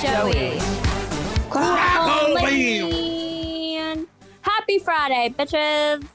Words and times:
Joey. 0.00 0.58
Crackling. 1.50 2.88
Happy 4.42 4.78
Friday, 4.78 5.34
bitches. 5.36 6.06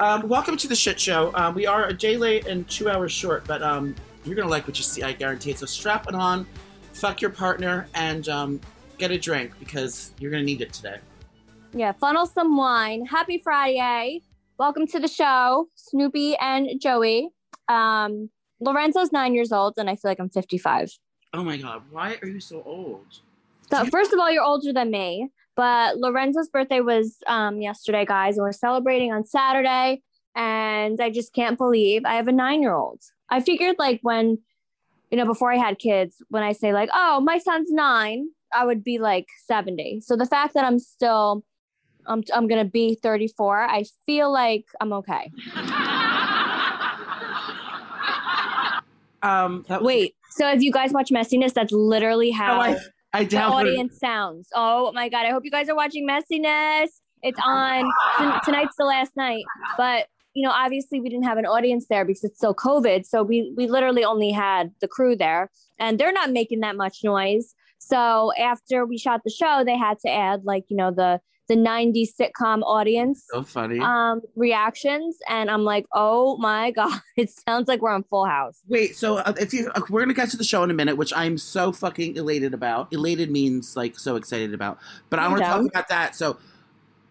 Um, 0.00 0.26
welcome 0.26 0.56
to 0.56 0.66
the 0.66 0.74
shit 0.74 0.98
show. 0.98 1.30
Um, 1.34 1.54
we 1.54 1.66
are 1.66 1.88
a 1.88 1.92
day 1.92 2.16
late 2.16 2.46
and 2.46 2.66
two 2.70 2.88
hours 2.88 3.12
short, 3.12 3.46
but 3.46 3.62
um, 3.62 3.94
you're 4.24 4.34
gonna 4.34 4.48
like 4.48 4.66
what 4.66 4.78
you 4.78 4.82
see. 4.82 5.02
I 5.02 5.12
guarantee 5.12 5.50
it. 5.50 5.58
So 5.58 5.66
strap 5.66 6.08
it 6.08 6.14
on, 6.14 6.46
fuck 6.94 7.20
your 7.20 7.28
partner, 7.30 7.86
and 7.94 8.26
um, 8.30 8.62
get 8.96 9.10
a 9.10 9.18
drink 9.18 9.52
because 9.58 10.12
you're 10.18 10.30
gonna 10.30 10.42
need 10.42 10.62
it 10.62 10.72
today. 10.72 10.96
Yeah, 11.74 11.92
funnel 11.92 12.24
some 12.24 12.56
wine. 12.56 13.04
Happy 13.04 13.42
Friday. 13.44 14.22
Welcome 14.58 14.86
to 14.86 15.00
the 15.00 15.08
show, 15.08 15.68
Snooki 15.76 16.34
and 16.40 16.80
Joey. 16.80 17.28
Um, 17.68 18.30
Lorenzo's 18.58 19.12
nine 19.12 19.34
years 19.34 19.52
old, 19.52 19.74
and 19.76 19.90
I 19.90 19.96
feel 19.96 20.10
like 20.10 20.18
I'm 20.18 20.30
55. 20.30 20.98
Oh 21.34 21.44
my 21.44 21.58
god, 21.58 21.82
why 21.90 22.18
are 22.22 22.28
you 22.28 22.40
so 22.40 22.62
old? 22.64 23.20
So 23.70 23.84
first 23.86 24.12
of 24.12 24.18
all, 24.18 24.30
you're 24.30 24.44
older 24.44 24.72
than 24.72 24.90
me. 24.90 25.28
But 25.56 25.98
Lorenzo's 25.98 26.48
birthday 26.48 26.80
was 26.80 27.16
um, 27.26 27.60
yesterday, 27.60 28.04
guys, 28.04 28.36
and 28.36 28.44
we're 28.44 28.52
celebrating 28.52 29.12
on 29.12 29.24
Saturday. 29.26 30.02
And 30.36 31.00
I 31.00 31.10
just 31.10 31.34
can't 31.34 31.58
believe 31.58 32.02
I 32.04 32.14
have 32.14 32.28
a 32.28 32.32
nine-year-old. 32.32 33.00
I 33.28 33.40
figured 33.40 33.74
like 33.76 33.98
when, 34.02 34.38
you 35.10 35.18
know, 35.18 35.26
before 35.26 35.52
I 35.52 35.56
had 35.56 35.80
kids, 35.80 36.22
when 36.28 36.44
I 36.44 36.52
say 36.52 36.72
like, 36.72 36.90
oh, 36.94 37.20
my 37.20 37.38
son's 37.38 37.72
nine, 37.72 38.28
I 38.54 38.64
would 38.64 38.84
be 38.84 38.98
like 38.98 39.26
70. 39.46 40.00
So 40.02 40.14
the 40.16 40.26
fact 40.26 40.54
that 40.54 40.64
I'm 40.64 40.78
still, 40.78 41.44
I'm, 42.06 42.22
I'm 42.32 42.46
gonna 42.46 42.64
be 42.64 42.96
34, 43.02 43.64
I 43.64 43.84
feel 44.06 44.32
like 44.32 44.64
I'm 44.80 44.92
okay. 44.92 45.30
Um, 49.20 49.64
that 49.68 49.82
was- 49.82 49.86
Wait, 49.86 50.14
so 50.30 50.48
if 50.52 50.62
you 50.62 50.70
guys 50.70 50.92
watch 50.92 51.10
Messyness, 51.10 51.52
that's 51.52 51.72
literally 51.72 52.30
how 52.30 52.54
No, 52.54 52.60
I, 52.60 52.78
I 53.12 53.24
the 53.24 53.42
audience 53.42 53.98
sounds. 53.98 54.48
Oh 54.54 54.92
my 54.92 55.08
god! 55.08 55.26
I 55.26 55.30
hope 55.30 55.44
you 55.44 55.50
guys 55.50 55.68
are 55.68 55.76
watching 55.76 56.06
Messyness. 56.06 56.88
It's 57.22 57.38
on 57.44 57.90
tonight's 58.44 58.76
the 58.76 58.84
last 58.84 59.16
night, 59.16 59.44
but 59.76 60.06
you 60.34 60.44
know, 60.44 60.52
obviously 60.52 61.00
we 61.00 61.08
didn't 61.08 61.24
have 61.24 61.38
an 61.38 61.46
audience 61.46 61.86
there 61.88 62.04
because 62.04 62.22
it's 62.22 62.38
still 62.38 62.54
COVID. 62.54 63.06
So 63.06 63.22
we 63.22 63.52
we 63.56 63.66
literally 63.66 64.04
only 64.04 64.30
had 64.30 64.72
the 64.80 64.88
crew 64.88 65.16
there, 65.16 65.50
and 65.78 65.98
they're 65.98 66.12
not 66.12 66.30
making 66.30 66.60
that 66.60 66.76
much 66.76 67.02
noise. 67.02 67.54
So 67.78 68.32
after 68.38 68.84
we 68.84 68.98
shot 68.98 69.22
the 69.24 69.30
show, 69.30 69.62
they 69.64 69.76
had 69.76 69.98
to 70.00 70.10
add 70.10 70.44
like 70.44 70.64
you 70.68 70.76
know 70.76 70.90
the 70.90 71.20
the 71.48 71.56
'90s 71.56 72.08
sitcom 72.18 72.62
audience 72.62 73.24
So 73.30 73.42
funny. 73.42 73.80
um 73.80 74.20
reactions, 74.36 75.16
and 75.28 75.50
I'm 75.50 75.64
like, 75.64 75.86
oh 75.94 76.36
my 76.38 76.70
god, 76.78 77.00
it 77.16 77.30
sounds 77.30 77.68
like 77.68 77.82
we're 77.82 77.92
on 77.92 78.04
Full 78.04 78.26
House. 78.26 78.62
Wait, 78.68 78.96
so 78.96 79.18
uh, 79.18 79.32
if 79.40 79.52
you, 79.52 79.70
we're 79.90 80.00
gonna 80.00 80.14
get 80.14 80.30
to 80.30 80.36
the 80.36 80.44
show 80.44 80.62
in 80.62 80.70
a 80.70 80.74
minute, 80.74 80.96
which 80.96 81.12
I'm 81.16 81.38
so 81.38 81.72
fucking 81.72 82.16
elated 82.16 82.54
about. 82.54 82.92
Elated 82.92 83.30
means 83.30 83.76
like 83.76 83.98
so 83.98 84.16
excited 84.16 84.54
about. 84.54 84.78
But 85.10 85.18
I 85.18 85.28
want 85.28 85.40
to 85.40 85.46
talk 85.46 85.66
about 85.66 85.88
that. 85.88 86.16
So, 86.16 86.38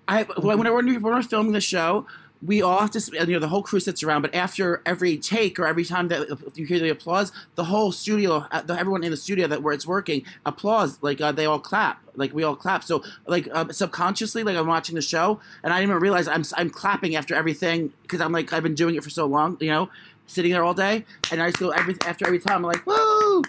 I 0.08 0.24
when 0.24 0.60
we're, 0.60 0.74
when 0.74 1.02
we're 1.02 1.22
filming 1.22 1.54
the 1.54 1.62
show, 1.62 2.06
we 2.46 2.62
all 2.62 2.80
have 2.80 2.92
to, 2.92 3.12
you 3.14 3.34
know, 3.34 3.40
the 3.40 3.48
whole 3.48 3.64
crew 3.64 3.80
sits 3.80 4.04
around. 4.04 4.22
But 4.22 4.36
after 4.36 4.82
every 4.86 5.18
take 5.18 5.60
or 5.60 5.66
every 5.66 5.86
time 5.86 6.08
that 6.10 6.40
you 6.56 6.66
hear 6.66 6.80
the 6.80 6.90
applause, 6.90 7.32
the 7.56 7.66
whole 7.66 7.92
studio, 7.92 8.46
uh, 8.52 8.64
everyone 8.70 9.04
in 9.04 9.12
the 9.12 9.18
studio 9.18 9.48
that 9.48 9.64
where 9.64 9.74
it's 9.74 9.88
working, 9.88 10.24
applause. 10.46 11.00
Like 11.02 11.20
uh, 11.22 11.32
they 11.32 11.46
all 11.46 11.60
clap. 11.60 12.02
Like 12.16 12.34
we 12.34 12.44
all 12.44 12.56
clap. 12.56 12.84
So 12.84 13.04
like 13.26 13.48
um, 13.54 13.72
subconsciously, 13.72 14.44
like 14.44 14.56
I'm 14.56 14.68
watching 14.68 14.96
the 14.96 15.02
show, 15.02 15.40
and 15.64 15.74
I 15.74 15.78
didn't 15.78 15.92
even 15.92 16.02
realize 16.02 16.28
I'm 16.28 16.44
I'm 16.56 16.70
clapping 16.70 17.16
after 17.16 17.36
everything 17.36 17.94
because 18.04 18.22
I'm 18.22 18.32
like 18.32 18.54
I've 18.54 18.64
been 18.64 18.76
doing 18.76 18.96
it 18.96 19.04
for 19.04 19.10
so 19.10 19.26
long, 19.26 19.58
you 19.60 19.70
know 19.70 19.90
sitting 20.28 20.52
there 20.52 20.64
all 20.64 20.74
day, 20.74 21.06
and 21.32 21.42
I 21.42 21.48
just 21.48 21.60
go 21.60 21.70
every 21.70 21.96
after 22.06 22.28
every 22.28 22.40
time. 22.40 22.58
I'm 22.58 22.64
like, 22.64 22.86
woo, 22.86 23.44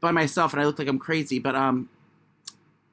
by 0.00 0.12
myself, 0.12 0.52
and 0.52 0.62
I 0.62 0.64
look 0.64 0.78
like 0.78 0.88
I'm 0.88 0.98
crazy. 0.98 1.38
But 1.38 1.54
um, 1.54 1.88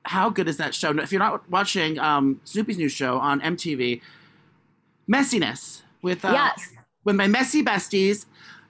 how 0.06 0.30
good 0.30 0.48
is 0.48 0.58
that 0.58 0.76
show? 0.76 0.92
If 0.98 1.12
you're 1.12 1.20
not 1.20 1.50
watching 1.50 2.00
um 2.00 2.42
Snooki's 2.46 2.78
new 2.78 2.90
show 2.90 3.18
on 3.20 3.40
MTV, 3.42 4.02
Messyness 5.10 5.82
with 6.02 6.24
uh, 6.24 6.32
yes. 6.32 6.72
with 7.04 7.16
my 7.16 7.28
messy 7.28 7.64
besties, 7.64 8.26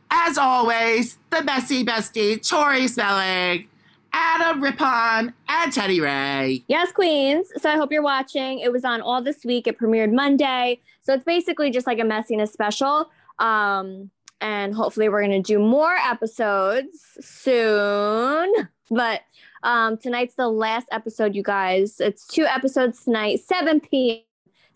as 0.09 0.37
always, 0.37 1.17
the 1.29 1.43
messy 1.43 1.85
bestie 1.85 2.47
Tori 2.47 2.87
Spelling, 2.87 3.67
Adam 4.13 4.61
Rippon, 4.61 5.33
and 5.47 5.73
Teddy 5.73 5.99
Ray. 5.99 6.63
Yes, 6.67 6.91
Queens. 6.91 7.47
So 7.57 7.69
I 7.69 7.75
hope 7.75 7.91
you're 7.91 8.03
watching. 8.03 8.59
It 8.59 8.71
was 8.71 8.85
on 8.85 9.01
all 9.01 9.21
this 9.21 9.43
week. 9.43 9.67
It 9.67 9.77
premiered 9.77 10.13
Monday. 10.13 10.79
So 11.01 11.13
it's 11.13 11.23
basically 11.23 11.71
just 11.71 11.87
like 11.87 11.99
a 11.99 12.03
messiness 12.03 12.49
special. 12.49 13.09
Um, 13.39 14.09
and 14.41 14.73
hopefully 14.73 15.09
we're 15.09 15.21
gonna 15.21 15.41
do 15.41 15.59
more 15.59 15.95
episodes 15.95 17.17
soon. 17.19 18.53
But 18.91 19.21
um, 19.63 19.97
tonight's 19.97 20.35
the 20.35 20.49
last 20.49 20.87
episode, 20.91 21.35
you 21.35 21.43
guys. 21.43 21.99
It's 21.99 22.27
two 22.27 22.45
episodes 22.45 23.03
tonight, 23.03 23.39
7 23.39 23.79
p.m. 23.79 24.23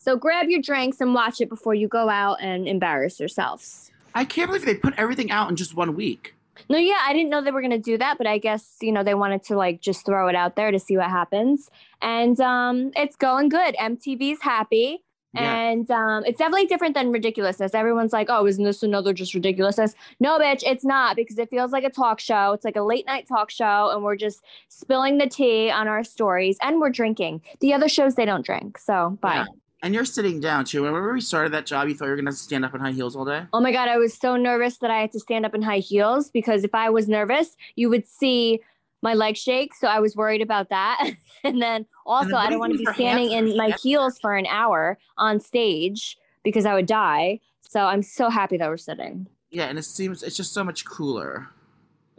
So 0.08 0.16
grab 0.16 0.48
your 0.48 0.62
drinks 0.62 1.02
and 1.02 1.14
watch 1.14 1.42
it 1.42 1.50
before 1.50 1.74
you 1.74 1.90
go 1.90 2.08
out 2.08 2.38
and 2.40 2.66
embarrass 2.66 3.20
yourselves. 3.20 3.92
I 4.16 4.24
can't 4.24 4.48
believe 4.48 4.64
they 4.64 4.74
put 4.76 4.94
everything 4.96 5.32
out 5.32 5.50
in 5.50 5.58
just 5.58 5.76
one 5.76 5.98
week. 5.98 6.34
No, 6.70 6.78
yeah, 6.78 7.00
I 7.06 7.12
didn't 7.12 7.30
know 7.30 7.42
they 7.42 7.52
were 7.52 7.62
gonna 7.62 7.78
do 7.78 7.98
that, 7.98 8.18
but 8.18 8.26
I 8.26 8.38
guess 8.38 8.78
you 8.82 8.94
know 8.94 9.04
they 9.04 9.16
wanted 9.16 9.44
to 9.44 9.58
like 9.58 9.82
just 9.82 10.06
throw 10.06 10.30
it 10.30 10.36
out 10.36 10.56
there 10.56 10.72
to 10.72 10.80
see 10.80 10.96
what 10.96 11.10
happens, 11.10 11.70
and 12.02 12.40
um, 12.40 12.92
it's 12.96 13.18
going 13.18 13.50
good. 13.50 13.76
MTV's 13.76 14.42
happy, 14.42 15.04
Yeah. 15.34 15.54
and 15.54 15.92
um, 15.92 16.24
it's 16.26 16.40
definitely 16.40 16.68
different 16.68 16.96
than 16.96 17.12
ridiculousness. 17.12 17.76
Everyone's 17.76 18.14
like, 18.14 18.28
"Oh, 18.30 18.48
isn't 18.48 18.64
this 18.64 18.84
another 18.84 19.12
just 19.12 19.34
ridiculousness?" 19.34 19.94
No, 20.22 20.40
bitch, 20.40 20.64
it's 20.66 20.86
not 20.86 21.18
because 21.18 21.38
it 21.38 21.50
feels 21.50 21.74
like 21.74 21.84
a 21.84 21.90
talk 21.92 22.22
show. 22.22 22.54
It's 22.54 22.64
like 22.64 22.78
a 22.78 22.82
late 22.82 23.06
night 23.06 23.28
talk 23.28 23.52
show, 23.52 23.92
and 23.94 24.04
we're 24.06 24.16
just 24.16 24.42
spilling 24.70 25.18
the 25.18 25.28
tea 25.28 25.70
on 25.70 25.90
our 25.90 26.06
stories, 26.06 26.58
and 26.62 26.80
we're 26.80 26.92
drinking. 26.92 27.42
The 27.60 27.74
other 27.74 27.90
shows 27.90 28.16
they 28.16 28.26
don't 28.26 28.46
drink, 28.46 28.78
so 28.78 29.18
bye. 29.22 29.36
Yeah. 29.36 29.46
And 29.84 29.94
you're 29.94 30.06
sitting 30.06 30.40
down 30.40 30.66
too. 30.66 30.84
Remember 30.84 31.14
we 31.14 31.22
started 31.22 31.54
that 31.54 31.66
job? 31.66 31.88
You 31.88 31.96
thought 31.96 32.06
you 32.06 32.12
were 32.12 32.18
gonna 32.18 32.34
stand 32.34 32.66
up 32.66 32.74
in 32.74 32.82
high 32.82 32.92
heels 32.92 33.16
all 33.16 33.26
day. 33.26 33.46
Oh 33.54 33.60
my 33.60 33.72
God, 33.72 33.90
I 33.90 33.98
was 33.98 34.14
so 34.14 34.36
nervous 34.36 34.78
that 34.78 34.90
I 34.90 35.02
had 35.02 35.12
to 35.12 35.20
stand 35.20 35.46
up 35.46 35.54
in 35.54 35.62
high 35.62 35.80
heels 35.80 36.30
because 36.32 36.64
if 36.64 36.74
I 36.74 36.90
was 36.90 37.08
nervous, 37.08 37.56
you 37.76 37.90
would 37.90 38.08
see 38.08 38.62
my 39.02 39.14
legs 39.14 39.40
shake. 39.40 39.76
So 39.76 39.88
I 39.88 40.00
was 40.00 40.16
worried 40.16 40.42
about 40.42 40.70
that. 40.70 41.12
and 41.44 41.62
then 41.62 41.86
also, 42.06 42.32
what 42.32 42.40
I 42.40 42.46
do 42.46 42.52
don't 42.52 42.60
want 42.60 42.74
to 42.74 42.80
be 42.80 42.86
standing 42.94 43.32
in 43.32 43.56
my 43.56 43.76
heels 43.84 44.18
for 44.20 44.36
an 44.36 44.48
hour 44.48 44.98
on 45.18 45.40
stage 45.40 46.18
because 46.44 46.66
I 46.66 46.74
would 46.74 46.88
die. 46.88 47.40
So 47.62 47.82
I'm 47.82 48.02
so 48.02 48.30
happy 48.30 48.58
that 48.58 48.70
we're 48.70 48.78
sitting. 48.78 49.28
Yeah, 49.52 49.66
and 49.66 49.78
it 49.78 49.84
seems 49.84 50.24
it's 50.24 50.36
just 50.36 50.54
so 50.54 50.64
much 50.64 50.86
cooler. 50.86 51.50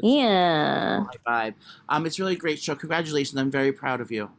Yeah. 0.00 1.04
My 1.26 1.50
vibe. 1.50 1.54
Um, 1.88 2.06
it's 2.06 2.20
really 2.20 2.34
a 2.34 2.38
great 2.38 2.60
show. 2.60 2.74
Congratulations! 2.76 3.38
I'm 3.38 3.50
very 3.50 3.72
proud 3.72 4.00
of 4.00 4.12
you. 4.12 4.30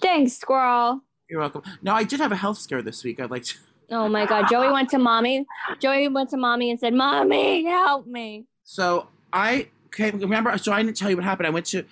Thanks, 0.00 0.34
squirrel. 0.34 1.02
You're 1.28 1.40
welcome. 1.40 1.62
No, 1.82 1.92
I 1.92 2.04
did 2.04 2.20
have 2.20 2.32
a 2.32 2.36
health 2.36 2.58
scare 2.58 2.82
this 2.82 3.02
week. 3.02 3.20
I'd 3.20 3.30
like 3.30 3.44
to. 3.44 3.54
Oh 3.88 4.08
my 4.08 4.26
God. 4.26 4.46
Joey 4.50 4.72
went 4.72 4.90
to 4.90 4.98
mommy. 4.98 5.46
Joey 5.78 6.08
went 6.08 6.30
to 6.30 6.36
mommy 6.36 6.72
and 6.72 6.80
said, 6.80 6.92
Mommy, 6.92 7.64
help 7.66 8.04
me. 8.04 8.44
So 8.64 9.06
I 9.32 9.68
okay. 9.86 10.10
Remember? 10.10 10.58
So 10.58 10.72
I 10.72 10.82
didn't 10.82 10.96
tell 10.96 11.08
you 11.08 11.14
what 11.14 11.24
happened. 11.24 11.46
I 11.46 11.50
went 11.50 11.66
to. 11.66 11.84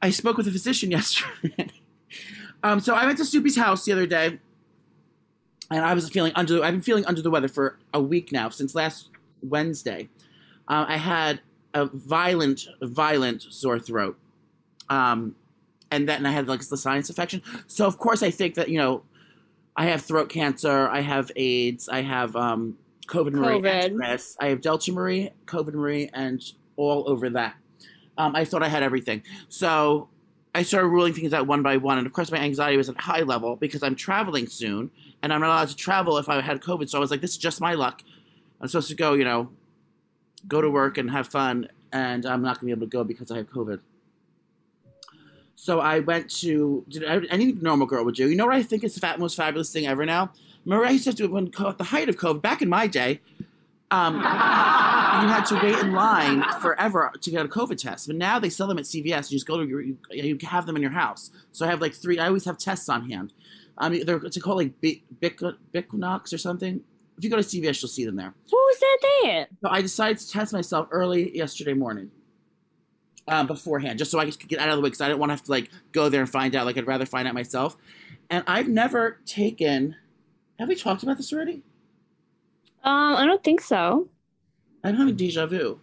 I 0.00 0.10
spoke 0.10 0.36
with 0.36 0.46
a 0.46 0.52
physician 0.52 0.90
yesterday. 0.92 1.70
um, 2.62 2.78
so 2.78 2.94
I 2.94 3.06
went 3.06 3.18
to 3.18 3.24
Soupy's 3.24 3.56
house 3.56 3.84
the 3.84 3.90
other 3.90 4.06
day, 4.06 4.38
and 5.68 5.84
I 5.84 5.94
was 5.94 6.08
feeling 6.08 6.30
under. 6.36 6.62
I've 6.62 6.74
been 6.74 6.80
feeling 6.80 7.04
under 7.06 7.22
the 7.22 7.30
weather 7.30 7.48
for 7.48 7.76
a 7.92 8.00
week 8.00 8.30
now 8.30 8.48
since 8.48 8.76
last 8.76 9.08
Wednesday. 9.42 10.08
Uh, 10.68 10.84
I 10.86 10.96
had 10.96 11.40
a 11.74 11.86
violent, 11.86 12.68
violent 12.82 13.42
sore 13.42 13.80
throat, 13.80 14.16
um, 14.88 15.34
and 15.90 16.08
then 16.08 16.26
I 16.26 16.30
had 16.32 16.48
like 16.48 16.60
the 16.66 16.76
sinus 16.76 17.08
infection. 17.08 17.42
So 17.66 17.86
of 17.86 17.98
course 17.98 18.22
I 18.22 18.30
think 18.30 18.54
that 18.54 18.68
you 18.68 18.78
know, 18.78 19.02
I 19.76 19.86
have 19.86 20.02
throat 20.02 20.28
cancer. 20.28 20.88
I 20.88 21.00
have 21.00 21.30
AIDS. 21.36 21.88
I 21.88 22.02
have 22.02 22.34
um, 22.36 22.78
COVID 23.08 23.32
Marie, 23.32 23.58
COVID. 23.60 24.36
I 24.40 24.48
have 24.48 24.60
Delta 24.60 24.92
Marie, 24.92 25.30
COVID 25.46 25.74
Marie, 25.74 26.10
and 26.12 26.42
all 26.76 27.04
over 27.08 27.30
that. 27.30 27.56
Um, 28.18 28.34
I 28.34 28.44
thought 28.44 28.62
I 28.62 28.68
had 28.68 28.82
everything. 28.82 29.22
So 29.48 30.08
I 30.54 30.62
started 30.62 30.88
ruling 30.88 31.12
things 31.12 31.34
out 31.34 31.46
one 31.46 31.62
by 31.62 31.76
one. 31.76 31.98
And 31.98 32.06
of 32.06 32.12
course, 32.14 32.30
my 32.32 32.38
anxiety 32.38 32.78
was 32.78 32.88
at 32.88 32.98
high 32.98 33.20
level 33.20 33.56
because 33.56 33.82
I'm 33.82 33.94
traveling 33.94 34.46
soon. 34.46 34.90
and 35.22 35.32
I'm 35.32 35.40
not 35.40 35.48
allowed 35.48 35.68
to 35.68 35.76
travel 35.76 36.16
if 36.18 36.28
I 36.28 36.40
had 36.40 36.60
COVID. 36.62 36.88
So 36.88 36.98
I 36.98 37.00
was 37.00 37.10
like, 37.10 37.20
this 37.20 37.32
is 37.32 37.38
just 37.38 37.60
my 37.60 37.74
luck. 37.74 38.02
I'm 38.60 38.68
supposed 38.68 38.88
to 38.88 38.94
go, 38.94 39.12
you 39.14 39.24
know, 39.24 39.50
go 40.48 40.60
to 40.60 40.70
work 40.70 40.98
and 40.98 41.10
have 41.10 41.26
fun, 41.28 41.68
and 41.92 42.24
I'm 42.24 42.42
not 42.42 42.56
gonna 42.56 42.66
be 42.66 42.72
able 42.72 42.86
to 42.86 42.90
go 42.90 43.04
because 43.04 43.30
I 43.30 43.36
have 43.38 43.50
COVID. 43.50 43.80
So 45.56 45.80
I 45.80 46.00
went 46.00 46.30
to 46.42 46.84
did 46.88 47.02
any 47.30 47.52
normal 47.52 47.86
girl 47.86 48.04
would 48.04 48.14
do. 48.14 48.28
You 48.28 48.36
know 48.36 48.46
what 48.46 48.54
I 48.54 48.62
think 48.62 48.84
is 48.84 48.94
the 48.94 49.00
fat, 49.00 49.18
most 49.18 49.36
fabulous 49.36 49.72
thing 49.72 49.86
ever 49.86 50.04
now? 50.04 50.30
I 50.70 50.90
used 50.90 51.04
to 51.04 51.10
have 51.10 51.16
to 51.16 51.26
when 51.28 51.50
at 51.58 51.78
the 51.78 51.84
height 51.84 52.08
of 52.08 52.16
COVID 52.16 52.42
back 52.42 52.62
in 52.62 52.68
my 52.68 52.86
day. 52.86 53.20
Um, 53.90 54.16
you 55.22 55.28
had 55.28 55.44
to 55.46 55.54
wait 55.62 55.78
in 55.78 55.92
line 55.92 56.44
forever 56.60 57.12
to 57.20 57.30
get 57.30 57.44
a 57.44 57.48
COVID 57.48 57.78
test, 57.78 58.08
but 58.08 58.16
now 58.16 58.38
they 58.38 58.50
sell 58.50 58.66
them 58.66 58.78
at 58.78 58.84
CVS. 58.84 59.30
You 59.30 59.36
just 59.36 59.46
go 59.46 59.58
to 59.58 59.66
your, 59.66 59.80
you, 59.80 59.96
you 60.10 60.38
have 60.42 60.66
them 60.66 60.76
in 60.76 60.82
your 60.82 60.90
house. 60.90 61.30
So 61.52 61.64
I 61.64 61.70
have 61.70 61.80
like 61.80 61.94
three. 61.94 62.18
I 62.18 62.26
always 62.26 62.44
have 62.44 62.58
tests 62.58 62.88
on 62.88 63.08
hand. 63.08 63.32
I 63.78 63.88
mean, 63.88 64.04
they're 64.04 64.16
it's 64.16 64.36
called 64.38 64.58
like 64.58 64.80
Bic, 64.80 65.02
Bic, 65.20 65.38
Bicnox 65.72 66.32
or 66.32 66.38
something. 66.38 66.80
If 67.16 67.24
you 67.24 67.30
go 67.30 67.36
to 67.36 67.42
CVS, 67.42 67.80
you'll 67.80 67.88
see 67.88 68.04
them 68.04 68.16
there. 68.16 68.34
Who 68.50 68.72
said 68.74 69.08
that? 69.22 69.46
So 69.62 69.68
I 69.70 69.80
decided 69.80 70.18
to 70.18 70.30
test 70.30 70.52
myself 70.52 70.88
early 70.90 71.34
yesterday 71.34 71.72
morning, 71.72 72.10
um, 73.28 73.46
beforehand, 73.46 73.98
just 73.98 74.10
so 74.10 74.18
I 74.18 74.30
could 74.30 74.48
get 74.48 74.58
out 74.58 74.68
of 74.68 74.76
the 74.76 74.82
way 74.82 74.88
because 74.88 75.00
I 75.00 75.08
didn't 75.08 75.20
want 75.20 75.30
to 75.30 75.34
have 75.34 75.44
to 75.44 75.50
like 75.50 75.70
go 75.92 76.08
there 76.08 76.20
and 76.20 76.30
find 76.30 76.54
out. 76.54 76.66
Like 76.66 76.76
I'd 76.76 76.86
rather 76.86 77.06
find 77.06 77.26
out 77.26 77.34
myself. 77.34 77.76
And 78.30 78.44
I've 78.46 78.68
never 78.68 79.18
taken. 79.26 79.96
Have 80.58 80.68
we 80.68 80.74
talked 80.74 81.02
about 81.02 81.16
this 81.16 81.32
already? 81.32 81.62
Um, 82.82 83.16
I 83.16 83.26
don't 83.26 83.42
think 83.42 83.60
so. 83.60 84.08
I'm 84.84 84.94
having 84.94 85.16
deja 85.16 85.46
vu. 85.46 85.80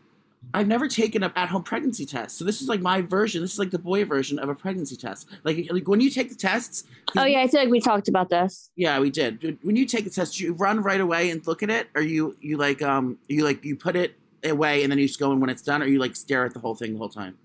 I've 0.54 0.68
never 0.68 0.88
taken 0.88 1.24
an 1.24 1.32
at-home 1.36 1.64
pregnancy 1.64 2.06
test, 2.06 2.38
so 2.38 2.44
this 2.44 2.62
is 2.62 2.68
like 2.68 2.82
my 2.82 3.02
version. 3.02 3.42
This 3.42 3.54
is 3.54 3.60
like 3.60 3.72
the 3.72 3.80
boy 3.80 4.04
version 4.04 4.40
of 4.40 4.50
a 4.50 4.56
pregnancy 4.56 4.98
test. 4.98 5.30
Like, 5.44 5.68
like 5.72 5.88
when 5.88 6.02
you 6.02 6.10
take 6.10 6.30
the 6.30 6.36
tests. 6.36 6.84
Oh 7.18 7.24
yeah, 7.24 7.42
I 7.42 7.48
feel 7.48 7.62
like 7.62 7.70
we 7.70 7.80
talked 7.80 8.10
about 8.10 8.30
this. 8.30 8.70
Yeah, 8.76 9.00
we 9.00 9.10
did. 9.10 9.58
When 9.62 9.76
you 9.76 9.86
take 9.86 10.04
the 10.04 10.10
test, 10.10 10.40
you 10.40 10.54
run 10.54 10.82
right 10.82 11.00
away 11.00 11.30
and 11.30 11.46
look 11.48 11.64
at 11.64 11.70
it, 11.70 11.88
or 11.96 12.02
you 12.02 12.36
you 12.42 12.58
like 12.58 12.82
um 12.82 13.18
you 13.30 13.44
like 13.44 13.64
you 13.64 13.76
put 13.76 13.96
it 13.96 14.16
away 14.46 14.84
and 14.84 14.92
then 14.92 15.00
you 15.00 15.08
just 15.08 15.20
go 15.20 15.32
in 15.32 15.40
when 15.40 15.50
it's 15.50 15.62
done, 15.62 15.82
or 15.82 15.86
you 15.86 16.00
like 16.00 16.16
stare 16.16 16.46
at 16.46 16.54
the 16.54 16.60
whole 16.60 16.76
thing 16.76 16.94
the 16.94 17.00
whole 17.00 17.10
time. 17.10 17.38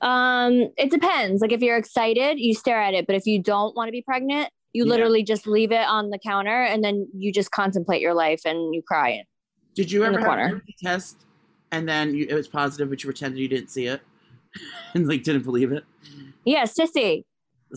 Um, 0.00 0.70
it 0.76 0.90
depends. 0.90 1.40
Like 1.40 1.52
if 1.52 1.62
you're 1.62 1.76
excited, 1.76 2.38
you 2.38 2.54
stare 2.54 2.80
at 2.80 2.94
it, 2.94 3.06
but 3.06 3.16
if 3.16 3.26
you 3.26 3.42
don't 3.42 3.74
want 3.74 3.88
to 3.88 3.92
be 3.92 4.02
pregnant, 4.02 4.50
you 4.72 4.84
Yeah. 4.84 4.90
literally 4.90 5.22
just 5.22 5.46
leave 5.46 5.72
it 5.72 5.86
on 5.86 6.10
the 6.10 6.18
counter 6.18 6.62
and 6.62 6.84
then 6.84 7.08
you 7.16 7.32
just 7.32 7.50
contemplate 7.50 8.00
your 8.00 8.14
life 8.14 8.42
and 8.44 8.74
you 8.74 8.82
cry. 8.82 9.22
Did 9.74 9.90
you 9.90 10.04
ever 10.04 10.18
have 10.18 10.54
a 10.54 10.60
test 10.82 11.24
and 11.72 11.88
then 11.88 12.14
you, 12.14 12.26
it 12.28 12.34
was 12.34 12.48
positive, 12.48 12.90
but 12.90 13.02
you 13.02 13.08
pretended 13.08 13.38
you 13.38 13.48
didn't 13.48 13.70
see 13.70 13.86
it 13.86 14.02
and 14.94 15.06
like 15.08 15.22
didn't 15.22 15.44
believe 15.44 15.72
it? 15.72 15.84
Yeah, 16.44 16.64
sissy. 16.64 17.24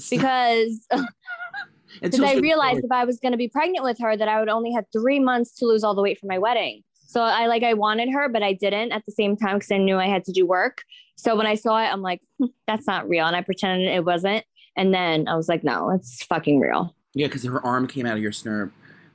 Because 0.10 0.86
because 2.01 2.19
I 2.22 2.36
realized 2.36 2.83
if 2.83 2.92
I 2.92 3.06
was 3.06 3.19
going 3.19 3.31
to 3.31 3.38
be 3.38 3.48
pregnant 3.48 3.83
with 3.83 3.98
her, 4.00 4.15
that 4.15 4.27
I 4.27 4.39
would 4.39 4.50
only 4.50 4.72
have 4.74 4.86
three 4.92 5.19
months 5.19 5.56
to 5.56 5.65
lose 5.65 5.83
all 5.83 5.95
the 5.95 6.01
weight 6.01 6.19
for 6.19 6.27
my 6.27 6.38
wedding. 6.38 6.83
So 7.10 7.22
I 7.22 7.48
like 7.48 7.64
I 7.64 7.74
wanted 7.74 8.10
her, 8.12 8.30
but 8.30 8.44
I 8.44 8.54
didn't 8.54 8.92
at 8.92 9.04
the 9.04 9.12
same 9.12 9.36
time 9.36 9.56
because 9.56 9.72
I 9.72 9.78
knew 9.78 9.98
I 9.98 10.06
had 10.06 10.24
to 10.26 10.32
do 10.32 10.46
work. 10.46 10.84
So 11.16 11.36
when 11.36 11.48
I 11.48 11.56
saw 11.56 11.80
it, 11.84 11.88
I'm 11.88 12.04
like, 12.04 12.22
"Hmm, 12.38 12.46
that's 12.68 12.86
not 12.86 13.10
real, 13.10 13.26
and 13.26 13.36
I 13.36 13.42
pretended 13.42 13.88
it 13.88 14.06
wasn't. 14.06 14.46
And 14.78 14.94
then 14.94 15.28
I 15.28 15.36
was 15.36 15.50
like, 15.50 15.64
no, 15.64 15.90
it's 15.90 16.24
fucking 16.26 16.60
real. 16.60 16.96
Yeah, 17.16 17.26
because 17.26 17.44
her 17.46 17.66
arm 17.66 17.88
came 17.88 18.06
out 18.06 18.14
of 18.16 18.22
your 18.22 18.32
snurb. 18.32 18.70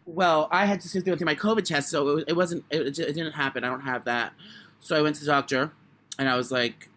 Well, 0.07 0.49
I 0.51 0.67
had 0.67 0.81
to 0.81 0.89
sit 0.89 1.05
through 1.05 1.17
my 1.25 1.37
COVID 1.37 1.65
test, 1.65 1.89
so 1.89 2.09
it, 2.09 2.15
was- 2.17 2.25
it 2.27 2.33
wasn't. 2.37 2.65
It, 2.69 2.99
it 2.99 3.15
didn't 3.15 3.31
happen. 3.33 3.63
I 3.63 3.69
don't 3.69 3.83
have 3.83 4.05
that. 4.07 4.33
So 4.81 4.97
I 4.97 5.01
went 5.01 5.15
to 5.15 5.21
the 5.25 5.31
doctor, 5.31 5.71
and 6.19 6.29
I 6.29 6.35
was 6.37 6.51
like, 6.51 6.89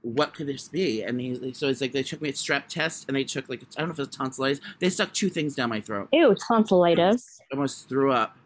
"What 0.00 0.32
could 0.32 0.46
this 0.46 0.68
be?" 0.68 1.02
And 1.02 1.20
he, 1.20 1.52
so 1.52 1.68
it's 1.68 1.82
like 1.82 1.92
they 1.92 2.02
took 2.02 2.22
me 2.22 2.30
a 2.30 2.32
strep 2.32 2.62
test, 2.66 3.04
and 3.08 3.14
they 3.16 3.24
took 3.24 3.50
like 3.50 3.60
I 3.76 3.80
don't 3.80 3.88
know 3.90 3.92
if 3.92 3.98
it's 4.00 4.16
tonsillitis. 4.16 4.62
They 4.80 4.88
stuck 4.88 5.12
two 5.12 5.28
things 5.28 5.54
down 5.54 5.68
my 5.68 5.82
throat. 5.82 6.08
Ew, 6.12 6.34
tonsillitis. 6.48 7.40
I 7.42 7.54
almost 7.54 7.90
threw 7.90 8.10
up 8.10 8.38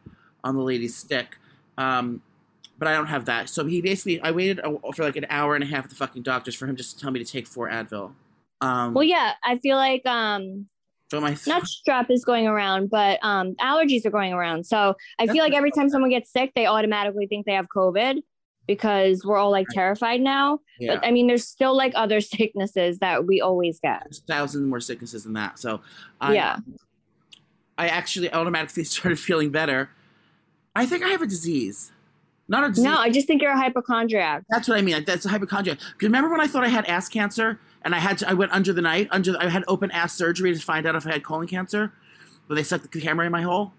on 0.46 0.56
the 0.56 0.62
lady's 0.62 0.96
stick. 0.96 1.36
Um, 1.76 2.22
but 2.78 2.88
I 2.88 2.92
don't 2.94 3.06
have 3.06 3.24
that. 3.26 3.48
So 3.48 3.64
he 3.64 3.80
basically, 3.80 4.20
I 4.20 4.30
waited 4.30 4.60
a, 4.60 4.92
for 4.92 5.02
like 5.02 5.16
an 5.16 5.26
hour 5.30 5.54
and 5.54 5.64
a 5.64 5.66
half 5.66 5.84
at 5.84 5.90
the 5.90 5.96
fucking 5.96 6.22
doctor's 6.22 6.54
for 6.54 6.66
him 6.66 6.76
just 6.76 6.96
to 6.96 7.02
tell 7.02 7.10
me 7.10 7.22
to 7.22 7.30
take 7.30 7.46
four 7.46 7.68
Advil. 7.68 8.12
Um, 8.60 8.94
Well, 8.94 9.04
yeah, 9.04 9.32
I 9.44 9.58
feel 9.58 9.76
like 9.76 10.04
um 10.06 10.66
so 11.10 11.20
my 11.20 11.36
not 11.46 11.62
strep 11.88 12.10
is 12.10 12.24
going 12.24 12.46
around, 12.46 12.90
but 12.90 13.18
um 13.22 13.54
allergies 13.60 14.04
are 14.06 14.10
going 14.10 14.32
around. 14.32 14.64
So 14.66 14.94
I 15.18 15.26
feel 15.26 15.42
like 15.42 15.54
every 15.54 15.70
time 15.70 15.88
someone 15.88 16.10
gets 16.10 16.30
sick, 16.30 16.52
they 16.54 16.66
automatically 16.66 17.26
think 17.26 17.46
they 17.46 17.52
have 17.54 17.66
COVID 17.74 18.22
because 18.66 19.24
we're 19.24 19.36
all 19.36 19.50
like 19.50 19.66
terrified 19.72 20.20
now. 20.20 20.60
yeah. 20.78 20.94
But 20.94 21.06
I 21.06 21.10
mean, 21.12 21.26
there's 21.26 21.46
still 21.46 21.76
like 21.76 21.92
other 21.94 22.20
sicknesses 22.34 22.98
that 22.98 23.26
we 23.26 23.40
always 23.40 23.78
get. 23.80 24.02
there's 24.04 24.22
thousands 24.26 24.66
more 24.66 24.80
sicknesses 24.80 25.24
than 25.24 25.34
that. 25.34 25.58
So, 25.58 25.80
I, 26.20 26.34
Yeah. 26.34 26.56
I 27.78 27.88
actually 27.88 28.32
automatically 28.32 28.84
started 28.94 29.18
feeling 29.18 29.50
better. 29.50 29.90
I 30.76 30.86
think 30.86 31.02
I 31.02 31.08
have 31.08 31.22
a 31.22 31.26
disease, 31.26 31.90
not 32.48 32.64
a 32.64 32.68
disease. 32.68 32.84
No, 32.84 32.96
I 32.98 33.10
just 33.10 33.26
think 33.26 33.40
you're 33.42 33.50
a 33.52 33.56
hypochondriac. 33.56 34.44
That's 34.50 34.68
what 34.68 34.76
I 34.78 34.82
mean. 34.82 35.02
That's 35.04 35.24
a 35.24 35.28
hypochondria. 35.28 35.76
'Cause 35.76 35.84
Remember 36.02 36.30
when 36.30 36.40
I 36.40 36.46
thought 36.46 36.64
I 36.64 36.68
had 36.68 36.84
ass 36.86 37.08
cancer 37.08 37.58
and 37.82 37.94
I 37.94 37.98
had 37.98 38.18
to, 38.18 38.28
I 38.28 38.34
went 38.34 38.52
under 38.52 38.72
the 38.72 38.82
night, 38.82 39.08
under 39.10 39.32
the, 39.32 39.42
I 39.42 39.48
had 39.48 39.64
open 39.68 39.90
ass 39.90 40.14
surgery 40.14 40.52
to 40.54 40.60
find 40.60 40.86
out 40.86 40.94
if 40.94 41.06
I 41.06 41.12
had 41.12 41.24
colon 41.24 41.46
cancer, 41.48 41.92
but 42.46 42.54
they 42.56 42.62
stuck 42.62 42.82
the 42.90 43.00
camera 43.00 43.24
in 43.26 43.32
my 43.32 43.42
hole, 43.42 43.72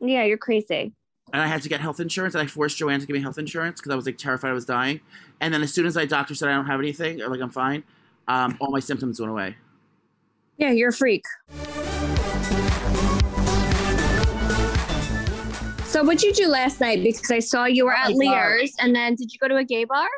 Yeah, 0.00 0.24
you're 0.24 0.38
crazy. 0.38 0.92
and 1.32 1.40
I 1.42 1.46
had 1.46 1.62
to 1.62 1.68
get 1.68 1.80
health 1.80 2.00
insurance, 2.00 2.34
and 2.34 2.42
I 2.42 2.46
forced 2.46 2.78
Joanne 2.78 3.00
to 3.00 3.06
give 3.06 3.14
me 3.14 3.20
health 3.20 3.38
insurance 3.38 3.80
because 3.80 3.92
I 3.92 3.96
was 3.96 4.06
like 4.06 4.18
terrified 4.18 4.50
I 4.50 4.52
was 4.54 4.64
dying. 4.64 5.00
And 5.40 5.52
then 5.54 5.62
as 5.62 5.72
soon 5.72 5.86
as 5.86 5.94
my 5.94 6.04
doctor 6.06 6.34
said 6.34 6.48
I 6.48 6.52
don't 6.54 6.66
have 6.66 6.80
anything, 6.80 7.20
or 7.20 7.28
like 7.28 7.40
I'm 7.40 7.50
fine, 7.50 7.84
um, 8.28 8.56
all 8.60 8.70
my 8.70 8.80
symptoms 8.80 9.20
went 9.20 9.30
away. 9.30 9.56
Yeah, 10.56 10.70
you're 10.70 10.90
a 10.90 10.92
freak. 10.92 11.24
So 16.02 16.06
what'd 16.06 16.24
you 16.24 16.32
do 16.32 16.48
last 16.48 16.80
night? 16.80 17.00
Because 17.00 17.30
I 17.30 17.38
saw 17.38 17.64
you 17.64 17.84
were 17.84 17.94
Oh 17.94 18.10
at. 18.10 18.12
Leah's, 18.14 18.74
and 18.80 18.92
then 18.92 19.14
did 19.14 19.32
you 19.32 19.38
go 19.38 19.46
to 19.46 19.58
a 19.58 19.62
gay 19.62 19.84
bar? 19.84 20.08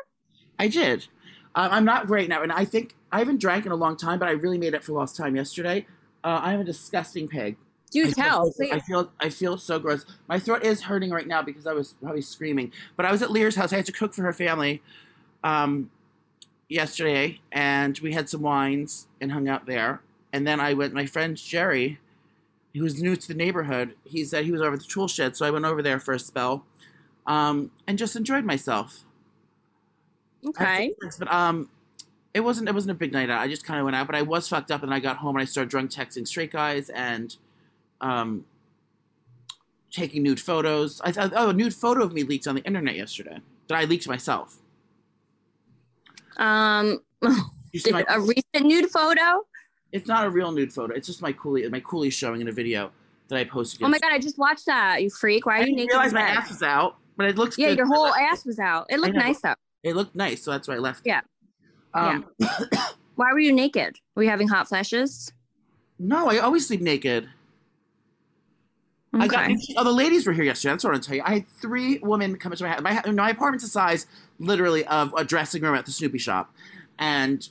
I 0.57 0.67
did. 0.67 1.07
Uh, 1.53 1.69
I'm 1.71 1.85
not 1.85 2.07
great 2.07 2.27
now, 2.27 2.41
and 2.41 2.51
I 2.51 2.65
think 2.65 2.95
I 3.11 3.19
haven't 3.19 3.39
drank 3.39 3.67
in 3.67 3.71
a 3.71 3.75
long 3.75 3.95
time, 3.95 4.17
but 4.17 4.27
I 4.27 4.31
really 4.31 4.57
made 4.57 4.73
up 4.73 4.83
for 4.83 4.93
lost 4.93 5.15
time 5.15 5.35
yesterday. 5.35 5.85
Uh, 6.23 6.39
I'm 6.41 6.59
a 6.59 6.63
disgusting 6.63 7.27
pig. 7.27 7.57
Do 7.91 8.07
I 8.07 8.11
tell, 8.13 8.51
feel, 8.51 8.73
I 8.73 8.79
feel 8.79 9.11
I 9.19 9.29
feel 9.29 9.59
so 9.59 9.77
gross. 9.77 10.07
My 10.27 10.39
throat 10.39 10.63
is 10.63 10.81
hurting 10.81 11.11
right 11.11 11.27
now 11.27 11.43
because 11.43 11.67
I 11.67 11.73
was 11.73 11.93
probably 12.01 12.23
screaming. 12.23 12.71
But 12.97 13.05
I 13.05 13.11
was 13.11 13.21
at 13.21 13.29
Leah's 13.29 13.55
house. 13.55 13.71
I 13.71 13.75
had 13.75 13.85
to 13.85 13.91
cook 13.91 14.15
for 14.15 14.23
her 14.23 14.33
family 14.33 14.81
um, 15.43 15.91
yesterday, 16.67 17.41
and 17.51 17.99
we 17.99 18.13
had 18.13 18.27
some 18.27 18.41
wines 18.41 19.05
and 19.21 19.31
hung 19.31 19.47
out 19.47 19.67
there. 19.67 20.01
And 20.33 20.47
then 20.47 20.59
I 20.59 20.73
went. 20.73 20.95
My 20.95 21.05
friend 21.05 21.37
Jerry, 21.37 21.99
who's 22.75 23.01
new 23.01 23.15
to 23.15 23.27
the 23.27 23.33
neighborhood, 23.33 23.95
he 24.03 24.23
said 24.23 24.45
he 24.45 24.51
was 24.51 24.61
over 24.61 24.73
at 24.73 24.79
the 24.79 24.85
tool 24.85 25.07
shed, 25.07 25.35
so 25.35 25.45
I 25.45 25.51
went 25.51 25.65
over 25.65 25.81
there 25.81 25.99
for 25.99 26.13
a 26.13 26.19
spell, 26.19 26.65
um, 27.25 27.71
and 27.87 27.97
just 27.97 28.15
enjoyed 28.15 28.45
myself. 28.45 29.03
Okay. 30.45 30.93
But 31.19 31.31
um, 31.31 31.69
it 32.33 32.41
wasn't 32.41 32.69
it 32.69 32.73
wasn't 32.73 32.91
a 32.91 32.95
big 32.95 33.13
night 33.13 33.29
out. 33.29 33.41
I 33.41 33.47
just 33.47 33.65
kind 33.65 33.79
of 33.79 33.85
went 33.85 33.95
out, 33.95 34.05
but 34.07 34.15
I 34.15 34.21
was 34.21 34.47
fucked 34.47 34.71
up, 34.71 34.83
and 34.83 34.93
I 34.93 34.99
got 34.99 35.17
home 35.17 35.35
and 35.35 35.41
I 35.41 35.45
started 35.45 35.69
drunk 35.69 35.91
texting 35.91 36.27
straight 36.27 36.51
guys 36.51 36.89
and 36.89 37.35
um, 38.01 38.45
taking 39.91 40.21
nude 40.23 40.39
photos. 40.39 41.01
I 41.01 41.11
thought, 41.11 41.31
oh, 41.35 41.49
a 41.49 41.53
nude 41.53 41.73
photo 41.73 42.03
of 42.03 42.13
me 42.13 42.23
leaked 42.23 42.47
on 42.47 42.55
the 42.55 42.63
internet 42.63 42.95
yesterday 42.95 43.39
that 43.67 43.77
I 43.77 43.85
leaked 43.85 44.07
myself. 44.07 44.57
Um, 46.37 46.99
my, 47.21 48.05
a 48.09 48.19
recent 48.19 48.43
nude 48.61 48.89
photo. 48.91 49.45
It's 49.95 50.07
not 50.09 50.25
a 50.25 50.29
real 50.29 50.51
nude 50.51 50.73
photo. 50.73 50.93
It's 50.93 51.07
just 51.07 51.21
my 51.21 51.31
coolie 51.31 51.69
my 51.71 51.79
coolie 51.79 52.11
showing 52.11 52.41
in 52.41 52.49
a 52.49 52.51
video 52.51 52.91
that 53.29 53.39
I 53.39 53.45
posted. 53.45 53.81
Oh 53.81 53.87
my 53.87 53.97
god, 53.97 54.11
I 54.11 54.19
just 54.19 54.37
watched 54.37 54.65
that. 54.65 55.01
You 55.01 55.09
freak! 55.09 55.45
Why 55.45 55.53
I 55.53 55.55
are 55.55 55.59
you 55.61 55.65
didn't 55.67 55.77
naked? 55.77 55.91
realize 55.91 56.09
in 56.11 56.15
my 56.15 56.21
ass 56.21 56.49
was 56.49 56.61
out, 56.61 56.97
but 57.15 57.27
it 57.27 57.37
looks 57.37 57.57
Yeah, 57.57 57.69
good. 57.69 57.77
your 57.77 57.87
whole 57.87 58.07
ass 58.13 58.45
was 58.45 58.59
out. 58.59 58.87
It 58.89 58.99
looked 58.99 59.15
nice 59.15 59.39
though. 59.39 59.55
It 59.83 59.95
looked 59.95 60.13
nice, 60.15 60.43
so 60.43 60.51
that's 60.51 60.67
why 60.67 60.75
I 60.75 60.79
left. 60.79 61.03
Yeah. 61.05 61.21
Um, 61.93 62.25
Why 63.15 63.31
were 63.31 63.39
you 63.39 63.53
naked? 63.53 63.95
Were 64.15 64.23
you 64.23 64.29
having 64.29 64.49
hot 64.49 64.67
flashes? 64.67 65.31
No, 65.97 66.29
I 66.29 66.39
always 66.39 66.67
sleep 66.67 66.81
naked. 66.81 67.29
I 69.13 69.27
got 69.27 69.45
Okay. 69.45 69.55
oh 69.77 69.85
the 69.85 69.93
ladies 69.93 70.27
were 70.27 70.33
here 70.33 70.43
yesterday. 70.43 70.73
That's 70.73 70.83
what 70.83 70.93
I 70.93 70.97
to 70.97 71.03
tell 71.07 71.15
you. 71.15 71.23
I 71.25 71.33
had 71.35 71.47
three 71.47 71.99
women 71.99 72.35
come 72.37 72.51
into 72.51 72.65
my 72.65 72.71
house. 72.71 72.81
My, 72.81 73.11
my 73.11 73.29
apartment's 73.29 73.63
the 73.63 73.69
size 73.69 74.07
literally 74.39 74.85
of 74.87 75.13
a 75.13 75.23
dressing 75.23 75.61
room 75.61 75.73
at 75.75 75.85
the 75.85 75.91
Snooki 75.91 76.19
shop, 76.19 76.53
and 76.99 77.47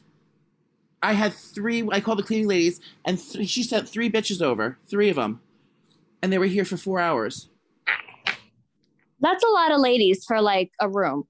I 1.05 1.13
had 1.13 1.35
three. 1.35 1.87
I 1.93 2.01
called 2.01 2.19
the 2.19 2.23
cleaning 2.23 2.49
ladies, 2.49 2.81
and 3.05 3.19
th- 3.19 3.47
she 3.47 3.63
sent 3.63 3.87
three 3.87 4.11
bitches 4.11 4.41
over, 4.41 4.79
three 4.89 5.11
of 5.11 5.17
them, 5.17 5.43
and 6.23 6.33
they 6.33 6.39
were 6.39 6.47
here 6.47 6.65
for 6.65 6.79
four 6.79 6.99
hours. 6.99 7.51
That's 9.21 9.45
a 9.45 9.49
lot 9.49 9.71
of 9.71 9.81
ladies 9.81 10.25
for 10.25 10.41
like 10.41 10.73
a 10.81 10.89
room. 10.89 11.29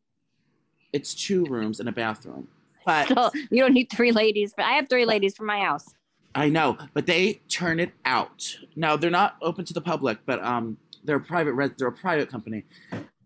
It's 0.92 1.12
two 1.12 1.44
rooms 1.46 1.80
and 1.80 1.88
a 1.88 1.92
bathroom, 1.92 2.46
but 2.86 3.08
So 3.08 3.32
you 3.50 3.62
don't 3.62 3.72
need 3.74 3.90
three 3.90 4.12
ladies. 4.12 4.54
But 4.56 4.66
I 4.66 4.74
have 4.74 4.88
three 4.88 5.04
ladies 5.04 5.36
for 5.36 5.44
my 5.44 5.58
house. 5.58 5.92
I 6.36 6.50
know, 6.50 6.78
but 6.92 7.06
they 7.06 7.40
turn 7.48 7.80
it 7.80 7.90
out. 8.04 8.56
Now 8.76 8.96
they're 8.96 9.10
not 9.10 9.36
open 9.42 9.64
to 9.64 9.74
the 9.74 9.80
public, 9.80 10.18
but 10.24 10.40
um, 10.44 10.76
they're 11.02 11.16
a 11.16 11.20
private. 11.20 11.54
Res- 11.54 11.72
they're 11.76 11.88
a 11.88 11.92
private 11.92 12.30
company. 12.30 12.62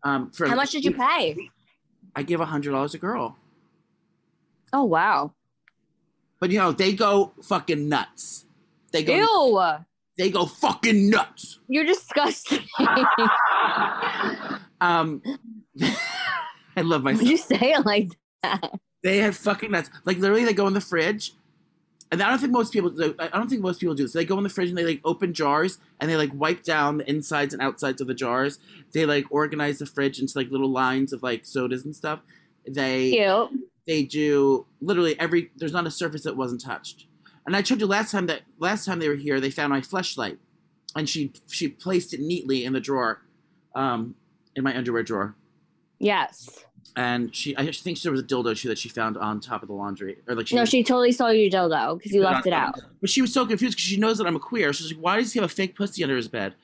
Um, 0.02 0.30
for 0.30 0.48
How 0.48 0.54
much 0.54 0.70
did 0.70 0.82
you 0.82 0.94
pay? 0.94 1.50
I 2.16 2.22
give 2.22 2.40
a 2.40 2.46
hundred 2.46 2.70
dollars 2.70 2.94
a 2.94 2.98
girl. 2.98 3.36
Oh 4.72 4.84
wow. 4.84 5.34
But 6.40 6.50
you 6.50 6.58
know, 6.58 6.72
they 6.72 6.92
go 6.92 7.32
fucking 7.42 7.88
nuts. 7.88 8.44
They 8.92 9.02
go 9.02 9.14
Ew. 9.14 9.84
they 10.16 10.30
go 10.30 10.46
fucking 10.46 11.10
nuts. 11.10 11.58
You're 11.68 11.84
disgusting. 11.86 12.64
Um, 14.80 15.22
I 16.76 16.82
love 16.82 17.02
myself. 17.02 17.22
Would 17.22 17.30
you 17.30 17.36
say 17.36 17.72
it 17.72 17.84
like 17.84 18.10
that? 18.42 18.72
They 19.02 19.18
have 19.18 19.36
fucking 19.36 19.70
nuts. 19.70 19.90
Like 20.04 20.18
literally, 20.18 20.44
they 20.44 20.52
go 20.52 20.66
in 20.66 20.74
the 20.74 20.80
fridge, 20.80 21.32
and 22.12 22.22
I 22.22 22.28
don't 22.28 22.38
think 22.38 22.52
most 22.52 22.72
people. 22.72 22.90
do- 22.90 23.14
I 23.18 23.28
don't 23.28 23.48
think 23.48 23.62
most 23.62 23.80
people 23.80 23.94
do 23.94 24.04
this. 24.04 24.12
They 24.12 24.24
go 24.24 24.36
in 24.38 24.44
the 24.44 24.50
fridge 24.50 24.68
and 24.68 24.78
they 24.78 24.84
like 24.84 25.00
open 25.04 25.34
jars 25.34 25.78
and 26.00 26.10
they 26.10 26.16
like 26.16 26.30
wipe 26.32 26.62
down 26.62 26.98
the 26.98 27.10
insides 27.10 27.52
and 27.52 27.62
outsides 27.62 28.00
of 28.00 28.06
the 28.06 28.14
jars. 28.14 28.58
They 28.92 29.04
like 29.06 29.26
organize 29.30 29.78
the 29.78 29.86
fridge 29.86 30.20
into 30.20 30.38
like 30.38 30.50
little 30.50 30.70
lines 30.70 31.12
of 31.12 31.22
like 31.22 31.44
sodas 31.44 31.84
and 31.84 31.94
stuff. 31.94 32.20
They 32.66 33.10
Cute. 33.10 33.50
They 33.88 34.04
do 34.04 34.66
literally 34.80 35.18
every. 35.18 35.50
There's 35.56 35.72
not 35.72 35.86
a 35.86 35.90
surface 35.90 36.22
that 36.22 36.36
wasn't 36.36 36.60
touched. 36.60 37.06
And 37.46 37.56
I 37.56 37.62
told 37.62 37.80
you 37.80 37.86
last 37.86 38.12
time 38.12 38.26
that 38.26 38.42
last 38.58 38.84
time 38.84 38.98
they 39.00 39.08
were 39.08 39.14
here, 39.16 39.40
they 39.40 39.50
found 39.50 39.70
my 39.70 39.80
flashlight, 39.80 40.38
and 40.94 41.08
she 41.08 41.32
she 41.48 41.66
placed 41.68 42.12
it 42.14 42.20
neatly 42.20 42.64
in 42.64 42.74
the 42.74 42.80
drawer, 42.80 43.22
um, 43.74 44.14
in 44.54 44.62
my 44.62 44.76
underwear 44.76 45.02
drawer. 45.02 45.34
Yes. 45.98 46.64
And 46.96 47.34
she, 47.34 47.56
I 47.56 47.70
think 47.70 48.00
there 48.02 48.10
was 48.12 48.20
a 48.20 48.24
dildo 48.24 48.56
too 48.58 48.68
that 48.68 48.78
she 48.78 48.88
found 48.88 49.16
on 49.16 49.40
top 49.40 49.62
of 49.62 49.68
the 49.68 49.74
laundry, 49.74 50.18
or 50.26 50.34
like 50.34 50.52
No, 50.52 50.64
she 50.64 50.82
totally 50.82 51.12
stole 51.12 51.32
your 51.32 51.48
dildo 51.50 51.96
because 51.96 52.12
you 52.12 52.22
left 52.22 52.46
it 52.46 52.52
out. 52.52 52.78
But 53.00 53.08
she 53.08 53.20
was 53.20 53.32
so 53.32 53.46
confused 53.46 53.76
because 53.76 53.84
she 53.84 53.96
knows 53.98 54.18
that 54.18 54.26
I'm 54.26 54.36
a 54.36 54.40
queer. 54.40 54.72
She's 54.72 54.92
like, 54.92 55.02
"Why 55.02 55.16
does 55.16 55.32
he 55.32 55.38
have 55.38 55.48
a 55.48 55.52
fake 55.52 55.74
pussy 55.76 56.02
under 56.02 56.16
his 56.16 56.28
bed?" 56.28 56.54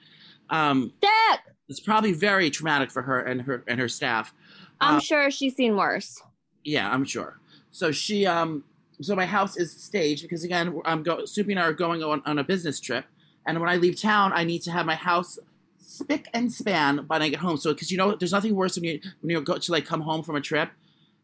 Um, 0.50 0.92
Dick! 1.00 1.40
it's 1.68 1.80
probably 1.80 2.12
very 2.12 2.50
traumatic 2.50 2.90
for 2.90 3.02
her 3.02 3.20
and 3.20 3.42
her 3.42 3.64
and 3.66 3.80
her 3.80 3.88
staff. 3.88 4.34
I'm 4.80 4.96
Uh, 4.96 5.00
sure 5.00 5.30
she's 5.30 5.54
seen 5.56 5.76
worse. 5.76 6.20
Yeah, 6.64 6.90
I'm 6.90 7.04
sure. 7.04 7.38
So 7.70 7.92
she, 7.92 8.26
um, 8.26 8.64
so 9.00 9.14
my 9.14 9.26
house 9.26 9.56
is 9.56 9.72
staged 9.72 10.22
because 10.22 10.44
again, 10.44 10.80
I'm 10.84 11.02
go. 11.02 11.24
Soupy 11.24 11.52
and 11.52 11.60
I 11.60 11.64
are 11.64 11.72
going 11.72 12.02
on 12.02 12.22
on 12.24 12.38
a 12.38 12.44
business 12.44 12.80
trip, 12.80 13.04
and 13.46 13.60
when 13.60 13.68
I 13.68 13.76
leave 13.76 14.00
town, 14.00 14.32
I 14.34 14.44
need 14.44 14.62
to 14.62 14.70
have 14.70 14.86
my 14.86 14.94
house 14.94 15.38
spick 15.78 16.28
and 16.32 16.52
span 16.52 16.98
when 17.08 17.22
I 17.22 17.28
get 17.28 17.40
home. 17.40 17.56
So 17.56 17.74
because 17.74 17.90
you 17.90 17.98
know, 17.98 18.14
there's 18.14 18.32
nothing 18.32 18.54
worse 18.54 18.76
when 18.76 18.84
you 18.84 19.00
when 19.20 19.30
you 19.30 19.40
go 19.40 19.58
to 19.58 19.72
like 19.72 19.84
come 19.84 20.00
home 20.00 20.22
from 20.22 20.36
a 20.36 20.40
trip 20.40 20.70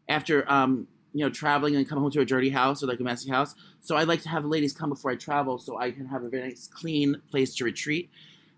after 0.09 0.49
um 0.51 0.87
you 1.13 1.23
know 1.25 1.29
traveling 1.29 1.75
and 1.75 1.87
come 1.87 1.99
home 1.99 2.11
to 2.11 2.21
a 2.21 2.25
dirty 2.25 2.49
house 2.49 2.83
or 2.83 2.87
like 2.87 2.99
a 2.99 3.03
messy 3.03 3.29
house. 3.29 3.55
So 3.79 3.95
I 3.95 4.03
like 4.03 4.21
to 4.23 4.29
have 4.29 4.45
ladies 4.45 4.73
come 4.73 4.89
before 4.89 5.11
I 5.11 5.15
travel 5.15 5.57
so 5.57 5.79
I 5.79 5.91
can 5.91 6.05
have 6.07 6.23
a 6.23 6.29
very 6.29 6.49
nice 6.49 6.67
clean 6.67 7.21
place 7.31 7.55
to 7.55 7.63
retreat 7.63 8.09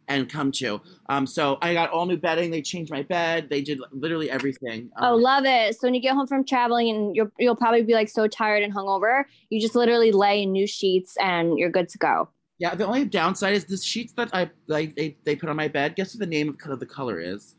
and 0.08 0.30
come 0.30 0.52
to. 0.54 0.82
Um, 1.10 1.26
so 1.26 1.58
I 1.62 1.74
got 1.74 1.90
all 1.92 2.06
new 2.06 2.18
bedding. 2.18 2.52
They 2.52 2.62
changed 2.62 2.92
my 2.92 3.04
bed. 3.04 3.50
They 3.50 3.62
did 3.62 3.80
literally 3.92 4.30
everything. 4.30 4.90
Um, 4.98 5.14
Oh, 5.14 5.16
love 5.16 5.46
it. 5.46 5.76
So 5.80 5.88
when 5.88 5.94
you 5.94 6.02
get 6.02 6.14
home 6.16 6.28
from 6.28 6.44
traveling 6.46 6.90
and 6.90 7.16
you're, 7.16 7.32
you'll 7.40 7.56
probably 7.56 7.84
be 7.84 7.94
like 7.94 8.10
so 8.10 8.28
tired 8.28 8.64
and 8.64 8.74
hungover, 8.74 9.24
you 9.50 9.60
just 9.60 9.76
literally 9.76 10.12
lay 10.12 10.44
in 10.44 10.52
new 10.52 10.68
sheets 10.68 11.16
and 11.20 11.58
you're 11.58 11.70
good 11.70 11.90
to 11.90 11.98
go. 11.98 12.30
Yeah, 12.60 12.76
the 12.76 12.86
only 12.86 13.06
downside 13.06 13.56
is 13.56 13.66
the 13.66 13.78
sheets 13.78 14.14
that 14.14 14.30
I 14.34 14.50
like 14.68 14.96
they, 14.96 15.18
they 15.26 15.36
put 15.36 15.50
on 15.50 15.56
my 15.56 15.68
bed. 15.68 15.96
Guess 15.96 16.14
what 16.14 16.20
the 16.20 16.28
name 16.28 16.56
of 16.66 16.80
the 16.80 16.86
color 16.86 17.20
is? 17.20 17.56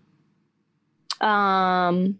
Um, 1.21 2.19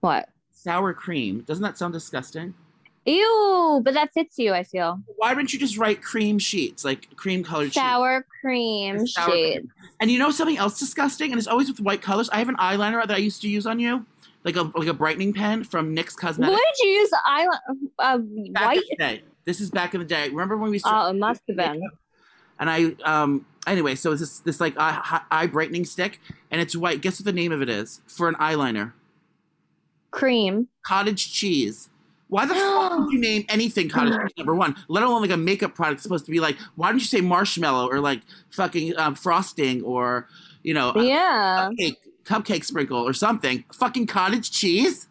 what? 0.00 0.28
Sour 0.52 0.94
cream. 0.94 1.40
Doesn't 1.40 1.62
that 1.62 1.76
sound 1.76 1.92
disgusting? 1.92 2.54
Ew, 3.06 3.80
but 3.84 3.94
that 3.94 4.12
fits 4.12 4.36
you, 4.36 4.52
I 4.52 4.64
feel. 4.64 5.00
Why 5.16 5.32
don't 5.32 5.52
you 5.52 5.60
just 5.60 5.78
write 5.78 6.02
cream 6.02 6.40
sheets, 6.40 6.84
like 6.84 7.14
cream 7.14 7.44
colored 7.44 7.66
sheets? 7.66 7.76
Sour 7.76 8.26
cream 8.40 9.06
Sour 9.06 9.30
cream. 9.30 9.72
And 10.00 10.10
you 10.10 10.18
know 10.18 10.30
something 10.30 10.56
else 10.58 10.78
disgusting, 10.78 11.30
and 11.30 11.38
it's 11.38 11.46
always 11.46 11.68
with 11.68 11.80
white 11.80 12.02
colors. 12.02 12.28
I 12.30 12.38
have 12.38 12.48
an 12.48 12.56
eyeliner 12.56 13.06
that 13.06 13.14
I 13.14 13.18
used 13.18 13.42
to 13.42 13.48
use 13.48 13.64
on 13.64 13.78
you, 13.78 14.04
like 14.42 14.56
a 14.56 14.62
like 14.74 14.88
a 14.88 14.94
brightening 14.94 15.32
pen 15.32 15.62
from 15.62 15.94
NYX 15.94 16.16
Cosmetics. 16.16 16.58
What 16.58 16.74
did 16.76 16.86
you 16.86 16.92
use? 16.94 17.10
Eye, 17.26 17.48
uh, 18.00 18.18
white? 18.18 18.80
the 18.90 18.96
day. 18.96 19.22
This 19.44 19.60
is 19.60 19.70
back 19.70 19.94
in 19.94 20.00
the 20.00 20.06
day. 20.06 20.28
Remember 20.28 20.56
when 20.56 20.72
we? 20.72 20.80
Oh, 20.84 21.10
it 21.10 21.16
must 21.16 21.42
have 21.46 21.56
been. 21.56 21.80
And 22.58 22.68
I 22.68 22.96
um 23.04 23.46
anyway, 23.68 23.94
so 23.94 24.12
it's 24.12 24.20
this 24.20 24.40
this 24.40 24.60
like 24.60 24.74
eye, 24.78 25.20
eye 25.30 25.46
brightening 25.46 25.84
stick, 25.84 26.20
and 26.50 26.60
it's 26.60 26.74
white. 26.74 27.00
Guess 27.00 27.20
what 27.20 27.24
the 27.24 27.32
name 27.32 27.52
of 27.52 27.62
it 27.62 27.68
is 27.68 28.00
for 28.08 28.28
an 28.28 28.34
eyeliner? 28.36 28.92
Cream. 30.10 30.68
cottage 30.82 31.32
cheese. 31.32 31.90
Why 32.28 32.44
the 32.46 32.54
fuck 32.54 32.98
would 32.98 33.12
you 33.12 33.18
name 33.20 33.44
anything 33.48 33.88
cottage 33.88 34.12
cheese? 34.14 34.32
Number 34.36 34.54
one, 34.54 34.74
let 34.88 35.02
alone 35.04 35.22
like 35.22 35.30
a 35.30 35.36
makeup 35.36 35.74
product 35.74 36.02
supposed 36.02 36.24
to 36.26 36.30
be 36.32 36.40
like. 36.40 36.56
Why 36.74 36.90
don't 36.90 36.98
you 36.98 37.04
say 37.06 37.20
marshmallow 37.20 37.88
or 37.88 38.00
like 38.00 38.22
fucking 38.50 38.96
um, 38.98 39.14
frosting 39.14 39.82
or 39.82 40.28
you 40.62 40.74
know 40.74 40.92
Yeah. 40.96 41.70
cupcake 41.70 41.96
cupcake 42.24 42.64
sprinkle 42.64 42.98
or 42.98 43.12
something? 43.12 43.64
Fucking 43.72 44.06
cottage 44.08 44.50
cheese, 44.50 45.06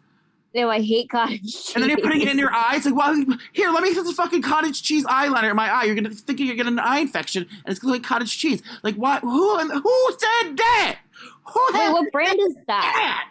No, 0.54 0.68
I 0.68 0.82
hate 0.82 1.08
cottage 1.08 1.40
cheese. 1.42 1.72
and 1.74 1.82
then 1.82 1.88
you're 1.90 1.98
putting 2.00 2.20
it 2.20 2.28
in 2.28 2.38
your 2.38 2.52
eyes. 2.52 2.84
Like, 2.84 2.94
well, 2.94 3.14
here, 3.54 3.70
let 3.70 3.82
me 3.82 3.94
put 3.94 4.04
this 4.04 4.14
fucking 4.16 4.42
cottage 4.42 4.82
cheese 4.82 5.06
eyeliner 5.06 5.48
in 5.50 5.56
my 5.56 5.70
eye. 5.72 5.84
You're 5.84 5.94
gonna 5.94 6.10
thinking 6.10 6.46
you're 6.46 6.56
getting 6.56 6.74
an 6.74 6.78
eye 6.80 6.98
infection, 6.98 7.44
and 7.50 7.70
it's 7.72 7.78
gonna 7.78 7.94
like 7.94 8.02
cottage 8.02 8.36
cheese. 8.36 8.62
Like, 8.82 8.96
what? 8.96 9.22
Who? 9.22 9.58
Who 9.58 10.10
said 10.18 10.56
that? 10.58 10.98
Who 11.46 11.60
Wait, 11.72 11.92
what 11.92 12.12
brand 12.12 12.38
is 12.40 12.54
that? 12.66 12.92
that? 12.94 13.28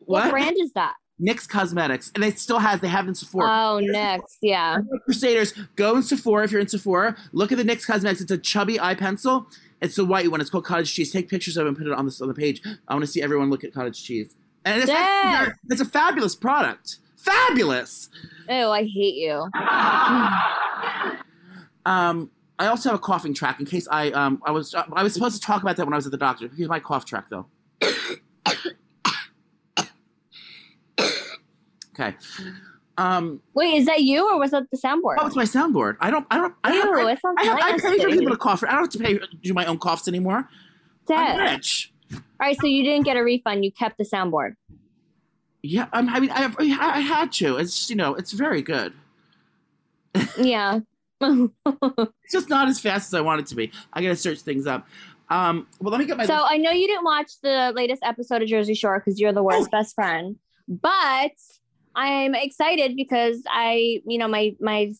What, 0.00 0.24
What? 0.24 0.30
brand 0.30 0.56
is 0.58 0.72
that? 0.72 0.94
NYX 1.20 1.48
Cosmetics, 1.48 2.12
and 2.14 2.22
it 2.24 2.38
still 2.38 2.58
has. 2.58 2.80
They 2.80 2.88
have 2.88 3.06
it 3.06 3.08
in 3.08 3.14
Sephora. 3.14 3.46
Oh, 3.48 3.78
next. 3.80 4.38
Yeah. 4.42 4.78
Crusaders, 5.04 5.52
go 5.76 5.96
in 5.96 6.02
Sephora 6.02 6.44
if 6.44 6.52
you're 6.52 6.60
in 6.60 6.68
Sephora. 6.68 7.16
Look 7.32 7.52
at 7.52 7.58
the 7.58 7.64
NYX 7.64 7.86
Cosmetics. 7.86 8.20
It's 8.20 8.30
a 8.30 8.38
chubby 8.38 8.78
eye 8.78 8.94
pencil. 8.94 9.48
It's 9.80 9.96
the 9.96 10.04
white 10.04 10.30
one. 10.30 10.40
It's 10.40 10.50
called 10.50 10.64
cottage 10.64 10.92
cheese. 10.92 11.12
Take 11.12 11.28
pictures 11.28 11.56
of 11.56 11.66
it 11.66 11.68
and 11.68 11.76
put 11.78 11.86
it 11.86 11.92
on 11.92 12.04
this 12.04 12.20
on 12.20 12.28
the 12.28 12.34
page. 12.34 12.62
I 12.88 12.94
want 12.94 13.04
to 13.04 13.10
see 13.10 13.22
everyone 13.22 13.50
look 13.50 13.64
at 13.64 13.72
cottage 13.72 14.02
cheese. 14.02 14.34
And 14.64 14.80
it's, 14.82 14.90
Yeah. 14.90 15.48
it's 15.70 15.80
a 15.80 15.84
fabulous 15.84 16.34
product. 16.34 16.98
Fabulous. 17.16 18.08
Oh, 18.48 18.70
I 18.72 18.82
hate 18.84 19.14
you. 19.16 19.48
Um, 21.84 22.30
I 22.58 22.66
also 22.66 22.88
have 22.88 22.98
a 22.98 23.00
coughing 23.02 23.32
track 23.32 23.60
in 23.60 23.66
case 23.66 23.86
I 23.90 24.10
um 24.10 24.42
I 24.44 24.50
was 24.50 24.74
I 24.74 25.02
was 25.04 25.14
supposed 25.14 25.40
to 25.40 25.46
talk 25.46 25.62
about 25.62 25.76
that 25.76 25.84
when 25.86 25.92
I 25.92 25.96
was 25.96 26.06
at 26.06 26.10
the 26.10 26.18
doctor. 26.18 26.50
Here's 26.56 26.68
my 26.68 26.80
cough 26.80 27.04
track 27.04 27.26
though. 27.30 27.46
Okay. 31.98 32.16
Um, 32.98 33.42
Wait, 33.54 33.74
is 33.74 33.86
that 33.86 34.02
you 34.02 34.30
or 34.30 34.38
was 34.38 34.52
that 34.52 34.70
the 34.70 34.78
soundboard? 34.78 35.16
oh, 35.18 35.26
it's 35.26 35.36
my 35.36 35.44
soundboard. 35.44 35.96
I 36.00 36.10
don't. 36.10 36.26
I 36.30 36.38
don't. 36.38 36.54
I, 36.64 36.72
don't, 36.72 36.98
Ew, 36.98 37.06
I, 37.08 37.16
I, 37.38 37.44
have- 37.44 37.58
I 37.60 37.72
pay 37.78 37.98
for 37.98 38.08
people 38.08 38.30
to 38.30 38.36
cough. 38.36 38.62
I 38.64 38.70
don't 38.72 38.80
have 38.80 38.88
to 38.90 38.98
pay 38.98 39.20
do 39.42 39.52
my 39.52 39.66
own 39.66 39.78
coughs 39.78 40.08
anymore. 40.08 40.48
I'm 41.10 41.38
rich. 41.38 41.92
All 42.12 42.20
right, 42.40 42.56
so 42.60 42.66
you 42.66 42.82
didn't 42.82 43.04
get 43.04 43.16
a 43.16 43.22
refund. 43.22 43.64
You 43.64 43.72
kept 43.72 43.98
the 43.98 44.04
soundboard. 44.04 44.56
Yeah, 45.62 45.86
I'm, 45.92 46.08
I 46.08 46.20
mean, 46.20 46.30
I, 46.30 46.52
I 46.58 47.00
had 47.00 47.32
to. 47.32 47.56
It's 47.56 47.90
you 47.90 47.96
know, 47.96 48.14
it's 48.14 48.32
very 48.32 48.62
good. 48.62 48.92
Yeah. 50.38 50.80
It's 51.20 52.32
just 52.32 52.50
not 52.50 52.68
as 52.68 52.80
fast 52.80 53.08
as 53.08 53.14
I 53.14 53.20
want 53.20 53.40
it 53.40 53.46
to 53.46 53.54
be. 53.54 53.70
I 53.92 54.02
gotta 54.02 54.16
search 54.16 54.40
things 54.40 54.66
up. 54.66 54.86
Um, 55.30 55.66
well, 55.80 55.92
let 55.92 55.98
me 56.00 56.04
get 56.06 56.16
my. 56.16 56.26
So 56.26 56.44
I 56.44 56.56
know 56.56 56.72
you 56.72 56.86
didn't 56.86 57.04
watch 57.04 57.30
the 57.42 57.72
latest 57.74 58.02
episode 58.04 58.42
of 58.42 58.48
Jersey 58.48 58.74
Shore 58.74 58.98
because 58.98 59.20
you're 59.20 59.32
the 59.32 59.42
worst 59.42 59.70
best 59.70 59.94
friend, 59.94 60.36
but 60.68 61.30
I'm 61.96 62.34
excited 62.34 62.94
because 62.94 63.42
I, 63.48 64.00
you 64.06 64.18
know, 64.18 64.28
my 64.28 64.52
my 64.60 64.92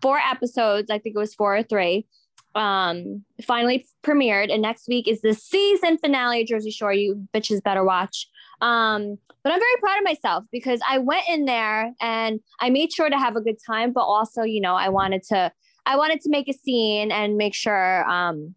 four 0.00 0.18
episodes, 0.18 0.90
I 0.90 0.98
think 0.98 1.16
it 1.16 1.18
was 1.18 1.34
four 1.34 1.56
or 1.56 1.62
three, 1.62 2.06
um, 2.54 3.24
finally 3.44 3.86
premiered, 4.04 4.52
and 4.52 4.62
next 4.62 4.88
week 4.88 5.08
is 5.08 5.20
the 5.20 5.34
season 5.34 5.98
finale 5.98 6.42
of 6.42 6.46
Jersey 6.46 6.70
Shore. 6.70 6.92
You 6.92 7.26
bitches 7.34 7.62
better 7.62 7.84
watch. 7.84 8.28
Um, 8.60 9.18
but 9.42 9.52
I'm 9.52 9.58
very 9.58 9.76
proud 9.80 9.98
of 9.98 10.04
myself 10.04 10.44
because 10.50 10.80
I 10.88 10.98
went 10.98 11.28
in 11.28 11.44
there 11.44 11.92
and 12.00 12.40
I 12.60 12.70
made 12.70 12.92
sure 12.92 13.10
to 13.10 13.18
have 13.18 13.36
a 13.36 13.40
good 13.40 13.58
time, 13.66 13.92
but 13.92 14.02
also, 14.02 14.42
you 14.42 14.60
know, 14.60 14.74
I 14.74 14.88
wanted 14.88 15.22
to 15.24 15.52
I 15.84 15.96
wanted 15.96 16.20
to 16.22 16.30
make 16.30 16.48
a 16.48 16.54
scene 16.54 17.10
and 17.10 17.36
make 17.36 17.54
sure 17.54 18.08
um 18.08 18.54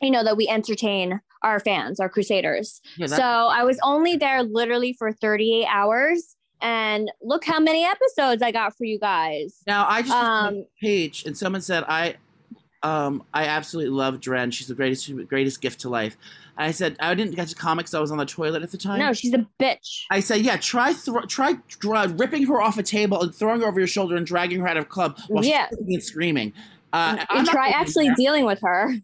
you 0.00 0.10
know 0.10 0.22
that 0.22 0.36
we 0.36 0.46
entertain 0.48 1.20
our 1.42 1.60
fans, 1.60 1.98
our 1.98 2.08
crusaders. 2.08 2.80
yeah, 2.96 3.06
so 3.06 3.22
I 3.22 3.62
was 3.64 3.78
only 3.82 4.16
there 4.16 4.42
literally 4.42 4.92
for 4.92 5.12
38 5.12 5.66
hours 5.66 6.36
and 6.60 7.10
look 7.22 7.44
how 7.44 7.60
many 7.60 7.84
episodes 7.84 8.42
I 8.42 8.50
got 8.52 8.76
for 8.76 8.84
you 8.84 8.98
guys. 8.98 9.62
now 9.66 9.86
I 9.88 10.02
just 10.02 10.10
looked 10.12 10.24
at 10.24 10.50
the 10.52 10.58
um, 10.60 10.66
page 10.80 11.24
and 11.24 11.36
someone 11.36 11.60
said 11.62 11.84
I, 11.88 12.16
um, 12.82 13.24
I 13.34 13.44
absolutely 13.46 13.90
love 13.96 14.20
Dren. 14.20 14.50
She's 14.50 14.68
the 14.68 14.74
greatest 14.74 15.10
greatest 15.28 15.60
gift 15.60 15.80
to 15.80 15.88
life. 15.88 16.16
I 16.56 16.72
said 16.72 16.96
I 17.00 17.14
didn't 17.14 17.34
get 17.36 17.48
to 17.48 17.54
comics. 17.54 17.94
I 17.94 18.00
was 18.00 18.10
on 18.10 18.18
the 18.18 18.26
toilet 18.26 18.62
at 18.62 18.70
the 18.72 18.78
time. 18.78 18.98
No, 18.98 19.12
she's 19.12 19.32
a 19.34 19.46
bitch. 19.60 20.02
I 20.10 20.18
said, 20.20 20.40
yeah, 20.40 20.56
try 20.56 20.92
thro- 20.92 21.22
try 21.26 21.54
dra- 21.68 22.08
ripping 22.08 22.46
her 22.46 22.60
off 22.60 22.78
a 22.78 22.82
table 22.82 23.22
and 23.22 23.32
throwing 23.34 23.60
her 23.60 23.66
over 23.68 23.78
your 23.80 23.86
shoulder 23.86 24.16
and 24.16 24.26
dragging 24.26 24.60
her 24.60 24.68
out 24.68 24.76
of 24.76 24.84
a 24.84 24.86
club 24.88 25.18
while 25.28 25.44
Yeah. 25.44 25.68
she's 25.70 25.78
and 25.80 26.02
screaming. 26.02 26.52
Uh, 26.92 27.24
and 27.30 27.46
try 27.46 27.68
actually 27.68 28.08
that. 28.08 28.16
dealing 28.16 28.44
with 28.44 28.60
her. 28.62 28.94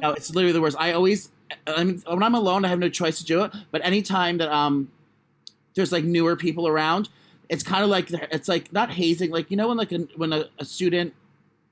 no, 0.00 0.12
it's 0.12 0.30
literally 0.34 0.52
the 0.52 0.60
worst. 0.60 0.76
I 0.78 0.92
always, 0.92 1.30
I 1.66 1.84
mean, 1.84 2.02
when 2.06 2.22
I'm 2.22 2.34
alone, 2.34 2.64
I 2.64 2.68
have 2.68 2.78
no 2.78 2.88
choice 2.88 3.18
to 3.18 3.24
do 3.24 3.42
it. 3.44 3.52
But 3.72 3.84
anytime 3.84 4.38
that 4.38 4.48
um, 4.50 4.90
there's 5.74 5.92
like 5.92 6.04
newer 6.04 6.36
people 6.36 6.66
around, 6.68 7.08
it's 7.48 7.62
kind 7.62 7.84
of 7.84 7.90
like 7.90 8.10
it's 8.10 8.48
like 8.48 8.72
not 8.72 8.90
hazing. 8.90 9.30
Like 9.30 9.50
you 9.50 9.56
know 9.56 9.68
when 9.68 9.76
like 9.76 9.92
a, 9.92 9.98
when 10.16 10.32
a, 10.32 10.44
a 10.58 10.64
student 10.64 11.14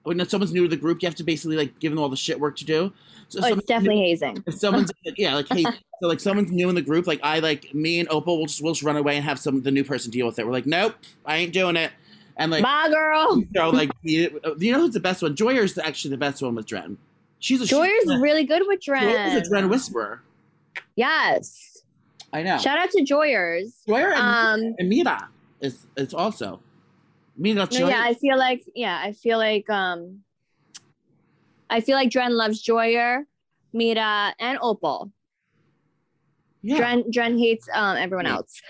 when 0.02 0.26
someone's 0.28 0.52
new 0.52 0.62
to 0.62 0.69
the 0.69 0.76
group, 0.76 1.02
you 1.02 1.07
have 1.07 1.14
to 1.16 1.25
basically 1.25 1.57
like 1.57 1.78
give 1.78 1.92
them 1.92 1.99
all 2.00 2.09
the 2.09 2.16
shit 2.16 2.40
work 2.40 2.57
to 2.57 2.64
do. 2.64 2.92
So 3.28 3.40
Oh, 3.42 3.49
it's 3.54 3.66
definitely 3.66 4.00
hazing. 4.02 4.42
if 4.47 4.54
someone's 4.54 4.90
yeah, 5.16 5.35
like 5.35 5.47
hey, 5.49 5.62
so 5.62 6.09
like 6.09 6.21
someone's 6.21 6.50
new 6.50 6.69
in 6.69 6.75
the 6.75 6.83
group, 6.83 7.07
like 7.07 7.21
I 7.23 7.38
like 7.40 7.73
me 7.75 8.00
and 8.00 8.09
Opal 8.09 8.38
will 8.38 8.47
just 8.47 8.62
we'll 8.62 8.73
just 8.73 8.83
run 8.83 8.97
away 8.97 9.16
and 9.16 9.25
have 9.25 9.38
some 9.38 9.62
the 9.62 9.71
new 9.71 9.85
person 9.85 10.11
deal 10.11 10.26
with 10.26 10.38
it. 10.38 10.47
We're 10.47 10.52
like, 10.52 10.66
nope, 10.66 10.95
I 11.25 11.37
ain't 11.37 11.52
doing 11.52 11.76
it. 11.76 11.92
And 12.37 12.50
like 12.50 12.62
my 12.62 12.88
girl. 12.88 13.38
you 13.38 13.49
know, 13.52 13.71
like 13.71 13.90
you 14.02 14.40
you 14.59 14.73
know 14.73 14.80
who's 14.80 14.95
the 14.95 15.00
best 15.00 15.23
one? 15.23 15.37
Joyer's 15.37 15.76
actually 15.78 16.11
the 16.12 16.19
best 16.19 16.42
one 16.42 16.54
with 16.54 16.66
Dren. 16.66 16.97
She's 17.38 17.61
a 17.61 17.66
Joyer's 17.66 17.90
she's 18.02 18.21
really 18.21 18.45
good 18.45 18.62
with 18.66 18.80
Joyer's 18.80 19.12
Dren. 19.12 19.37
a 19.37 19.42
Dren 19.42 19.69
whisperer. 19.69 20.23
Yes. 20.97 21.69
I 22.32 22.42
know. 22.42 22.58
Shout 22.58 22.78
out 22.78 22.90
to 22.90 23.02
Joyers. 23.02 23.82
Joyer 23.88 24.12
and, 24.14 24.64
Um, 24.66 24.75
and 24.78 24.88
Mira 24.88 25.28
is 25.60 25.87
is 25.96 26.14
also 26.14 26.60
Mira. 27.37 27.66
Joyer. 27.66 27.88
yeah, 27.90 28.02
I 28.04 28.14
feel 28.14 28.38
like 28.38 28.62
yeah, 28.75 29.00
I 29.02 29.12
feel 29.12 29.38
like 29.38 29.68
um 29.70 30.20
I 31.68 31.80
feel 31.80 31.96
like 31.96 32.10
Dren 32.10 32.37
loves 32.37 32.62
Joyer, 32.62 33.25
Mira, 33.72 34.34
and 34.40 34.58
Opal. 34.62 35.12
yeah. 36.62 36.76
Dren 36.76 37.04
Dren 37.10 37.38
hates 37.38 37.68
um 37.75 37.96
everyone 37.96 38.26
Yeah. 38.26 38.37
else. 38.37 38.60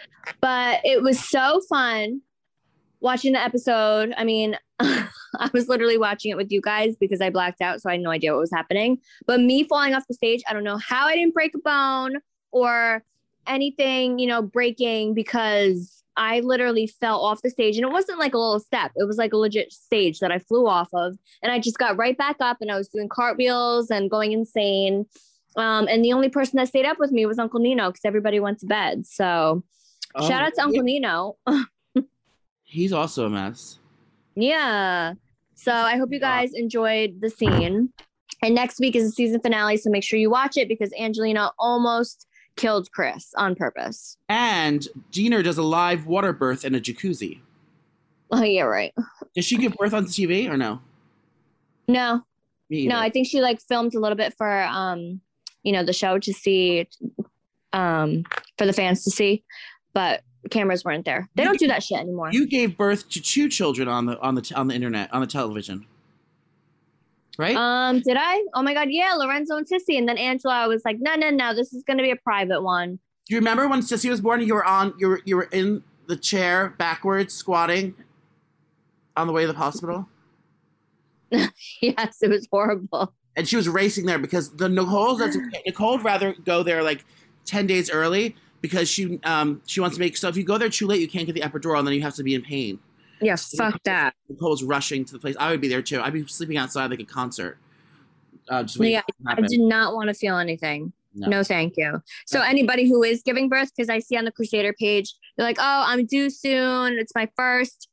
But 0.40 0.80
it 0.84 1.02
was 1.02 1.18
so 1.28 1.60
fun 1.68 2.20
watching 3.00 3.32
the 3.32 3.40
episode. 3.40 4.12
I 4.16 4.24
mean, 4.24 4.56
I 4.80 5.50
was 5.52 5.68
literally 5.68 5.98
watching 5.98 6.30
it 6.30 6.36
with 6.36 6.50
you 6.52 6.60
guys 6.60 6.96
because 6.96 7.20
I 7.20 7.30
blacked 7.30 7.60
out, 7.62 7.80
so 7.80 7.88
I 7.88 7.92
had 7.92 8.00
no 8.02 8.10
idea 8.10 8.32
what 8.32 8.40
was 8.40 8.50
happening. 8.52 8.98
But 9.26 9.40
me 9.40 9.64
falling 9.64 9.94
off 9.94 10.06
the 10.08 10.14
stage, 10.14 10.42
I 10.48 10.52
don't 10.52 10.64
know 10.64 10.76
how 10.78 11.06
I 11.06 11.14
didn't 11.14 11.34
break 11.34 11.54
a 11.54 11.58
bone 11.58 12.16
or 12.52 13.02
anything, 13.46 14.18
you 14.18 14.26
know, 14.26 14.42
breaking 14.42 15.14
because 15.14 16.02
I 16.16 16.40
literally 16.40 16.86
fell 16.86 17.20
off 17.20 17.42
the 17.42 17.50
stage 17.50 17.76
and 17.76 17.84
it 17.84 17.92
wasn't 17.92 18.18
like 18.18 18.34
a 18.34 18.38
little 18.38 18.60
step. 18.60 18.92
It 18.96 19.04
was 19.06 19.16
like 19.16 19.32
a 19.32 19.36
legit 19.36 19.72
stage 19.72 20.18
that 20.20 20.30
I 20.32 20.38
flew 20.38 20.66
off 20.66 20.88
of. 20.92 21.16
And 21.42 21.50
I 21.52 21.58
just 21.58 21.78
got 21.78 21.96
right 21.96 22.16
back 22.18 22.36
up 22.40 22.58
and 22.60 22.70
I 22.70 22.76
was 22.76 22.88
doing 22.88 23.08
cartwheels 23.08 23.90
and 23.90 24.10
going 24.10 24.32
insane. 24.32 25.06
Um, 25.56 25.88
and 25.88 26.04
the 26.04 26.12
only 26.12 26.28
person 26.28 26.56
that 26.58 26.68
stayed 26.68 26.84
up 26.86 26.98
with 26.98 27.10
me 27.12 27.26
was 27.26 27.38
Uncle 27.38 27.60
Nino 27.60 27.88
because 27.90 28.04
everybody 28.04 28.38
went 28.40 28.58
to 28.60 28.66
bed. 28.66 29.06
So 29.06 29.64
Oh, 30.14 30.28
shout 30.28 30.42
out 30.42 30.54
to 30.56 30.62
Uncle 30.62 30.82
Nino. 30.82 31.36
He's 32.64 32.92
also 32.92 33.26
a 33.26 33.30
mess. 33.30 33.78
yeah. 34.34 35.14
So 35.54 35.72
I 35.72 35.98
hope 35.98 36.10
you 36.10 36.20
guys 36.20 36.52
enjoyed 36.54 37.20
the 37.20 37.28
scene. 37.28 37.92
And 38.42 38.54
next 38.54 38.80
week 38.80 38.96
is 38.96 39.04
the 39.04 39.12
season 39.12 39.40
finale. 39.40 39.76
So 39.76 39.90
make 39.90 40.02
sure 40.02 40.18
you 40.18 40.30
watch 40.30 40.56
it 40.56 40.68
because 40.68 40.90
Angelina 40.98 41.52
almost 41.58 42.26
killed 42.60 42.92
Chris 42.92 43.32
on 43.36 43.54
purpose. 43.54 44.16
And 44.28 44.86
Deena 45.10 45.42
does 45.42 45.58
a 45.58 45.62
live 45.62 46.06
water 46.06 46.32
birth 46.32 46.64
in 46.64 46.74
a 46.74 46.80
jacuzzi. 46.80 47.40
Oh, 48.30 48.42
yeah, 48.42 48.62
right. 48.62 48.94
Does 49.34 49.44
she 49.44 49.56
give 49.56 49.74
birth 49.74 49.94
on 49.94 50.04
TV 50.04 50.48
or 50.48 50.56
no? 50.56 50.80
No, 51.88 52.22
no. 52.68 52.98
I 52.98 53.10
think 53.10 53.26
she 53.26 53.40
like 53.40 53.60
filmed 53.60 53.94
a 53.94 54.00
little 54.00 54.16
bit 54.16 54.34
for 54.36 54.62
um, 54.64 55.20
you 55.62 55.72
know, 55.72 55.84
the 55.84 55.92
show 55.92 56.18
to 56.18 56.32
see 56.32 56.88
um 57.72 58.24
for 58.58 58.66
the 58.66 58.72
fans 58.72 59.04
to 59.04 59.10
see, 59.10 59.42
but 59.92 60.22
cameras 60.50 60.84
weren't 60.84 61.04
there. 61.04 61.28
They 61.34 61.44
don't 61.44 61.58
do 61.58 61.68
that 61.68 61.82
shit 61.82 61.98
anymore. 61.98 62.30
You 62.32 62.46
gave 62.46 62.76
birth 62.76 63.08
to 63.10 63.20
two 63.20 63.48
children 63.48 63.88
on 63.88 64.06
the 64.06 64.18
on 64.20 64.34
the 64.34 64.42
t- 64.42 64.54
on 64.54 64.68
the 64.68 64.74
internet 64.74 65.12
on 65.12 65.20
the 65.20 65.26
television, 65.26 65.86
right? 67.40 67.56
Um, 67.56 68.00
did 68.00 68.16
I? 68.18 68.44
Oh 68.54 68.62
my 68.62 68.74
god, 68.74 68.88
yeah, 68.90 69.14
Lorenzo 69.14 69.56
and 69.56 69.66
Sissy. 69.66 69.98
And 69.98 70.08
then 70.08 70.18
Angela 70.18 70.54
I 70.54 70.66
was 70.68 70.82
like, 70.84 70.98
no, 71.00 71.14
no, 71.16 71.30
no, 71.30 71.54
this 71.54 71.72
is 71.72 71.82
gonna 71.84 72.02
be 72.02 72.10
a 72.10 72.16
private 72.16 72.62
one. 72.62 72.98
Do 73.26 73.34
you 73.34 73.38
remember 73.38 73.66
when 73.68 73.80
Sissy 73.80 74.10
was 74.10 74.20
born? 74.20 74.40
You 74.42 74.54
were 74.54 74.64
on 74.64 74.94
you 74.98 75.08
were 75.08 75.20
you 75.24 75.36
were 75.36 75.48
in 75.50 75.82
the 76.06 76.16
chair 76.16 76.74
backwards 76.78 77.32
squatting 77.34 77.94
on 79.16 79.26
the 79.26 79.32
way 79.32 79.42
to 79.42 79.52
the 79.52 79.58
hospital, 79.58 80.08
yes, 81.30 82.22
it 82.22 82.30
was 82.30 82.48
horrible. 82.50 83.12
and 83.36 83.48
she 83.48 83.56
was 83.56 83.68
racing 83.68 84.06
there 84.06 84.18
because 84.18 84.50
the 84.56 84.68
Nicole 84.68 85.16
that's 85.16 85.36
Nicole 85.66 85.92
would 85.96 86.04
rather 86.04 86.34
go 86.44 86.62
there 86.62 86.82
like 86.82 87.04
ten 87.44 87.66
days 87.66 87.90
early 87.90 88.34
because 88.60 88.88
she 88.88 89.20
um 89.24 89.62
she 89.66 89.80
wants 89.80 89.96
to 89.96 90.00
make 90.00 90.16
so 90.16 90.28
if 90.28 90.36
you 90.36 90.44
go 90.44 90.58
there 90.58 90.68
too 90.68 90.86
late 90.86 91.00
you 91.00 91.08
can't 91.08 91.26
get 91.26 91.34
the 91.34 91.40
epidural 91.40 91.78
and 91.78 91.86
then 91.86 91.94
you 91.94 92.02
have 92.02 92.14
to 92.14 92.22
be 92.22 92.34
in 92.34 92.42
pain. 92.42 92.78
Yeah, 93.20 93.36
fuck 93.36 93.82
that. 93.84 94.14
The 94.28 94.34
Nicole's 94.34 94.62
rushing 94.62 95.04
to 95.04 95.12
the 95.12 95.18
place. 95.18 95.36
I 95.38 95.50
would 95.50 95.60
be 95.60 95.68
there 95.68 95.82
too. 95.82 96.00
I'd 96.00 96.12
be 96.12 96.26
sleeping 96.26 96.56
outside 96.56 96.90
like 96.90 97.00
a 97.00 97.04
concert. 97.04 97.58
Uh, 98.48 98.62
just 98.62 98.80
Yeah, 98.80 99.02
for 99.02 99.32
it 99.32 99.36
to 99.36 99.42
I 99.44 99.46
did 99.46 99.60
not 99.60 99.94
want 99.94 100.08
to 100.08 100.14
feel 100.14 100.36
anything. 100.36 100.92
No. 101.14 101.28
No, 101.28 101.42
thank 101.42 101.74
you. 101.76 102.00
So 102.26 102.40
anybody 102.40 102.88
who 102.88 103.02
is 103.02 103.22
giving 103.22 103.48
birth, 103.48 103.70
because 103.74 103.88
I 103.88 103.98
see 103.98 104.16
on 104.16 104.24
the 104.24 104.30
Crusader 104.30 104.72
page, 104.72 105.14
they're 105.36 105.46
like, 105.46 105.58
"Oh, 105.58 105.84
I'm 105.86 106.06
due 106.06 106.30
soon. 106.30 106.98
It's 106.98 107.14
my 107.14 107.28
first. 107.36 107.88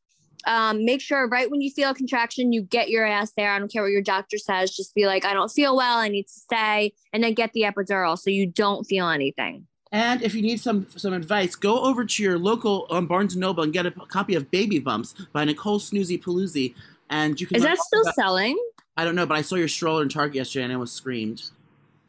Um, 0.46 0.86
make 0.86 1.02
sure 1.02 1.28
right 1.28 1.50
when 1.50 1.62
you 1.62 1.72
feel 1.72 1.90
a 1.90 1.96
contraction, 1.96 2.54
you 2.54 2.62
get 2.62 2.90
your 2.90 3.06
ass 3.06 3.34
there. 3.36 3.52
I 3.52 3.60
don't 3.60 3.72
care 3.72 3.82
what 3.82 3.92
your 3.92 4.04
doctor 4.04 4.38
says. 4.38 4.76
Just 4.76 4.94
be 4.94 5.08
like, 5.08 5.26
I 5.26 5.34
don't 5.34 5.52
feel 5.52 5.76
well. 5.76 5.98
I 5.98 6.08
need 6.10 6.24
to 6.24 6.30
stay, 6.30 6.94
and 7.12 7.24
then 7.24 7.34
get 7.34 7.54
the 7.54 7.64
epidural 7.64 8.18
so 8.18 8.30
you 8.30 8.48
don't 8.48 8.86
feel 8.86 9.10
anything. 9.10 9.68
And 9.92 10.22
if 10.22 10.34
you 10.36 10.42
need 10.42 10.60
some 10.60 10.88
some 10.96 11.14
advice, 11.14 11.56
go 11.56 11.80
over 11.82 12.04
to 12.06 12.24
your 12.24 12.38
local 12.38 12.88
um, 12.90 13.08
Barnes 13.08 13.34
and 13.34 13.42
Noble 13.42 13.64
and 13.64 13.72
get 13.72 13.86
a 13.86 13.92
copy 13.92 14.36
of 14.36 14.52
Baby 14.52 14.80
Bumps 14.80 15.14
by 15.34 15.46
Nicole 15.46 15.80
Snooki 15.80 16.22
Polizzi, 16.22 16.74
And 17.10 17.40
you 17.40 17.48
can. 17.48 17.58
Is 17.58 17.64
that 17.64 17.78
still 17.80 18.02
about- 18.02 18.16
selling? 18.16 18.58
I 19.00 19.06
don't 19.06 19.14
know, 19.16 19.26
but 19.28 19.38
I 19.38 19.42
saw 19.44 19.56
your 19.56 19.68
stroller 19.68 20.02
in 20.02 20.10
Target 20.10 20.36
yesterday 20.36 20.64
and 20.66 20.74
I 20.74 20.78
was 20.78 20.92
screamed. 20.92 21.52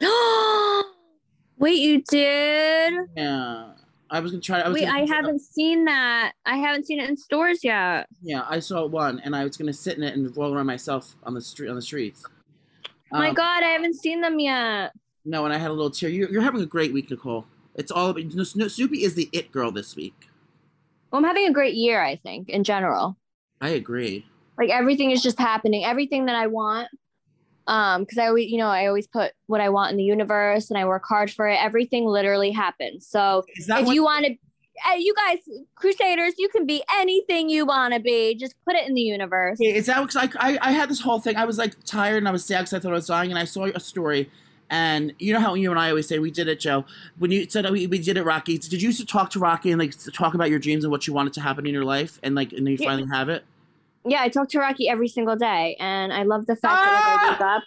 Wait, 1.58 1.78
you 1.80 2.02
did? 2.08 2.94
Yeah, 3.16 3.72
I 4.10 4.20
was 4.20 4.30
gonna 4.30 4.40
try. 4.40 4.60
I 4.60 4.68
was 4.68 4.80
Wait, 4.80 4.88
I 4.88 5.00
haven't 5.06 5.40
seen 5.40 5.84
that. 5.86 6.32
I 6.46 6.56
haven't 6.56 6.86
seen 6.86 7.00
it 7.00 7.08
in 7.10 7.16
stores 7.16 7.64
yet. 7.64 8.06
Yeah, 8.22 8.44
I 8.48 8.60
saw 8.60 8.86
one, 8.86 9.18
and 9.24 9.34
I 9.36 9.44
was 9.44 9.56
gonna 9.56 9.72
sit 9.72 9.96
in 9.98 10.02
it 10.04 10.16
and 10.16 10.34
roll 10.36 10.54
around 10.54 10.66
myself 10.66 11.14
on 11.24 11.34
the 11.34 11.40
street 11.40 11.68
on 11.68 11.74
the 11.76 11.82
streets. 11.82 12.22
My 13.10 13.28
Um, 13.30 13.34
God, 13.34 13.62
I 13.62 13.68
haven't 13.68 13.94
seen 13.96 14.20
them 14.20 14.38
yet. 14.38 14.92
No, 15.24 15.44
and 15.44 15.52
I 15.52 15.58
had 15.58 15.70
a 15.70 15.74
little 15.74 15.90
tear. 15.90 16.08
You're, 16.08 16.30
you're 16.30 16.42
having 16.42 16.62
a 16.62 16.66
great 16.66 16.92
week, 16.92 17.10
Nicole. 17.10 17.44
It's 17.78 17.90
all 17.90 18.10
about 18.10 18.30
Sno- 18.30 18.66
Snooki 18.66 19.02
is 19.02 19.14
the 19.14 19.30
it 19.32 19.50
girl 19.52 19.70
this 19.70 19.96
week. 19.96 20.28
Well, 21.10 21.20
I'm 21.20 21.24
having 21.24 21.46
a 21.46 21.52
great 21.52 21.74
year, 21.74 22.02
I 22.02 22.16
think, 22.16 22.50
in 22.50 22.64
general. 22.64 23.16
I 23.60 23.70
agree. 23.70 24.26
like 24.58 24.68
everything 24.70 25.10
is 25.12 25.22
just 25.22 25.38
happening 25.38 25.84
everything 25.84 26.26
that 26.26 26.34
i 26.36 26.46
want 26.48 26.88
um 27.68 28.02
because 28.02 28.18
i 28.18 28.26
always 28.26 28.48
you 28.50 28.58
know 28.58 28.66
i 28.68 28.86
always 28.86 29.06
put 29.06 29.32
what 29.46 29.60
i 29.60 29.68
want 29.68 29.90
in 29.92 29.96
the 29.96 30.02
universe 30.04 30.68
and 30.70 30.78
i 30.78 30.84
work 30.84 31.04
hard 31.08 31.30
for 31.30 31.46
it 31.48 31.56
everything 31.62 32.04
literally 32.06 32.50
happens 32.52 33.06
so 33.06 33.42
if 33.56 33.68
what- 33.86 33.94
you 33.94 34.02
want 34.04 34.24
to 34.26 34.32
you 34.98 35.12
guys 35.14 35.38
crusaders 35.74 36.34
you 36.38 36.48
can 36.48 36.66
be 36.66 36.82
anything 36.98 37.48
you 37.50 37.66
want 37.66 37.92
to 37.94 38.00
be 38.00 38.34
just 38.36 38.54
put 38.64 38.76
it 38.76 38.86
in 38.88 38.94
the 38.94 39.00
universe 39.00 39.58
Is 39.60 39.86
that 39.86 40.00
because 40.00 40.16
I, 40.16 40.28
I 40.38 40.58
I 40.68 40.70
had 40.72 40.88
this 40.88 41.00
whole 41.00 41.18
thing? 41.20 41.34
I 41.36 41.44
was 41.44 41.58
like 41.58 41.74
tired 41.84 42.18
and 42.18 42.28
I 42.28 42.30
was 42.30 42.44
sad 42.44 42.60
because 42.60 42.74
I 42.74 42.78
thought 42.80 42.92
I 42.92 43.00
was 43.02 43.06
dying, 43.08 43.30
and 43.30 43.38
I 43.40 43.44
saw 43.44 43.64
a 43.64 43.80
story. 43.80 44.30
And 44.70 45.14
you 45.18 45.32
know 45.32 45.40
how 45.40 45.54
you 45.54 45.70
and 45.70 45.80
I 45.80 45.88
always 45.90 46.06
say 46.06 46.18
we 46.18 46.30
did 46.30 46.48
it, 46.48 46.60
Joe. 46.60 46.84
When 47.18 47.30
you 47.30 47.48
said 47.48 47.68
we, 47.70 47.86
we 47.86 47.98
did 47.98 48.16
it, 48.16 48.24
Rocky. 48.24 48.58
Did 48.58 48.72
you 48.82 48.88
used 48.88 49.00
to 49.00 49.06
talk 49.06 49.30
to 49.30 49.38
Rocky 49.38 49.70
and 49.70 49.78
like 49.80 49.94
talk 50.12 50.34
about 50.34 50.50
your 50.50 50.58
dreams 50.58 50.84
and 50.84 50.90
what 50.90 51.06
you 51.06 51.12
wanted 51.12 51.32
to 51.34 51.40
happen 51.40 51.66
in 51.66 51.72
your 51.72 51.84
life, 51.84 52.18
and 52.22 52.34
like 52.34 52.52
and 52.52 52.66
then 52.66 52.72
you 52.72 52.78
Yeah. 52.80 52.86
finally 52.88 53.08
have 53.10 53.28
it? 53.28 53.44
yeah 54.04 54.22
i 54.22 54.28
talk 54.28 54.48
to 54.48 54.60
rocky 54.60 54.88
every 54.88 55.08
single 55.08 55.34
day 55.34 55.76
and 55.80 56.12
i 56.12 56.22
love 56.22 56.46
the 56.46 56.54
fact 56.54 56.72
that 56.80 56.92
like, 56.92 57.20
i 57.20 57.30
wake 57.32 57.40
up 57.40 57.62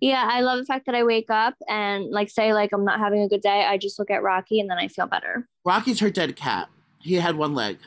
yeah 0.00 0.28
i 0.30 0.40
love 0.40 0.58
the 0.58 0.64
fact 0.64 0.84
that 0.86 0.94
i 0.94 1.04
wake 1.04 1.30
up 1.30 1.54
and 1.68 2.10
like 2.10 2.28
say 2.28 2.52
like 2.52 2.72
i'm 2.72 2.84
not 2.84 2.98
having 2.98 3.22
a 3.22 3.28
good 3.28 3.40
day 3.40 3.64
i 3.64 3.78
just 3.78 3.96
look 3.96 4.10
at 4.10 4.20
rocky 4.20 4.58
and 4.58 4.68
then 4.68 4.76
i 4.76 4.88
feel 4.88 5.06
better 5.06 5.46
Rocky's 5.64 6.00
her 6.00 6.10
dead 6.10 6.34
cat. 6.34 6.68
He 6.98 7.14
had 7.14 7.36
one 7.36 7.54
leg. 7.54 7.78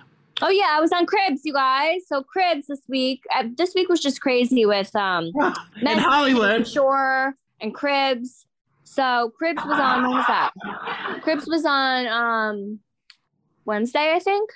Oh 0.41 0.49
yeah, 0.49 0.69
I 0.71 0.79
was 0.79 0.91
on 0.93 1.05
Cribs, 1.05 1.41
you 1.43 1.53
guys. 1.53 2.01
So 2.07 2.23
Cribs 2.23 2.67
this 2.67 2.81
week. 2.87 3.23
Uh, 3.35 3.43
this 3.57 3.73
week 3.75 3.89
was 3.89 3.99
just 3.99 4.21
crazy 4.21 4.65
with 4.65 4.95
um 4.95 5.31
in 5.81 5.97
Hollywood. 5.97 6.67
Shore 6.67 7.35
and 7.59 7.73
Cribs. 7.73 8.45
So 8.91 9.31
Cribs 9.37 9.63
was 9.63 9.79
on. 9.79 10.03
When 10.03 10.11
was 10.11 10.25
that? 10.27 10.51
Cribs 11.21 11.47
was 11.47 11.63
on 11.65 12.07
um 12.07 12.79
Wednesday, 13.63 14.13
I 14.13 14.19
think. 14.19 14.49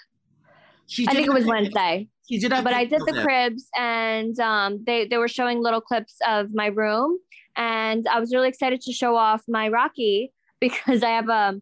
She 0.87 1.07
I 1.07 1.13
think 1.13 1.27
it 1.27 1.33
was 1.33 1.45
Wednesday. 1.45 2.09
She 2.29 2.37
did 2.37 2.49
But 2.49 2.73
I 2.73 2.83
did 2.83 2.99
the. 3.05 3.21
Cribs, 3.23 3.69
and 3.77 4.37
um 4.41 4.83
they 4.85 5.07
they 5.07 5.17
were 5.17 5.29
showing 5.29 5.61
little 5.61 5.79
clips 5.79 6.17
of 6.27 6.53
my 6.53 6.65
room, 6.65 7.17
and 7.55 8.05
I 8.09 8.19
was 8.19 8.33
really 8.33 8.49
excited 8.49 8.81
to 8.81 8.91
show 8.91 9.15
off 9.15 9.41
my 9.47 9.69
Rocky 9.69 10.33
because 10.59 11.01
I 11.01 11.11
have 11.11 11.29
a. 11.29 11.61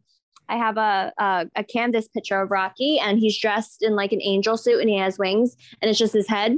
I 0.49 0.57
have 0.57 0.77
a, 0.77 1.13
a 1.19 1.45
a 1.55 1.63
canvas 1.63 2.07
picture 2.07 2.41
of 2.41 2.49
Rocky, 2.49 2.97
and 2.99 3.19
he's 3.19 3.39
dressed 3.39 3.83
in 3.83 3.95
like 3.95 4.11
an 4.11 4.21
angel 4.23 4.57
suit, 4.57 4.81
and 4.81 4.89
he 4.89 4.97
has 4.97 5.19
wings, 5.19 5.55
and 5.79 5.89
it's 5.89 5.99
just 5.99 6.13
his 6.13 6.27
head. 6.27 6.57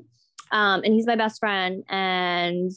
Um, 0.52 0.82
and 0.84 0.94
he's 0.94 1.06
my 1.06 1.18
best 1.18 1.40
friend, 1.42 1.84
and 1.90 2.72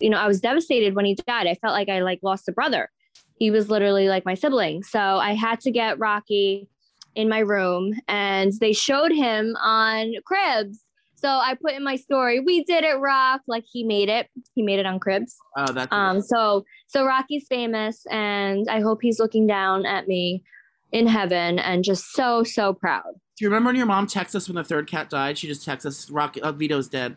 you 0.00 0.10
know, 0.10 0.18
I 0.18 0.26
was 0.26 0.40
devastated 0.40 0.94
when 0.94 1.04
he 1.04 1.14
died. 1.14 1.46
I 1.46 1.54
felt 1.54 1.72
like 1.72 1.88
I 1.88 2.00
like 2.00 2.20
lost 2.22 2.48
a 2.48 2.52
brother. 2.52 2.90
He 3.38 3.50
was 3.50 3.68
literally 3.68 4.08
like 4.08 4.24
my 4.24 4.34
sibling, 4.34 4.82
so 4.82 5.00
I 5.00 5.34
had 5.34 5.60
to 5.60 5.70
get 5.70 5.98
Rocky 5.98 6.68
in 7.14 7.28
my 7.28 7.40
room, 7.40 7.94
and 8.08 8.52
they 8.60 8.72
showed 8.72 9.12
him 9.12 9.56
on 9.60 10.14
Cribs. 10.24 10.80
So 11.16 11.28
I 11.28 11.54
put 11.54 11.72
in 11.72 11.82
my 11.82 11.96
story, 11.96 12.40
"We 12.40 12.64
did 12.64 12.84
it, 12.84 12.98
Rock!" 12.98 13.42
Like 13.48 13.64
he 13.70 13.82
made 13.82 14.08
it. 14.08 14.28
He 14.54 14.62
made 14.62 14.78
it 14.78 14.86
on 14.86 15.00
Cribs. 15.00 15.36
Oh, 15.56 15.72
that's 15.72 15.92
Um, 15.92 16.20
so 16.20 16.64
so 16.86 17.04
Rocky's 17.04 17.46
famous, 17.48 18.04
and 18.10 18.68
I 18.68 18.80
hope 18.80 19.00
he's 19.02 19.18
looking 19.18 19.46
down 19.46 19.86
at 19.86 20.06
me 20.06 20.44
in 20.92 21.06
heaven 21.06 21.58
and 21.58 21.82
just 21.82 22.12
so 22.12 22.44
so 22.44 22.72
proud. 22.72 23.14
Do 23.36 23.44
you 23.44 23.48
remember 23.48 23.68
when 23.68 23.76
your 23.76 23.86
mom 23.86 24.06
texted 24.06 24.36
us 24.36 24.48
when 24.48 24.56
the 24.56 24.64
third 24.64 24.86
cat 24.86 25.10
died? 25.10 25.38
She 25.38 25.48
just 25.48 25.66
texted 25.66 25.86
us, 25.86 26.10
"Rocky, 26.10 26.40
uh, 26.40 26.52
Vito's 26.52 26.88
dead." 26.88 27.16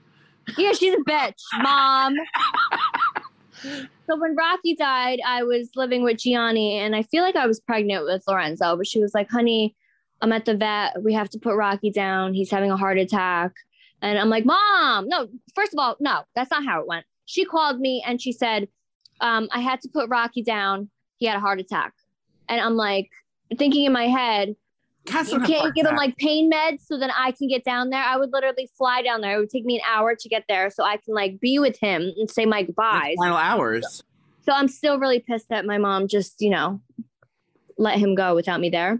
Yeah, 0.58 0.72
she's 0.74 0.94
a 0.94 1.10
bitch, 1.10 1.42
mom. 1.60 2.16
so 3.64 4.18
when 4.18 4.36
Rocky 4.36 4.76
died, 4.76 5.20
I 5.26 5.44
was 5.44 5.70
living 5.76 6.04
with 6.04 6.18
Jionni, 6.18 6.76
and 6.76 6.96
I 6.96 7.04
feel 7.04 7.24
like 7.24 7.36
I 7.36 7.48
was 7.48 7.60
pregnant 7.60 8.06
with 8.06 8.24
Lorenzo, 8.28 8.78
but 8.78 8.88
she 8.88 9.02
was 9.02 9.14
like, 9.14 9.30
"Honey, 9.30 9.76
I'm 10.22 10.32
at 10.32 10.46
the 10.46 10.56
vet. 10.56 11.02
We 11.04 11.14
have 11.14 11.30
to 11.32 11.40
put 11.40 11.56
Rocky 11.56 11.92
down. 11.92 12.34
He's 12.34 12.52
having 12.52 12.72
a 12.72 12.78
heart 12.78 12.98
attack." 12.98 13.54
And 14.02 14.20
I'm 14.20 14.30
like, 14.30 14.46
"Mom, 14.46 15.08
no. 15.08 15.28
First 15.56 15.74
of 15.74 15.80
all, 15.80 15.96
no, 16.00 16.22
that's 16.36 16.52
not 16.52 16.66
how 16.66 16.82
it 16.82 16.88
went." 16.88 17.06
She 17.26 17.44
called 17.44 17.80
me 17.80 18.02
and 18.06 18.22
she 18.22 18.32
said, 18.32 18.70
um, 19.22 19.48
I 19.52 19.60
had 19.60 19.82
to 19.82 19.90
put 19.90 20.10
Rocky 20.10 20.44
down. 20.44 20.90
He 21.18 21.26
had 21.26 21.38
a 21.38 21.42
heart 21.42 21.60
attack, 21.60 21.94
and 22.48 22.62
I'm 22.62 22.76
like 22.76 23.10
thinking 23.58 23.86
in 23.86 23.94
my 23.94 24.08
head, 24.08 24.56
You 25.08 25.40
can't 25.40 25.74
give 25.74 25.86
him 25.86 25.96
like 25.96 26.18
pain 26.18 26.52
meds 26.52 26.82
so 26.86 26.98
then 26.98 27.12
I 27.18 27.32
can 27.32 27.48
get 27.48 27.64
down 27.64 27.90
there. 27.90 28.04
I 28.04 28.18
would 28.18 28.32
literally 28.32 28.70
fly 28.78 29.02
down 29.02 29.22
there. 29.22 29.38
It 29.38 29.40
would 29.40 29.50
take 29.50 29.66
me 29.66 29.76
an 29.76 29.82
hour 29.88 30.16
to 30.16 30.30
get 30.30 30.44
there 30.48 30.70
so 30.70 30.84
I 30.84 30.98
can 30.98 31.14
like 31.14 31.40
be 31.40 31.60
with 31.60 31.80
him 31.80 32.14
and 32.18 32.30
say 32.30 32.46
my 32.46 32.64
goodbyes. 32.64 33.16
final 33.20 33.38
hours. 33.38 34.04
So 34.42 34.54
I'm 34.54 34.68
still 34.68 35.00
really 35.00 35.20
pissed 35.20 35.50
that 35.50 35.66
my 35.66 35.78
mom 35.78 36.08
just, 36.08 36.36
you 36.40 36.50
know, 36.50 36.82
let 37.78 37.98
him 37.98 38.16
go 38.16 38.36
without 38.36 38.60
me 38.60 38.70
there. 38.70 39.00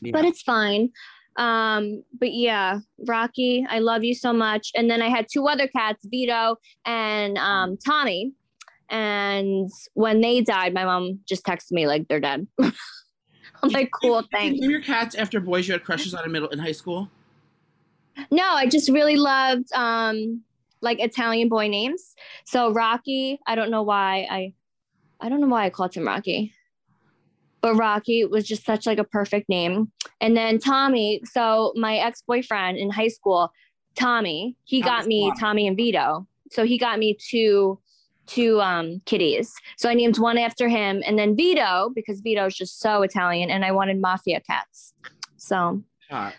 Yeah. 0.00 0.12
But 0.12 0.24
it's 0.24 0.42
fine. 0.42 0.90
Um, 1.36 2.02
but 2.18 2.32
yeah, 2.32 2.80
Rocky, 3.06 3.64
I 3.68 3.78
love 3.78 4.02
you 4.02 4.14
so 4.14 4.32
much. 4.32 4.72
And 4.74 4.90
then 4.90 5.00
I 5.00 5.08
had 5.08 5.26
two 5.32 5.46
other 5.46 5.68
cats, 5.68 6.04
Vito 6.04 6.56
and 6.84 7.38
um 7.38 7.76
Tommy. 7.84 8.32
And 8.90 9.70
when 9.94 10.20
they 10.20 10.40
died, 10.40 10.72
my 10.72 10.84
mom 10.84 11.20
just 11.28 11.44
texted 11.44 11.72
me 11.72 11.86
like 11.86 12.08
they're 12.08 12.20
dead. 12.20 12.46
I'm 13.62 13.70
like, 13.70 13.90
cool, 14.02 14.22
thanks. 14.32 14.60
name 14.60 14.70
your 14.70 14.82
cats 14.82 15.14
after 15.14 15.40
boys 15.40 15.66
you 15.66 15.72
had 15.72 15.84
crushes 15.84 16.14
on 16.14 16.24
in 16.24 16.32
middle 16.32 16.48
in 16.48 16.58
high 16.58 16.72
school? 16.72 17.10
No, 18.30 18.44
I 18.44 18.66
just 18.66 18.88
really 18.88 19.16
loved 19.16 19.72
um 19.72 20.42
like 20.80 21.00
Italian 21.00 21.48
boy 21.48 21.68
names. 21.68 22.14
So 22.44 22.72
Rocky, 22.72 23.40
I 23.46 23.54
don't 23.54 23.70
know 23.70 23.82
why 23.82 24.26
I 24.30 24.52
I 25.20 25.28
don't 25.28 25.40
know 25.40 25.48
why 25.48 25.64
I 25.64 25.70
called 25.70 25.94
him 25.94 26.06
Rocky. 26.06 26.52
But 27.60 27.74
Rocky 27.74 28.24
was 28.24 28.46
just 28.46 28.64
such 28.64 28.86
like 28.86 28.98
a 28.98 29.04
perfect 29.04 29.48
name. 29.48 29.90
And 30.20 30.36
then 30.36 30.60
Tommy, 30.60 31.20
so 31.24 31.72
my 31.74 31.96
ex-boyfriend 31.96 32.78
in 32.78 32.88
high 32.88 33.08
school, 33.08 33.50
Tommy, 33.96 34.56
he 34.62 34.80
Tommy's 34.80 34.90
got 34.90 35.06
me 35.08 35.28
Tommy. 35.30 35.40
Tommy 35.40 35.66
and 35.66 35.76
Vito. 35.76 36.28
So 36.52 36.64
he 36.64 36.78
got 36.78 37.00
me 37.00 37.18
two 37.20 37.80
two 38.28 38.60
um 38.60 39.00
kitties. 39.06 39.52
So 39.76 39.88
I 39.88 39.94
named 39.94 40.18
one 40.18 40.38
after 40.38 40.68
him 40.68 41.02
and 41.04 41.18
then 41.18 41.34
Vito 41.34 41.90
because 41.94 42.20
Vito 42.20 42.46
is 42.46 42.54
just 42.54 42.80
so 42.80 43.02
Italian 43.02 43.50
and 43.50 43.64
I 43.64 43.72
wanted 43.72 44.00
mafia 44.00 44.40
cats. 44.40 44.94
So 45.38 45.82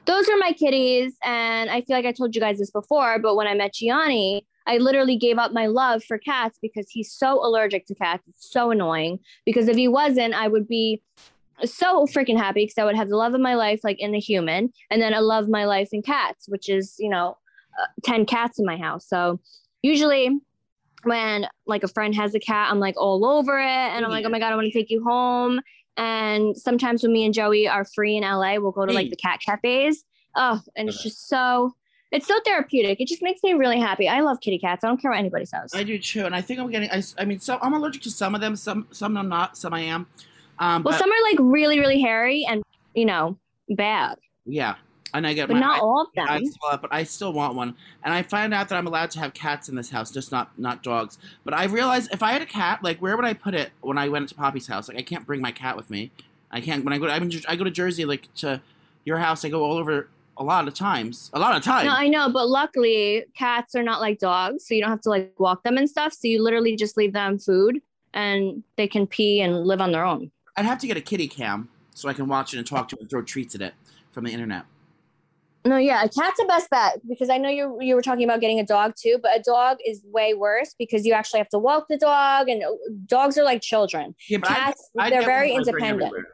those 0.06 0.30
are 0.30 0.38
my 0.38 0.54
kitties. 0.54 1.16
And 1.24 1.70
I 1.70 1.82
feel 1.82 1.96
like 1.96 2.06
I 2.06 2.12
told 2.12 2.36
you 2.36 2.42
guys 2.42 2.58
this 2.60 2.72
before, 2.72 3.20
but 3.20 3.36
when 3.36 3.48
I 3.48 3.54
met 3.54 3.74
Jionni, 3.74 4.42
I 4.68 4.78
literally 4.78 5.18
gave 5.18 5.38
up 5.38 5.52
my 5.52 5.66
love 5.66 6.04
for 6.04 6.18
cats 6.18 6.58
because 6.62 6.88
he's 6.90 7.12
so 7.12 7.44
allergic 7.44 7.88
to 7.88 7.96
cats. 7.96 8.24
It's 8.28 8.52
so 8.52 8.72
annoying. 8.72 9.20
Because 9.46 9.68
if 9.68 9.76
he 9.76 9.88
wasn't, 9.88 10.36
I 10.36 10.48
would 10.48 10.68
be 10.68 11.02
so 11.66 12.06
freaking 12.06 12.38
happy 12.38 12.64
because 12.64 12.78
I 12.78 12.86
would 12.86 12.96
have 12.96 13.10
the 13.10 13.18
love 13.18 13.34
of 13.34 13.42
my 13.42 13.56
life 13.56 13.82
like 13.84 14.00
in 14.00 14.16
a 14.16 14.20
human, 14.20 14.72
and 14.90 15.02
then 15.02 15.14
I 15.14 15.20
love 15.20 15.50
my 15.50 15.66
life 15.66 15.90
in 15.92 16.02
cats, 16.02 16.46
which 16.48 16.70
is 16.70 16.96
you 17.00 17.10
know, 17.10 17.38
uh, 17.82 17.88
ten 18.04 18.26
cats 18.26 18.60
in 18.60 18.66
my 18.66 18.78
house. 18.78 19.08
So 19.08 19.40
usually. 19.82 20.30
When 21.04 21.48
like 21.66 21.84
a 21.84 21.88
friend 21.88 22.14
has 22.16 22.36
a 22.36 22.40
cat, 22.40 22.70
I'm 22.72 22.80
like 22.80 22.96
all 22.98 23.26
over 23.26 23.58
it, 23.60 23.66
and 23.66 24.06
I'm 24.06 24.12
like, 24.12 24.26
oh 24.26 24.30
my 24.30 24.40
god, 24.40 24.52
I 24.52 24.56
want 24.56 24.66
to 24.66 24.74
take 24.74 24.90
you 24.90 25.04
home. 25.04 25.62
And 25.98 26.58
sometimes 26.58 27.04
when 27.04 27.12
me 27.12 27.26
and 27.26 27.34
Joey 27.34 27.68
are 27.68 27.86
free 27.86 28.16
in 28.16 28.24
LA, 28.24 28.56
we'll 28.56 28.72
go 28.72 28.86
to 28.86 28.94
like 28.94 29.10
the 29.10 29.16
cat 29.16 29.40
cafes. 29.46 30.06
Oh, 30.36 30.62
and 30.76 30.88
it's 30.88 31.04
just 31.04 31.28
so 31.28 31.74
it's 32.12 32.28
so 32.28 32.40
therapeutic. 32.46 33.00
It 33.00 33.08
just 33.08 33.22
makes 33.22 33.44
me 33.44 33.54
really 33.54 33.80
happy. 33.80 34.08
I 34.08 34.22
love 34.22 34.40
kitty 34.42 34.58
cats. 34.58 34.84
I 34.84 34.88
don't 34.88 35.00
care 35.00 35.12
what 35.12 35.20
anybody 35.20 35.46
says. 35.46 35.72
I 35.76 35.84
do 35.84 36.00
too, 36.00 36.26
and 36.26 36.36
I 36.36 36.42
think 36.42 36.60
I'm 36.60 36.70
getting. 36.72 36.90
I, 36.90 37.04
I 37.18 37.26
mean, 37.26 37.40
so 37.40 37.60
I'm 37.62 37.74
allergic 37.74 38.02
to 38.04 38.12
some 38.12 38.34
of 38.34 38.42
them. 38.42 38.56
Some 38.56 38.88
some 38.92 39.16
I'm 39.18 39.30
not. 39.30 39.58
Some 39.58 39.74
I 39.74 39.82
am. 39.82 40.08
Um, 40.60 40.84
well, 40.84 40.94
but, 40.94 41.00
some 41.00 41.12
are 41.12 41.24
like 41.24 41.38
really, 41.40 41.80
really 41.80 42.02
hairy 42.02 42.46
and 42.50 42.64
you 42.94 43.06
know 43.06 43.38
bad, 43.70 44.18
yeah, 44.46 44.76
and 45.14 45.26
I 45.26 45.34
get 45.34 45.48
but 45.48 45.56
my 45.56 45.60
not 45.60 45.82
all 45.82 46.02
of 46.02 46.08
them. 46.14 46.46
swell 46.46 46.78
but 46.78 46.94
I 46.94 47.04
still 47.04 47.34
want 47.34 47.56
one. 47.56 47.76
And 48.04 48.14
I 48.14 48.24
find 48.24 48.54
out 48.54 48.70
that 48.70 48.78
I'm 48.78 48.88
allowed 48.88 49.12
to 49.12 49.20
have 49.20 49.34
cats 49.34 49.70
in 49.70 49.76
this 49.76 49.90
house, 49.90 50.12
just 50.12 50.32
not 50.32 50.58
not 50.58 50.84
dogs. 50.84 51.18
But 51.44 51.54
I 51.54 51.66
realized 51.66 52.14
if 52.14 52.24
I 52.24 52.32
had 52.32 52.42
a 52.42 52.46
cat, 52.46 52.84
like 52.84 53.02
where 53.02 53.16
would 53.16 53.26
I 53.26 53.34
put 53.34 53.54
it 53.54 53.72
when 53.82 53.98
I 53.98 54.10
went 54.10 54.30
to 54.30 54.36
Poppy's 54.36 54.68
house? 54.68 54.88
Like 54.88 54.98
I 54.98 55.02
can't 55.02 55.26
bring 55.26 55.42
my 55.42 55.52
cat 55.52 55.76
with 55.76 55.90
me. 55.90 56.12
I 56.52 56.62
can't 56.62 56.84
when 56.84 56.94
I 56.94 56.98
go. 56.98 57.08
To, 57.08 57.14
I 57.14 57.20
mean, 57.20 57.32
I 57.48 57.56
go 57.56 57.64
to 57.64 57.72
Jersey, 57.72 58.06
like 58.06 58.34
to 58.36 58.62
your 59.06 59.18
house. 59.18 59.46
I 59.46 59.50
go 59.50 59.64
all 59.64 59.78
over 59.78 60.10
a 60.38 60.44
lot 60.44 60.68
of 60.68 60.74
times. 60.74 61.30
A 61.34 61.40
lot 61.40 61.56
of 61.56 61.64
times. 61.64 61.86
No, 61.86 61.94
I 61.94 62.08
know, 62.08 62.30
but 62.32 62.48
luckily 62.48 63.26
cats 63.36 63.76
are 63.76 63.84
not 63.84 64.02
like 64.02 64.20
dogs, 64.20 64.66
so 64.66 64.74
you 64.74 64.82
don't 64.82 64.90
have 64.90 65.02
to 65.02 65.10
like 65.10 65.34
walk 65.38 65.64
them 65.64 65.78
and 65.78 65.90
stuff. 65.90 66.14
So 66.14 66.28
you 66.28 66.42
literally 66.42 66.76
just 66.76 66.98
leave 66.98 67.14
them 67.14 67.38
food, 67.38 67.82
and 68.14 68.64
they 68.78 68.88
can 68.88 69.06
pee 69.06 69.42
and 69.42 69.66
live 69.66 69.82
on 69.82 69.92
their 69.92 70.06
own. 70.06 70.32
I'd 70.56 70.66
have 70.66 70.80
to 70.80 70.88
get 70.88 70.98
a 70.98 71.02
kitty 71.02 71.28
cam 71.28 71.70
so 71.94 72.10
I 72.10 72.14
can 72.14 72.28
watch 72.28 72.54
it 72.54 72.58
and 72.58 72.66
talk 72.66 72.88
to 72.90 72.96
it 72.96 73.02
and 73.02 73.10
throw 73.10 73.22
treats 73.22 73.56
at 73.56 73.62
it 73.62 73.74
from 74.12 74.24
the 74.24 74.32
internet. 74.32 74.66
No, 75.66 75.76
yeah, 75.76 76.04
a 76.04 76.10
cat's 76.10 76.40
the 76.40 76.46
best 76.48 76.70
bet 76.70 77.00
because 77.08 77.30
I 77.30 77.38
know 77.38 77.50
you 77.50 77.78
you 77.82 77.94
were 77.96 78.02
talking 78.02 78.24
about 78.24 78.40
getting 78.40 78.60
a 78.60 78.66
dog 78.66 78.94
too, 78.98 79.20
but 79.22 79.38
a 79.38 79.42
dog 79.44 79.78
is 79.86 80.02
way 80.06 80.34
worse 80.34 80.74
because 80.80 81.06
you 81.06 81.12
actually 81.14 81.40
have 81.40 81.50
to 81.50 81.60
walk 81.60 81.88
the 81.90 81.98
dog, 81.98 82.48
and 82.48 82.64
uh, 82.64 82.70
dogs 83.08 83.38
are 83.38 83.44
like 83.44 83.62
children. 83.62 84.16
Yeah, 84.30 84.38
but 84.38 84.48
Cats, 84.50 84.90
I 84.98 85.10
they're 85.10 85.22
very 85.26 85.52
one 85.52 85.64
bring 85.64 85.84
independent. 85.86 86.26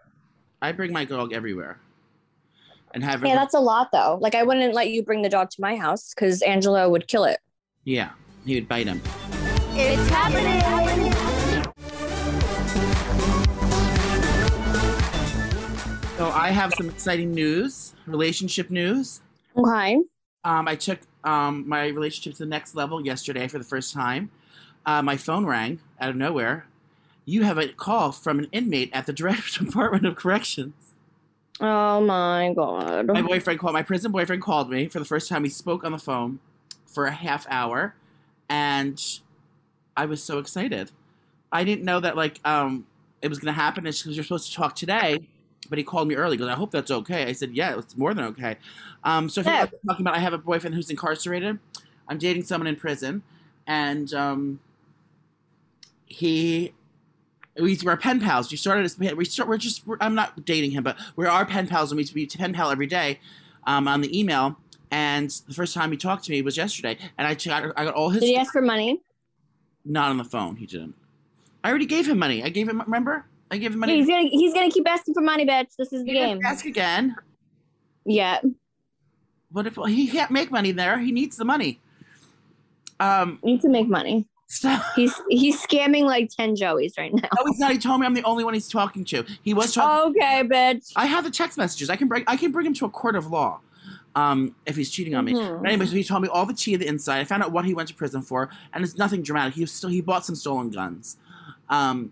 I 0.62 0.72
bring 0.74 0.94
my 0.94 1.06
dog 1.06 1.34
everywhere, 1.34 1.80
and 2.94 3.04
have 3.04 3.24
Yeah, 3.24 3.30
every- 3.32 3.40
that's 3.40 3.56
a 3.56 3.60
lot 3.60 3.90
though. 3.92 4.20
Like 4.22 4.36
I 4.36 4.44
wouldn't 4.44 4.76
let 4.76 4.90
you 4.92 5.02
bring 5.04 5.24
the 5.24 5.30
dog 5.30 5.50
to 5.50 5.58
my 5.60 5.76
house 5.76 6.14
because 6.14 6.44
Angelo 6.44 6.88
would 6.90 7.08
kill 7.08 7.24
it. 7.24 7.40
yeah, 7.84 8.12
he 8.46 8.54
would 8.56 8.68
bite 8.68 8.86
him. 8.86 9.02
It's 9.74 10.08
happening. 10.10 11.15
So 16.26 16.32
I 16.32 16.50
have 16.50 16.74
some 16.74 16.90
exciting 16.90 17.36
news, 17.36 17.94
relationship 18.08 18.72
news. 18.72 19.22
Okay. 19.56 20.00
Um, 20.44 20.68
I 20.68 20.76
took 20.76 20.98
um, 21.24 21.70
my 21.70 21.86
relationship 21.90 22.34
to 22.34 22.40
the 22.40 22.50
next 22.50 22.74
level 22.74 23.06
yesterday 23.06 23.48
for 23.48 23.60
the 23.60 23.64
first 23.64 23.94
time. 23.94 24.32
Uh, 24.88 25.04
my 25.04 25.18
phone 25.18 25.46
rang 25.46 25.82
out 26.02 26.10
of 26.10 26.16
nowhere. 26.16 26.66
You 27.26 27.44
have 27.44 27.60
a 27.60 27.68
call 27.68 28.12
from 28.12 28.40
an 28.40 28.48
inmate 28.52 28.90
at 28.92 29.06
the 29.06 29.14
Director 29.14 29.66
Department 29.66 30.08
of 30.08 30.16
Corrections. 30.16 30.74
Oh 31.60 32.02
my 32.02 32.52
god. 32.56 33.06
My 33.06 33.22
boyfriend 33.22 33.60
called. 33.60 33.74
My 33.74 33.84
prison 33.84 34.12
boyfriend 34.12 34.42
called 34.42 34.72
me 34.72 34.88
for 34.88 34.98
the 34.98 35.06
first 35.06 35.30
time. 35.30 35.44
He 35.44 35.52
spoke 35.52 35.84
on 35.84 35.92
the 35.92 36.00
phone 36.00 36.40
for 36.88 37.06
a 37.06 37.12
half 37.12 37.46
hour, 37.52 37.94
and 38.50 39.00
I 39.96 40.08
was 40.08 40.24
so 40.24 40.40
excited. 40.40 40.90
I 41.52 41.64
didn't 41.66 41.86
know 41.86 42.00
that 42.00 42.18
like 42.18 42.40
um 42.44 42.88
it 43.22 43.28
was 43.28 43.38
going 43.38 43.54
to 43.54 43.62
happen 43.62 43.84
because 43.84 44.08
you're 44.08 44.24
supposed 44.24 44.50
to 44.50 44.56
talk 44.56 44.76
today. 44.76 45.28
But 45.70 45.78
he 45.78 45.84
called 45.84 46.08
me 46.08 46.16
early. 46.16 46.36
He 46.36 46.40
Goes, 46.40 46.50
I 46.50 46.54
hope 46.56 46.72
that's 46.72 46.92
okay. 46.92 47.24
I 47.26 47.32
said, 47.32 47.56
Yeah, 47.56 47.78
it's 47.78 47.98
more 47.98 48.14
than 48.14 48.26
okay. 48.26 48.58
Um, 49.04 49.30
so 49.30 49.42
if 49.42 49.48
Yeah. 49.48 49.60
you're 49.72 49.80
talking 49.88 50.04
about, 50.06 50.16
I 50.16 50.20
have 50.20 50.34
a 50.34 50.38
boyfriend 50.38 50.76
who's 50.76 50.90
incarcerated. 50.90 51.60
I'm 52.08 52.18
dating 52.18 52.44
someone 52.44 52.68
in 52.68 52.76
prison, 52.76 53.24
and 53.66 54.14
um, 54.14 54.60
he 56.06 56.74
we, 57.60 57.80
we're 57.84 57.98
pen 57.98 58.20
pals. 58.20 58.52
We 58.52 58.58
started 58.58 58.86
as 58.86 58.98
we 59.00 59.26
start. 59.26 59.48
We're 59.50 59.58
just. 59.58 59.88
We're, 59.88 59.98
I'm 60.02 60.14
not 60.14 60.46
dating 60.46 60.72
him, 60.72 60.84
but 60.84 60.98
we're 61.16 61.28
our 61.28 61.46
pen 61.46 61.68
pals, 61.68 61.92
and 61.92 61.98
we 61.98 62.08
we 62.14 62.26
pen 62.28 62.54
pal 62.54 62.70
every 62.70 62.88
day 62.88 63.20
um, 63.66 63.88
on 63.88 64.02
the 64.02 64.18
email. 64.18 64.58
And 64.92 65.30
the 65.48 65.54
first 65.54 65.74
time 65.74 65.92
he 65.92 65.98
talked 65.98 66.26
to 66.26 66.32
me 66.32 66.42
was 66.42 66.58
yesterday, 66.58 66.98
and 67.18 67.28
I 67.28 67.34
got 67.34 67.74
I 67.78 67.86
got 67.86 67.94
all 67.94 68.10
his 68.10 68.22
Did 68.22 68.28
he 68.28 68.38
ask 68.38 68.52
for 68.52 68.62
money? 68.62 69.02
not 69.84 70.10
on 70.10 70.18
the 70.18 70.24
phone. 70.24 70.56
He 70.58 70.66
didn't. 70.66 70.96
I 71.64 71.70
already 71.70 71.86
gave 71.86 72.08
him 72.08 72.20
money. 72.20 72.44
I 72.44 72.50
gave 72.50 72.68
him. 72.68 72.82
Remember, 72.82 73.26
I 73.52 73.58
gave 73.58 73.74
him 73.74 73.80
money. 73.80 73.96
He's 73.96 74.08
gonna 74.08 74.24
he's 74.28 74.54
gonna 74.54 74.72
keep 74.72 74.88
asking 74.90 75.14
for 75.14 75.22
money, 75.22 75.46
bitch. 75.46 75.76
This 75.78 75.94
is 75.94 76.04
the 76.04 76.12
game. 76.14 76.40
Ask 76.46 76.66
again. 76.66 77.16
Yeah. 78.06 78.40
What 79.52 79.68
if 79.68 79.78
he 79.88 80.08
can't 80.08 80.32
make 80.32 80.52
money 80.52 80.72
there? 80.72 81.00
He 81.00 81.12
needs 81.12 81.38
the 81.38 81.46
money. 81.46 81.80
Um, 83.00 83.40
You 83.44 83.60
can 83.60 83.72
make 83.72 83.88
money. 83.88 84.28
So. 84.48 84.76
He's 84.96 85.14
he's 85.30 85.60
scamming 85.62 86.04
like 86.04 86.30
ten 86.30 86.56
Joeys 86.56 86.98
right 87.00 87.12
now. 87.14 87.28
No, 87.36 87.46
he's 87.48 87.60
not. 87.60 87.72
He 87.72 87.78
told 87.80 88.00
me 88.00 88.06
I'm 88.06 88.14
the 88.14 88.24
only 88.24 88.44
one 88.44 88.54
he's 88.54 88.68
talking 88.70 89.04
to. 89.06 89.26
He 89.42 89.54
was 89.56 89.74
talking. 89.74 90.12
Okay, 90.12 90.44
bitch. 90.44 90.92
I 90.96 91.08
have 91.08 91.24
the 91.24 91.32
text 91.32 91.58
messages. 91.58 91.90
I 91.90 91.96
can 91.96 92.08
bring. 92.08 92.24
I 92.28 92.38
can 92.38 92.52
bring 92.52 92.66
him 92.68 92.74
to 92.76 92.86
a 92.86 92.90
court 92.90 93.16
of 93.16 93.26
law, 93.28 93.60
um, 94.14 94.56
if 94.68 94.76
he's 94.76 94.92
cheating 94.92 95.16
on 95.16 95.26
me. 95.26 95.34
Mhm. 95.34 95.62
But 95.64 95.68
anyway, 95.72 95.88
so 95.88 95.94
he 95.96 96.04
told 96.04 96.22
me 96.22 96.30
all 96.30 96.46
the 96.46 96.54
tea 96.54 96.76
of 96.76 96.80
the 96.80 96.88
inside. 96.88 97.20
I 97.22 97.24
found 97.24 97.42
out 97.42 97.52
what 97.54 97.66
he 97.66 97.74
went 97.74 97.90
to 97.90 97.96
prison 97.96 98.22
for, 98.22 98.50
and 98.74 98.84
it's 98.84 98.98
nothing 98.98 99.24
dramatic. 99.24 99.56
He 99.56 99.62
was 99.62 99.72
still 99.72 99.90
he 99.90 100.00
bought 100.00 100.26
some 100.26 100.36
stolen 100.36 100.70
guns. 100.70 101.18
Um, 101.70 102.12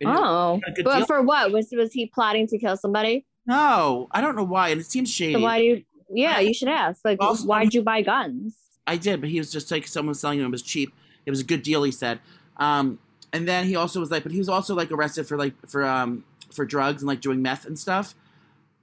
and 0.00 0.10
Oh, 0.10 0.60
got 0.64 0.68
a 0.68 0.72
good 0.72 0.84
but 0.84 0.96
deal. 0.98 1.06
for 1.06 1.22
what 1.22 1.52
was 1.52 1.68
was 1.72 1.92
he 1.92 2.06
plotting 2.06 2.46
to 2.48 2.58
kill 2.58 2.76
somebody? 2.76 3.24
no, 3.46 4.08
I 4.10 4.20
don't 4.20 4.36
know 4.36 4.44
why, 4.44 4.70
and 4.70 4.80
it 4.80 4.90
seems 4.90 5.10
shady. 5.12 5.34
So 5.34 5.40
why 5.40 5.58
do 5.58 5.64
you? 5.64 5.84
Yeah, 6.10 6.38
you 6.40 6.54
should 6.54 6.68
ask. 6.68 7.00
Like, 7.04 7.18
Also- 7.20 7.46
why'd 7.46 7.74
you 7.74 7.82
buy 7.82 8.02
guns? 8.02 8.56
I 8.86 8.96
did, 8.96 9.20
but 9.20 9.28
he 9.30 9.38
was 9.38 9.50
just 9.50 9.70
like 9.70 9.86
someone 9.88 10.10
was 10.10 10.20
selling 10.20 10.38
him. 10.38 10.46
It 10.46 10.50
was 10.50 10.62
cheap. 10.62 10.92
It 11.24 11.30
was 11.30 11.40
a 11.40 11.44
good 11.44 11.62
deal. 11.62 11.82
He 11.82 11.90
said. 11.90 12.20
Um, 12.58 12.98
and 13.32 13.48
then 13.48 13.66
he 13.66 13.74
also 13.74 13.98
was 13.98 14.10
like, 14.12 14.22
but 14.22 14.30
he 14.30 14.38
was 14.38 14.48
also 14.48 14.74
like 14.76 14.92
arrested 14.92 15.26
for 15.26 15.36
like 15.36 15.54
for 15.68 15.84
um 15.84 16.24
for 16.52 16.64
drugs 16.64 17.02
and 17.02 17.08
like 17.08 17.20
doing 17.20 17.42
meth 17.42 17.66
and 17.66 17.76
stuff 17.78 18.14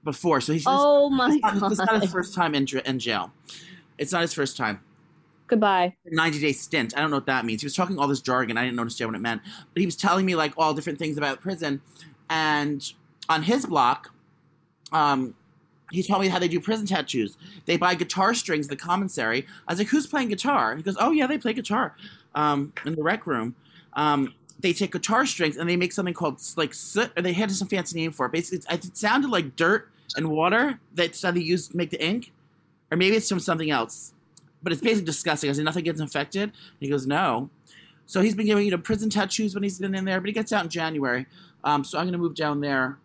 before. 0.04 0.40
So 0.42 0.52
he's 0.52 0.64
Oh 0.66 1.08
my 1.08 1.28
It's 1.42 1.60
not, 1.60 1.72
it's 1.72 1.80
not 1.80 2.02
his 2.02 2.12
first 2.12 2.34
time 2.40 2.54
in, 2.54 2.66
in 2.84 2.98
jail. 2.98 3.32
It's 3.96 4.12
not 4.12 4.20
his 4.20 4.34
first 4.34 4.56
time. 4.58 4.80
Goodbye. 5.54 5.94
90 6.04 6.40
day 6.40 6.52
stint. 6.52 6.96
I 6.96 7.00
don't 7.00 7.10
know 7.10 7.18
what 7.18 7.26
that 7.26 7.44
means. 7.44 7.62
He 7.62 7.66
was 7.66 7.76
talking 7.76 7.96
all 7.96 8.08
this 8.08 8.20
jargon. 8.20 8.58
I 8.58 8.64
didn't 8.64 8.80
understand 8.80 9.12
what 9.12 9.16
it 9.16 9.22
meant. 9.22 9.40
But 9.72 9.78
he 9.78 9.86
was 9.86 9.94
telling 9.94 10.26
me 10.26 10.34
like 10.34 10.52
all 10.58 10.74
different 10.74 10.98
things 10.98 11.16
about 11.16 11.40
prison. 11.40 11.80
And 12.28 12.92
on 13.28 13.44
his 13.44 13.64
block, 13.64 14.12
um, 14.90 15.32
he 15.92 16.02
told 16.02 16.22
me 16.22 16.26
how 16.28 16.40
they 16.40 16.48
do 16.48 16.58
prison 16.58 16.86
tattoos. 16.86 17.36
They 17.66 17.76
buy 17.76 17.94
guitar 17.94 18.34
strings, 18.34 18.66
the 18.66 18.74
commissary. 18.74 19.46
I 19.68 19.72
was 19.72 19.78
like, 19.78 19.86
who's 19.86 20.08
playing 20.08 20.30
guitar? 20.30 20.74
He 20.74 20.82
goes, 20.82 20.96
oh, 20.98 21.12
yeah, 21.12 21.28
they 21.28 21.38
play 21.38 21.52
guitar 21.52 21.94
um, 22.34 22.72
in 22.84 22.96
the 22.96 23.02
rec 23.04 23.24
room. 23.24 23.54
Um, 23.92 24.34
they 24.58 24.72
take 24.72 24.90
guitar 24.90 25.24
strings 25.24 25.56
and 25.56 25.70
they 25.70 25.76
make 25.76 25.92
something 25.92 26.14
called 26.14 26.40
like 26.56 26.74
soot, 26.74 27.12
or 27.16 27.22
they 27.22 27.32
had 27.32 27.52
some 27.52 27.68
fancy 27.68 27.96
name 27.96 28.10
for 28.10 28.26
it. 28.26 28.32
Basically, 28.32 28.58
it 28.74 28.96
sounded 28.96 29.30
like 29.30 29.54
dirt 29.54 29.88
and 30.16 30.30
water 30.30 30.80
that's 30.94 31.22
how 31.22 31.30
they 31.30 31.40
use 31.40 31.68
to 31.68 31.76
make 31.76 31.90
the 31.90 32.04
ink, 32.04 32.32
or 32.90 32.96
maybe 32.96 33.14
it's 33.14 33.28
from 33.28 33.38
something 33.38 33.70
else. 33.70 34.14
But 34.64 34.72
it's 34.72 34.82
basically 34.82 35.04
disgusting. 35.04 35.50
I 35.50 35.52
said 35.52 35.64
nothing 35.64 35.84
gets 35.84 36.00
infected. 36.00 36.50
He 36.80 36.88
goes 36.88 37.06
no. 37.06 37.50
So 38.06 38.20
he's 38.20 38.34
been 38.34 38.46
giving 38.46 38.64
you 38.64 38.70
know 38.72 38.78
prison 38.78 39.08
tattoos 39.10 39.54
when 39.54 39.62
he's 39.62 39.78
been 39.78 39.94
in 39.94 40.04
there, 40.04 40.20
but 40.20 40.26
he 40.26 40.32
gets 40.32 40.52
out 40.52 40.64
in 40.64 40.70
January. 40.70 41.26
Um, 41.62 41.84
so 41.84 41.98
I'm 41.98 42.06
gonna 42.06 42.18
move 42.18 42.34
down 42.34 42.60
there. 42.60 42.98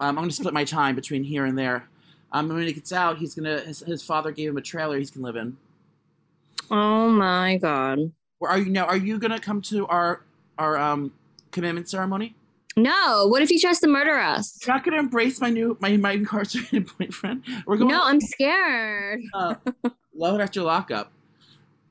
Um, 0.00 0.10
I'm 0.10 0.16
gonna 0.16 0.32
split 0.32 0.52
my 0.52 0.64
time 0.64 0.94
between 0.94 1.24
here 1.24 1.46
and 1.46 1.56
there. 1.56 1.88
Um, 2.32 2.48
when 2.48 2.62
he 2.66 2.72
gets 2.72 2.92
out, 2.92 3.18
he's 3.18 3.34
gonna 3.34 3.60
his, 3.60 3.80
his 3.80 4.02
father 4.02 4.32
gave 4.32 4.50
him 4.50 4.56
a 4.56 4.60
trailer 4.62 4.98
he 4.98 5.06
can 5.06 5.22
live 5.22 5.36
in. 5.36 5.56
Oh 6.70 7.08
my 7.08 7.56
god. 7.58 7.98
Where 8.38 8.50
are 8.50 8.58
you 8.58 8.70
now? 8.70 8.86
Are 8.86 8.96
you 8.96 9.18
gonna 9.18 9.40
come 9.40 9.62
to 9.62 9.86
our 9.86 10.24
our 10.58 10.76
um 10.78 11.12
commitment 11.52 11.88
ceremony? 11.88 12.34
No. 12.76 13.26
What 13.26 13.42
if 13.42 13.48
he 13.50 13.60
tries 13.60 13.80
to 13.80 13.88
murder 13.88 14.18
us? 14.18 14.58
You're 14.64 14.74
not 14.74 14.84
gonna 14.84 14.98
embrace 14.98 15.40
my 15.40 15.50
new 15.50 15.76
my 15.80 15.96
my 15.96 16.12
incarcerated 16.12 16.88
boyfriend. 16.98 17.44
We're 17.66 17.76
going. 17.76 17.90
No, 17.90 18.02
I'm 18.02 18.20
scared. 18.20 19.20
uh, 19.34 19.54
love 20.14 20.38
it 20.38 20.42
after 20.42 20.62
lockup. 20.62 21.12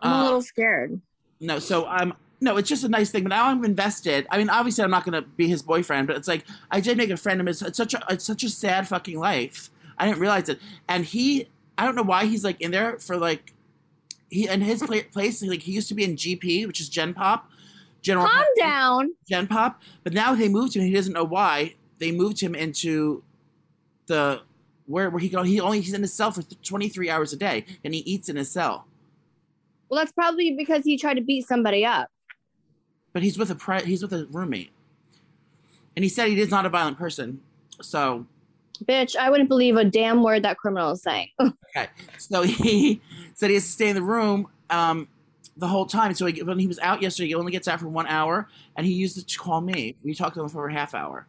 I'm 0.01 0.11
a 0.11 0.15
Uh, 0.15 0.23
little 0.23 0.41
scared. 0.41 1.01
no, 1.39 1.59
so 1.59 1.85
I'm 1.85 2.11
um, 2.13 2.17
no, 2.43 2.57
it's 2.57 2.67
just 2.69 2.83
a 2.83 2.89
nice 2.89 3.11
thing. 3.11 3.21
But 3.23 3.29
now 3.29 3.47
I'm 3.47 3.63
invested. 3.63 4.25
I 4.31 4.37
mean, 4.39 4.49
obviously, 4.49 4.83
I'm 4.83 4.89
not 4.91 5.05
gonna 5.05 5.21
be 5.21 5.47
his 5.47 5.61
boyfriend, 5.61 6.07
but 6.07 6.15
it's 6.17 6.27
like 6.27 6.45
I 6.71 6.79
did 6.79 6.97
make 6.97 7.09
a 7.11 7.17
friend 7.17 7.39
of 7.39 7.47
his. 7.47 7.61
It's 7.61 7.77
such 7.77 7.93
a 7.93 8.03
it's 8.09 8.25
such 8.25 8.43
a 8.43 8.49
sad 8.49 8.87
fucking 8.87 9.19
life. 9.19 9.69
I 9.97 10.07
didn't 10.07 10.19
realize 10.19 10.49
it, 10.49 10.59
and 10.89 11.05
he, 11.05 11.47
I 11.77 11.85
don't 11.85 11.95
know 11.95 12.01
why 12.01 12.25
he's 12.25 12.43
like 12.43 12.59
in 12.59 12.71
there 12.71 12.97
for 12.97 13.17
like, 13.17 13.53
he 14.31 14.47
in 14.47 14.61
his 14.61 14.81
pla- 14.81 15.03
place 15.11 15.43
like 15.43 15.61
he 15.61 15.71
used 15.73 15.87
to 15.89 15.93
be 15.93 16.03
in 16.03 16.15
GP, 16.15 16.65
which 16.65 16.81
is 16.81 16.89
Gen 16.89 17.13
Pop, 17.13 17.47
General 18.01 18.25
Calm 18.27 18.43
down. 18.57 19.09
Gen 19.29 19.45
Pop, 19.45 19.79
but 20.03 20.11
now 20.13 20.33
they 20.33 20.49
moved 20.49 20.75
him. 20.75 20.81
He 20.81 20.93
doesn't 20.93 21.13
know 21.13 21.23
why 21.23 21.75
they 21.99 22.11
moved 22.11 22.39
him 22.41 22.55
into 22.55 23.23
the 24.07 24.41
where 24.85 25.09
where 25.09 25.19
he 25.19 25.29
go. 25.29 25.43
He 25.43 25.59
only 25.59 25.81
he's 25.81 25.93
in 25.93 26.01
his 26.01 26.13
cell 26.13 26.31
for 26.31 26.41
23 26.43 27.09
hours 27.09 27.33
a 27.33 27.37
day, 27.37 27.65
and 27.83 27.93
he 27.93 28.01
eats 28.01 28.29
in 28.29 28.35
his 28.35 28.49
cell. 28.51 28.87
Well, 29.89 29.99
that's 29.99 30.11
probably 30.11 30.55
because 30.55 30.83
he 30.85 30.97
tried 30.97 31.15
to 31.15 31.21
beat 31.21 31.47
somebody 31.47 31.85
up. 31.85 32.09
but 33.13 33.23
he's 33.23 33.37
with 33.37 33.51
a 33.51 33.55
pri- 33.55 33.81
he's 33.83 34.01
with 34.01 34.13
a 34.13 34.27
roommate, 34.31 34.71
and 35.95 36.03
he 36.03 36.09
said 36.09 36.29
he 36.29 36.39
is 36.39 36.51
not 36.51 36.65
a 36.65 36.69
violent 36.69 36.97
person. 36.97 37.41
So 37.81 38.25
Bitch, 38.85 39.15
I 39.15 39.29
wouldn't 39.29 39.49
believe 39.49 39.75
a 39.75 39.85
damn 39.85 40.23
word 40.23 40.43
that 40.43 40.57
criminal 40.57 40.91
is 40.91 41.03
saying. 41.03 41.29
okay, 41.41 41.87
so 42.17 42.41
he 42.41 43.01
said 43.35 43.49
he 43.49 43.55
has 43.55 43.65
to 43.65 43.69
stay 43.69 43.89
in 43.89 43.95
the 43.95 44.01
room 44.01 44.47
um, 44.69 45.07
the 45.57 45.67
whole 45.67 45.85
time. 45.85 46.13
So 46.15 46.25
he, 46.25 46.41
when 46.41 46.57
he 46.57 46.67
was 46.67 46.79
out 46.79 47.01
yesterday, 47.01 47.27
he 47.27 47.35
only 47.35 47.51
gets 47.51 47.67
out 47.67 47.79
for 47.79 47.87
one 47.87 48.07
hour, 48.07 48.47
and 48.75 48.85
he 48.85 48.93
used 48.93 49.17
it 49.17 49.27
to 49.27 49.37
call 49.37 49.61
me. 49.61 49.95
We 50.03 50.15
talked 50.15 50.35
to 50.35 50.41
him 50.41 50.49
for 50.49 50.67
a 50.67 50.73
half 50.73 50.95
hour. 50.95 51.27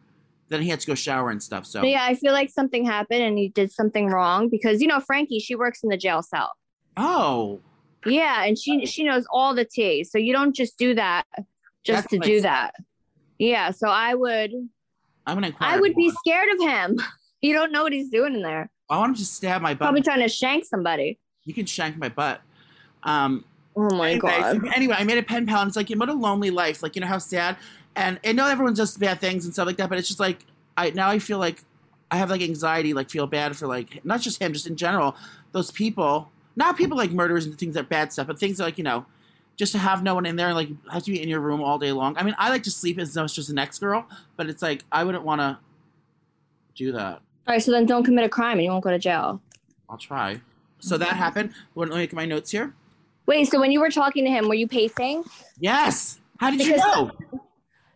Then 0.53 0.61
he 0.61 0.69
had 0.69 0.79
to 0.81 0.87
go 0.87 0.93
shower 0.93 1.31
and 1.31 1.41
stuff. 1.41 1.65
So 1.65 1.83
yeah, 1.83 2.05
I 2.05 2.13
feel 2.13 2.31
like 2.31 2.51
something 2.51 2.85
happened 2.85 3.23
and 3.23 3.39
he 3.39 3.49
did 3.49 3.71
something 3.71 4.07
wrong 4.07 4.49
because 4.49 4.81
you 4.81 4.87
know 4.87 4.99
Frankie, 4.99 5.39
she 5.39 5.55
works 5.55 5.81
in 5.81 5.89
the 5.89 5.97
jail 5.97 6.21
cell. 6.21 6.51
oh, 6.95 7.59
Yeah, 8.05 8.43
and 8.43 8.57
she 8.57 8.85
she 8.85 9.03
knows 9.03 9.25
all 9.31 9.55
the 9.55 9.65
tea. 9.65 10.03
So 10.03 10.19
you 10.19 10.31
don't 10.31 10.55
just 10.55 10.77
do 10.77 10.93
that 10.93 11.25
just 11.83 12.09
That's 12.09 12.11
to 12.11 12.19
do 12.19 12.41
that. 12.41 12.75
Yeah, 13.39 13.71
so 13.71 13.87
I 13.87 14.13
would 14.13 14.51
I'm 15.25 15.35
gonna. 15.41 15.53
I 15.59 15.79
would 15.79 15.95
be 15.95 16.11
scared 16.11 16.49
of 16.53 16.61
him. 16.61 16.99
You 17.45 17.51
don't 17.51 17.73
know 17.73 17.83
what 17.83 17.91
he's 17.91 18.09
doing 18.09 18.35
in 18.35 18.41
there. 18.41 18.71
I 18.89 18.97
want 18.97 19.09
him 19.09 19.15
to 19.15 19.25
stab 19.25 19.61
my 19.61 19.73
butt. 19.73 19.87
Probably 19.87 20.01
trying 20.01 20.21
to 20.21 20.29
shank 20.29 20.63
somebody. 20.63 21.19
You 21.43 21.53
can 21.53 21.65
shank 21.65 21.97
my 21.97 22.07
butt. 22.07 22.39
Um, 23.03 23.43
Oh 23.75 23.95
my 23.95 24.11
anyway, 24.11 24.39
god. 24.39 24.65
Anyway, 24.75 24.95
I 24.97 25.03
made 25.03 25.17
a 25.17 25.23
pen 25.23 25.45
pal, 25.45 25.61
and 25.61 25.67
it's 25.67 25.75
like, 25.75 25.89
you 25.89 25.97
what 25.97 26.09
a 26.09 26.13
lonely 26.13 26.51
life. 26.51 26.83
Like, 26.83 26.95
you 26.95 27.01
know 27.01 27.07
how 27.07 27.17
sad. 27.17 27.57
And 27.95 28.19
I 28.25 28.31
know 28.31 28.47
everyone 28.47 28.73
does 28.73 28.97
bad 28.97 29.19
things 29.19 29.45
and 29.45 29.53
stuff 29.53 29.67
like 29.67 29.77
that, 29.77 29.89
but 29.89 29.97
it's 29.97 30.07
just 30.07 30.19
like, 30.19 30.45
I 30.77 30.89
now 30.91 31.09
I 31.09 31.19
feel 31.19 31.37
like 31.37 31.61
I 32.09 32.17
have 32.17 32.29
like 32.29 32.41
anxiety, 32.41 32.93
like 32.93 33.09
feel 33.09 33.27
bad 33.27 33.55
for 33.55 33.67
like 33.67 34.03
not 34.03 34.21
just 34.21 34.41
him, 34.41 34.53
just 34.53 34.67
in 34.67 34.75
general, 34.75 35.15
those 35.51 35.71
people. 35.71 36.29
Not 36.55 36.77
people 36.77 36.95
like 36.95 37.11
murderers 37.11 37.45
and 37.45 37.57
things 37.57 37.73
that 37.73 37.81
are 37.81 37.87
bad 37.87 38.13
stuff, 38.13 38.27
but 38.27 38.39
things 38.39 38.59
like 38.59 38.77
you 38.77 38.83
know, 38.83 39.05
just 39.55 39.71
to 39.71 39.79
have 39.79 40.03
no 40.03 40.13
one 40.13 40.25
in 40.25 40.35
there, 40.35 40.47
and, 40.47 40.55
like 40.55 40.69
have 40.91 41.03
to 41.03 41.11
be 41.11 41.21
in 41.21 41.27
your 41.27 41.39
room 41.39 41.61
all 41.61 41.79
day 41.79 41.91
long. 41.91 42.15
I 42.17 42.23
mean, 42.23 42.35
I 42.37 42.49
like 42.49 42.63
to 42.63 42.71
sleep 42.71 42.99
as 42.99 43.13
though 43.13 43.23
it's 43.23 43.33
just 43.33 43.49
an 43.49 43.57
ex 43.57 43.79
girl, 43.79 44.05
but 44.37 44.47
it's 44.47 44.61
like 44.61 44.83
I 44.91 45.03
wouldn't 45.03 45.23
want 45.23 45.41
to 45.41 45.57
do 46.75 46.91
that. 46.91 47.21
All 47.47 47.53
right, 47.53 47.61
so 47.61 47.71
then 47.71 47.85
don't 47.85 48.03
commit 48.03 48.23
a 48.23 48.29
crime 48.29 48.57
and 48.57 48.63
you 48.63 48.69
won't 48.71 48.83
go 48.83 48.91
to 48.91 48.99
jail. 48.99 49.41
I'll 49.89 49.97
try. 49.97 50.39
So 50.79 50.97
that 50.97 51.13
happened. 51.15 51.53
Let 51.75 51.89
me 51.89 51.95
make 51.95 52.13
my 52.13 52.25
notes 52.25 52.51
here. 52.51 52.73
Wait, 53.25 53.49
so 53.49 53.59
when 53.59 53.71
you 53.71 53.79
were 53.79 53.89
talking 53.89 54.25
to 54.25 54.29
him, 54.29 54.47
were 54.47 54.53
you 54.53 54.67
pacing? 54.67 55.23
Yes. 55.59 56.19
How 56.39 56.51
did 56.51 56.65
you 56.65 56.77
know? 56.77 57.11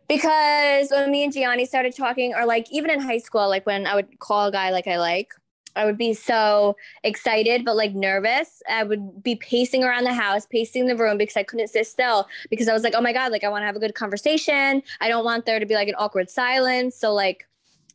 Because 0.07 0.89
when 0.89 1.11
me 1.11 1.23
and 1.23 1.33
Jionni 1.33 1.67
started 1.67 1.95
talking, 1.95 2.33
or 2.33 2.45
like 2.45 2.71
even 2.71 2.89
in 2.89 2.99
high 2.99 3.17
school, 3.17 3.49
like 3.49 3.65
when 3.65 3.85
I 3.85 3.95
would 3.95 4.19
call 4.19 4.47
a 4.47 4.51
guy 4.51 4.69
like 4.71 4.87
I 4.87 4.97
like, 4.97 5.33
I 5.75 5.85
would 5.85 5.97
be 5.97 6.13
so 6.13 6.75
excited 7.03 7.63
but 7.63 7.75
like 7.75 7.93
nervous. 7.93 8.63
I 8.69 8.83
would 8.83 9.21
be 9.21 9.35
pacing 9.35 9.83
around 9.83 10.05
the 10.05 10.13
house, 10.13 10.45
pacing 10.45 10.87
the 10.87 10.95
room 10.95 11.17
because 11.17 11.37
I 11.37 11.43
couldn't 11.43 11.67
sit 11.67 11.85
still 11.87 12.27
because 12.49 12.67
I 12.67 12.73
was 12.73 12.83
like, 12.83 12.93
oh 12.95 13.01
my 13.01 13.13
God, 13.13 13.31
like 13.31 13.43
I 13.43 13.49
want 13.49 13.61
to 13.61 13.67
have 13.67 13.75
a 13.75 13.79
good 13.79 13.95
conversation. 13.95 14.81
I 15.01 15.07
don't 15.07 15.23
want 15.23 15.45
there 15.45 15.59
to 15.59 15.65
be 15.65 15.75
like 15.75 15.87
an 15.87 15.95
awkward 15.97 16.29
silence. 16.29 16.95
So 16.95 17.13
like 17.13 17.47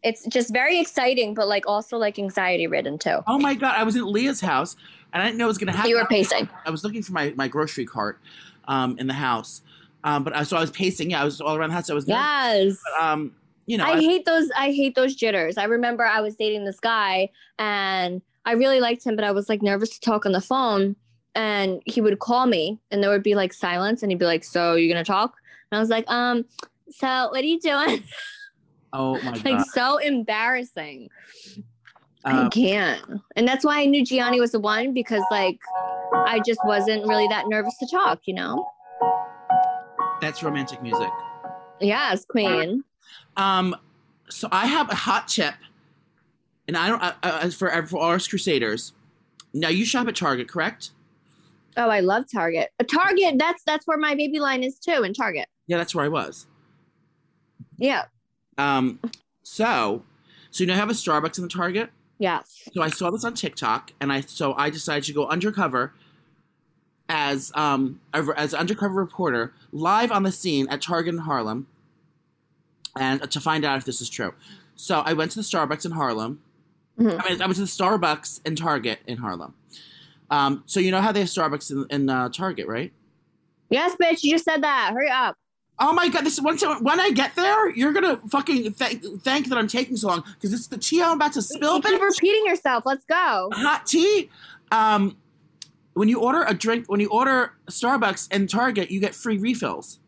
it's 0.02 0.24
just 0.26 0.52
very 0.52 0.80
exciting, 0.80 1.34
but 1.34 1.48
like 1.48 1.66
also 1.66 1.96
like 1.96 2.18
anxiety 2.18 2.66
ridden 2.66 2.98
too. 2.98 3.18
Oh 3.26 3.38
my 3.38 3.54
god! 3.54 3.74
I 3.76 3.84
was 3.84 3.96
in 3.96 4.04
Leah's 4.10 4.40
house, 4.40 4.76
and 5.12 5.22
I 5.22 5.26
didn't 5.26 5.38
know 5.38 5.44
it 5.44 5.48
was 5.48 5.58
gonna 5.58 5.72
happen. 5.72 5.90
You 5.90 5.96
were 5.96 6.06
pacing. 6.06 6.48
I 6.66 6.70
was 6.70 6.82
looking 6.84 7.02
for 7.02 7.12
my, 7.12 7.32
my 7.36 7.48
grocery 7.48 7.84
cart 7.84 8.20
um, 8.66 8.98
in 8.98 9.06
the 9.06 9.14
house, 9.14 9.62
um, 10.04 10.24
but 10.24 10.34
I, 10.34 10.42
so 10.42 10.56
I 10.56 10.60
was 10.60 10.70
pacing. 10.70 11.10
Yeah, 11.10 11.22
I 11.22 11.24
was 11.24 11.40
all 11.40 11.56
around 11.56 11.70
the 11.70 11.74
house. 11.74 11.90
I 11.90 11.94
was 11.94 12.06
nervous, 12.08 12.22
Yes. 12.22 12.78
but, 12.98 13.04
um, 13.04 13.32
you 13.66 13.78
know, 13.78 13.84
I 13.84 13.92
I- 13.92 14.00
hate 14.00 14.24
those. 14.24 14.50
I 14.56 14.72
hate 14.72 14.94
those 14.94 15.14
jitters. 15.14 15.56
I 15.56 15.64
remember 15.64 16.04
I 16.04 16.20
was 16.20 16.36
dating 16.36 16.64
this 16.64 16.80
guy 16.80 17.28
and 17.58 18.20
I 18.44 18.52
really 18.52 18.80
liked 18.80 19.04
him, 19.06 19.14
but 19.14 19.24
I 19.24 19.30
was 19.30 19.48
like 19.48 19.62
nervous 19.62 19.90
to 19.90 20.00
talk 20.00 20.26
on 20.26 20.32
the 20.32 20.40
phone. 20.40 20.96
And 21.34 21.80
he 21.86 22.02
would 22.02 22.18
call 22.18 22.46
me, 22.46 22.78
and 22.90 23.02
there 23.02 23.08
would 23.08 23.22
be 23.22 23.34
like 23.34 23.54
silence, 23.54 24.02
and 24.02 24.12
he'd 24.12 24.18
be 24.18 24.26
like, 24.26 24.44
"So 24.44 24.74
you're 24.74 24.92
gonna 24.92 25.02
talk?" 25.02 25.34
And 25.70 25.78
I 25.78 25.80
was 25.80 25.88
like, 25.88 26.04
"Um, 26.10 26.44
so 26.90 27.30
what 27.30 27.40
are 27.40 27.46
you 27.46 27.58
doing?" 27.58 28.04
oh 28.92 29.14
my 29.22 29.32
god! 29.32 29.44
like 29.46 29.64
so 29.72 29.96
embarrassing. 29.96 31.08
I 32.26 32.42
um, 32.42 32.50
can't, 32.50 33.00
and 33.34 33.48
that's 33.48 33.64
why 33.64 33.80
I 33.80 33.86
knew 33.86 34.04
Jionni 34.04 34.40
was 34.40 34.52
the 34.52 34.60
one 34.60 34.92
because 34.92 35.22
like 35.30 35.58
I 36.12 36.42
just 36.44 36.60
wasn't 36.66 37.06
really 37.06 37.26
that 37.28 37.48
nervous 37.48 37.78
to 37.78 37.86
talk, 37.90 38.20
you 38.26 38.34
know. 38.34 38.68
That's 40.22 40.42
romantic 40.42 40.80
music. 40.80 41.10
Yes, 41.80 42.24
queen. 42.24 42.84
Um, 43.36 43.76
so 44.30 44.48
I 44.52 44.66
have 44.66 44.88
a 44.88 44.94
hot 44.94 45.28
tip, 45.28 45.54
and 46.66 46.76
I 46.76 46.88
don't 46.88 47.02
I, 47.02 47.14
I, 47.22 47.50
for 47.50 47.68
for 47.86 47.98
all 47.98 48.08
our 48.08 48.18
crusaders. 48.18 48.92
Now 49.52 49.68
you 49.68 49.84
shop 49.84 50.08
at 50.08 50.16
Target, 50.16 50.48
correct? 50.48 50.92
Oh, 51.76 51.90
I 51.90 52.00
love 52.00 52.24
Target. 52.32 52.70
A 52.78 52.84
Target. 52.84 53.34
That's 53.38 53.62
that's 53.64 53.86
where 53.86 53.98
my 53.98 54.14
baby 54.14 54.38
line 54.38 54.62
is 54.62 54.78
too. 54.78 55.02
In 55.02 55.12
Target. 55.12 55.46
Yeah, 55.66 55.76
that's 55.76 55.94
where 55.94 56.04
I 56.04 56.08
was. 56.08 56.46
Yeah. 57.76 58.04
Um, 58.56 59.00
so 59.42 60.04
so 60.52 60.62
you 60.62 60.68
know, 60.68 60.74
I 60.74 60.76
have 60.76 60.88
a 60.90 60.94
Starbucks 60.94 61.38
in 61.38 61.42
the 61.42 61.50
Target. 61.50 61.90
Yes. 62.18 62.68
So 62.72 62.80
I 62.80 62.88
saw 62.88 63.10
this 63.10 63.24
on 63.24 63.34
TikTok, 63.34 63.92
and 64.00 64.12
I 64.12 64.20
so 64.20 64.54
I 64.54 64.70
decided 64.70 65.04
to 65.04 65.12
go 65.12 65.26
undercover 65.26 65.94
as 67.08 67.52
um 67.54 68.00
as 68.12 68.52
an 68.54 68.60
undercover 68.60 68.94
reporter 68.94 69.52
live 69.72 70.10
on 70.12 70.22
the 70.22 70.32
scene 70.32 70.66
at 70.68 70.80
Target 70.82 71.14
in 71.14 71.20
Harlem, 71.20 71.66
and 72.96 73.30
to 73.30 73.40
find 73.40 73.64
out 73.64 73.78
if 73.78 73.84
this 73.84 74.00
is 74.00 74.08
true. 74.08 74.34
So 74.76 75.00
I 75.00 75.12
went 75.12 75.30
to 75.32 75.38
the 75.38 75.42
Starbucks 75.42 75.84
in 75.84 75.92
Harlem. 75.92 76.40
Mhm. 76.98 77.22
I 77.24 77.28
mean, 77.30 77.42
I 77.42 77.46
went 77.46 77.54
to 77.56 77.62
the 77.62 77.66
Starbucks 77.66 78.40
and 78.44 78.56
Target 78.56 79.00
in 79.06 79.18
Harlem. 79.18 79.54
Um, 80.30 80.62
so 80.66 80.80
you 80.80 80.90
know 80.90 81.00
how 81.00 81.12
they 81.12 81.20
have 81.20 81.28
Starbucks 81.28 81.70
in, 81.70 81.86
in 81.90 82.08
uh, 82.08 82.28
Target, 82.30 82.66
right? 82.66 82.92
Yes, 83.70 83.94
bitch. 84.00 84.22
You 84.22 84.32
just 84.32 84.44
said 84.44 84.62
that. 84.62 84.90
Hurry 84.94 85.10
up. 85.10 85.36
Oh 85.78 85.92
my 85.92 86.08
god! 86.08 86.24
This 86.24 86.40
once 86.40 86.62
when 86.80 87.00
I 87.00 87.10
get 87.10 87.34
there, 87.34 87.70
you're 87.70 87.92
gonna 87.92 88.20
fucking 88.30 88.72
thank 88.74 89.02
thank 89.22 89.48
that 89.48 89.56
I'm 89.58 89.66
taking 89.66 89.96
so 89.96 90.08
long 90.08 90.22
because 90.34 90.52
it's 90.52 90.66
the 90.68 90.76
tea 90.78 91.02
I'm 91.02 91.12
about 91.12 91.32
to 91.32 91.42
spill. 91.42 91.76
you 91.76 91.82
keep 91.82 91.98
bitch. 91.98 92.04
repeating 92.04 92.46
yourself. 92.46 92.84
Let's 92.86 93.04
go. 93.06 93.48
hot 93.54 93.86
tea. 93.86 94.30
Um, 94.70 95.16
when 95.94 96.08
you 96.08 96.20
order 96.20 96.42
a 96.46 96.54
drink, 96.54 96.86
when 96.88 97.00
you 97.00 97.08
order 97.10 97.52
Starbucks 97.70 98.28
and 98.30 98.48
Target, 98.48 98.90
you 98.90 99.00
get 99.00 99.14
free 99.14 99.38
refills 99.38 99.98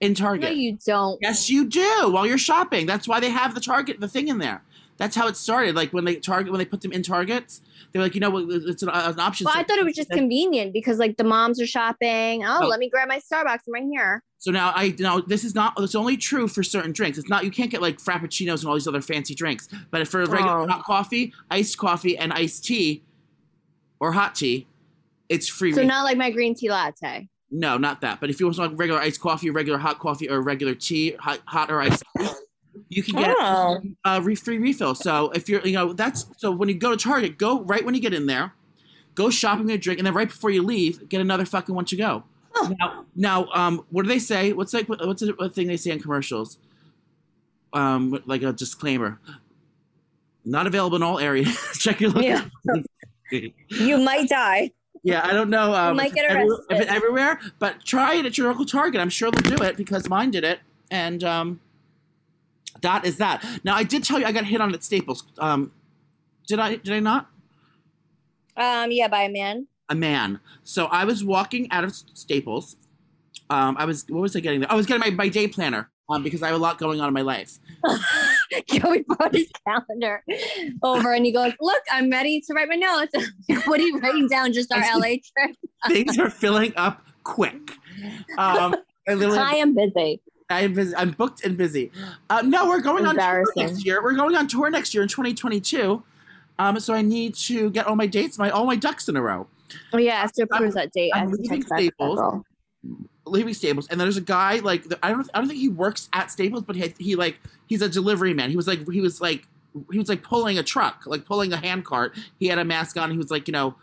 in 0.00 0.14
Target. 0.14 0.50
No, 0.50 0.50
you 0.50 0.78
don't. 0.84 1.18
yes, 1.22 1.48
you 1.50 1.68
do 1.68 2.10
while 2.10 2.26
you're 2.26 2.38
shopping. 2.38 2.86
That's 2.86 3.06
why 3.08 3.20
they 3.20 3.30
have 3.30 3.54
the 3.54 3.60
Target 3.60 4.00
the 4.00 4.08
thing 4.08 4.28
in 4.28 4.38
there. 4.38 4.62
That's 4.98 5.16
how 5.16 5.26
it 5.26 5.36
started. 5.36 5.74
Like 5.74 5.92
when 5.92 6.04
they 6.04 6.16
Target 6.16 6.52
when 6.52 6.58
they 6.58 6.64
put 6.64 6.82
them 6.82 6.92
in 6.92 7.02
Targets, 7.02 7.60
they're 7.92 8.02
like, 8.02 8.14
you 8.14 8.20
know, 8.20 8.36
it's 8.38 8.82
an, 8.82 8.90
an 8.90 9.18
option. 9.18 9.46
Well, 9.46 9.54
I 9.56 9.64
thought 9.64 9.78
it 9.78 9.84
was 9.84 9.96
just 9.96 10.10
convenient 10.10 10.72
because 10.72 10.98
like 10.98 11.16
the 11.16 11.24
moms 11.24 11.60
are 11.60 11.66
shopping. 11.66 12.44
Oh, 12.44 12.66
let 12.68 12.78
me 12.78 12.88
grab 12.88 13.08
my 13.08 13.18
Starbucks. 13.18 13.60
I'm 13.66 13.72
right 13.72 13.82
here. 13.90 14.22
So 14.38 14.50
now 14.50 14.72
I 14.74 14.94
now 14.98 15.20
this 15.20 15.44
is 15.44 15.54
not 15.54 15.72
it's 15.78 15.94
only 15.94 16.16
true 16.16 16.46
for 16.46 16.62
certain 16.62 16.92
drinks. 16.92 17.16
It's 17.18 17.28
not 17.28 17.44
you 17.44 17.50
can't 17.50 17.70
get 17.70 17.80
like 17.82 17.98
frappuccinos 17.98 18.60
and 18.60 18.66
all 18.68 18.74
these 18.74 18.86
other 18.86 19.00
fancy 19.00 19.34
drinks. 19.34 19.68
But 19.90 20.06
for 20.06 20.20
regular 20.20 20.60
Oh. 20.60 20.66
hot 20.68 20.84
coffee, 20.84 21.32
iced 21.50 21.78
coffee, 21.78 22.16
and 22.18 22.32
iced 22.32 22.64
tea, 22.64 23.02
or 23.98 24.12
hot 24.12 24.34
tea, 24.34 24.66
it's 25.32 25.48
free. 25.48 25.72
So 25.72 25.78
refill. 25.78 25.88
not 25.88 26.04
like 26.04 26.16
my 26.16 26.30
green 26.30 26.54
tea 26.54 26.70
latte. 26.70 27.28
No, 27.50 27.76
not 27.76 28.00
that. 28.00 28.20
But 28.20 28.30
if 28.30 28.40
you 28.40 28.46
want 28.46 28.58
like 28.58 28.70
regular 28.74 29.00
iced 29.00 29.20
coffee, 29.20 29.50
regular 29.50 29.78
hot 29.78 29.98
coffee, 29.98 30.28
or 30.30 30.40
regular 30.40 30.74
tea, 30.74 31.12
hot, 31.20 31.40
hot 31.46 31.70
or 31.70 31.80
iced, 31.80 32.02
tea, 32.18 32.28
you 32.88 33.02
can 33.02 33.16
get 33.16 33.36
Oh. 33.38 33.80
a 34.06 34.20
re- 34.22 34.34
free 34.34 34.58
refill. 34.58 34.94
So 34.94 35.30
if 35.32 35.48
you're, 35.48 35.60
you 35.66 35.72
know, 35.74 35.92
that's 35.92 36.26
so 36.38 36.50
when 36.50 36.68
you 36.68 36.74
go 36.74 36.90
to 36.90 36.96
Target, 36.96 37.36
go 37.38 37.60
right 37.62 37.84
when 37.84 37.94
you 37.94 38.00
get 38.00 38.14
in 38.14 38.26
there, 38.26 38.54
go 39.14 39.28
shopping 39.28 39.66
get 39.66 39.74
a 39.74 39.78
drink, 39.78 39.98
and 39.98 40.06
then 40.06 40.14
right 40.14 40.28
before 40.28 40.50
you 40.50 40.62
leave, 40.62 41.08
get 41.08 41.20
another 41.20 41.44
fucking 41.44 41.74
one 41.74 41.84
to 41.86 41.96
go. 41.96 42.24
Now, 42.78 43.04
now, 43.16 43.46
um, 43.54 43.84
what 43.90 44.02
do 44.02 44.08
they 44.08 44.18
say? 44.18 44.52
What's 44.52 44.72
like 44.72 44.88
what's 44.88 45.20
the 45.22 45.50
thing 45.52 45.66
they 45.68 45.76
say 45.76 45.90
in 45.90 46.00
commercials? 46.00 46.58
Um, 47.72 48.22
like 48.26 48.42
a 48.42 48.52
disclaimer. 48.52 49.18
Not 50.44 50.66
available 50.66 50.96
in 50.96 51.02
all 51.02 51.18
areas. 51.18 51.56
Check 51.78 52.00
your 52.00 52.10
local. 52.10 52.22
Yeah. 52.24 52.44
You 53.70 53.96
might 53.96 54.28
die. 54.28 54.72
Yeah, 55.04 55.22
I 55.24 55.32
don't 55.32 55.50
know 55.50 55.74
um, 55.74 55.96
might 55.96 56.12
if, 56.12 56.16
it's 56.16 56.30
every- 56.30 56.56
if 56.70 56.80
it's 56.80 56.90
everywhere, 56.90 57.40
but 57.58 57.84
try 57.84 58.14
it 58.14 58.26
at 58.26 58.38
your 58.38 58.48
local 58.48 58.64
Target. 58.64 59.00
I'm 59.00 59.10
sure 59.10 59.30
they'll 59.30 59.56
do 59.56 59.62
it 59.64 59.76
because 59.76 60.08
mine 60.08 60.30
did 60.30 60.44
it, 60.44 60.60
and 60.90 61.24
um, 61.24 61.60
that 62.82 63.04
is 63.04 63.16
that. 63.16 63.44
Now, 63.64 63.74
I 63.74 63.82
did 63.82 64.04
tell 64.04 64.20
you 64.20 64.26
I 64.26 64.32
got 64.32 64.44
hit 64.44 64.60
on 64.60 64.72
at 64.72 64.84
Staples. 64.84 65.24
Um, 65.38 65.72
did 66.46 66.60
I? 66.60 66.76
Did 66.76 66.94
I 66.94 67.00
not? 67.00 67.28
Um, 68.56 68.92
yeah, 68.92 69.08
by 69.08 69.22
a 69.22 69.28
man. 69.28 69.66
A 69.88 69.94
man. 69.94 70.38
So 70.62 70.86
I 70.86 71.04
was 71.04 71.24
walking 71.24 71.70
out 71.72 71.82
of 71.82 71.94
Staples. 71.94 72.76
Um, 73.50 73.76
I 73.78 73.84
was. 73.84 74.04
What 74.08 74.20
was 74.20 74.36
I 74.36 74.40
getting 74.40 74.60
there? 74.60 74.70
I 74.70 74.76
was 74.76 74.86
getting 74.86 75.00
my, 75.00 75.10
my 75.24 75.28
day 75.28 75.48
planner. 75.48 75.90
Um, 76.08 76.22
because 76.22 76.42
I 76.42 76.48
have 76.48 76.56
a 76.56 76.58
lot 76.58 76.78
going 76.78 77.00
on 77.00 77.08
in 77.08 77.14
my 77.14 77.22
life. 77.22 77.58
Joey 78.68 79.04
brought 79.06 79.34
his 79.34 79.50
calendar 79.66 80.22
over 80.82 81.12
and 81.12 81.24
he 81.24 81.32
goes, 81.32 81.52
Look, 81.60 81.82
I'm 81.90 82.10
ready 82.10 82.40
to 82.40 82.54
write 82.54 82.68
my 82.68 82.76
notes. 82.76 83.12
what 83.66 83.80
are 83.80 83.82
you 83.82 83.98
writing 83.98 84.28
down? 84.28 84.52
Just 84.52 84.72
our 84.72 84.80
LA 84.80 85.16
trip? 85.36 85.56
Things 85.88 86.18
are 86.18 86.30
filling 86.30 86.72
up 86.76 87.02
quick. 87.24 87.72
Um, 88.38 88.74
I 89.08 89.12
I 89.12 89.54
am 89.56 89.74
busy. 89.74 90.20
I'm, 90.50 90.74
busy, 90.74 90.94
I'm 90.94 91.12
booked 91.12 91.44
and 91.44 91.56
busy. 91.56 91.90
Uh, 92.28 92.42
no, 92.42 92.68
we're 92.68 92.80
going 92.80 93.06
on 93.06 93.16
tour 93.16 93.44
next 93.56 93.86
year. 93.86 94.02
We're 94.02 94.14
going 94.14 94.36
on 94.36 94.48
tour 94.48 94.68
next 94.70 94.92
year 94.92 95.02
in 95.02 95.08
2022. 95.08 96.02
Um, 96.58 96.78
so 96.78 96.92
I 96.92 97.00
need 97.00 97.34
to 97.36 97.70
get 97.70 97.86
all 97.86 97.96
my 97.96 98.06
dates, 98.06 98.38
my 98.38 98.50
all 98.50 98.66
my 98.66 98.76
ducks 98.76 99.08
in 99.08 99.16
a 99.16 99.22
row. 99.22 99.46
Oh, 99.92 99.98
yeah, 99.98 100.18
I 100.18 100.20
have 100.20 100.32
to 100.32 100.42
approve 100.42 100.74
that 100.74 100.92
date. 100.92 101.12
I'm 101.14 101.30
leaving 101.30 101.48
text 101.48 101.70
back 101.70 101.78
to 101.78 101.84
that 101.86 101.94
Staples. 101.96 102.44
Leaving 103.24 103.54
Staples, 103.54 103.86
and 103.88 104.00
then 104.00 104.06
there's 104.06 104.16
a 104.16 104.20
guy 104.20 104.56
like 104.58 104.84
I 105.02 105.10
don't 105.10 105.28
I 105.32 105.38
don't 105.38 105.48
think 105.48 105.60
he 105.60 105.68
works 105.68 106.08
at 106.12 106.30
Staples, 106.30 106.62
but 106.64 106.74
he, 106.76 106.92
he 106.98 107.14
like 107.16 107.38
he's 107.66 107.80
a 107.82 107.88
delivery 107.88 108.34
man. 108.34 108.50
He 108.50 108.56
was 108.56 108.66
like 108.66 108.88
he 108.90 109.00
was 109.00 109.20
like 109.20 109.46
he 109.90 109.98
was 109.98 110.08
like 110.08 110.22
pulling 110.22 110.58
a 110.58 110.62
truck, 110.62 111.04
like 111.06 111.24
pulling 111.24 111.52
a 111.52 111.56
hand 111.56 111.84
cart. 111.84 112.16
He 112.38 112.48
had 112.48 112.58
a 112.58 112.64
mask 112.64 112.96
on. 112.98 113.10
He 113.10 113.16
was 113.16 113.30
like 113.30 113.46
you 113.46 113.52
know, 113.52 113.76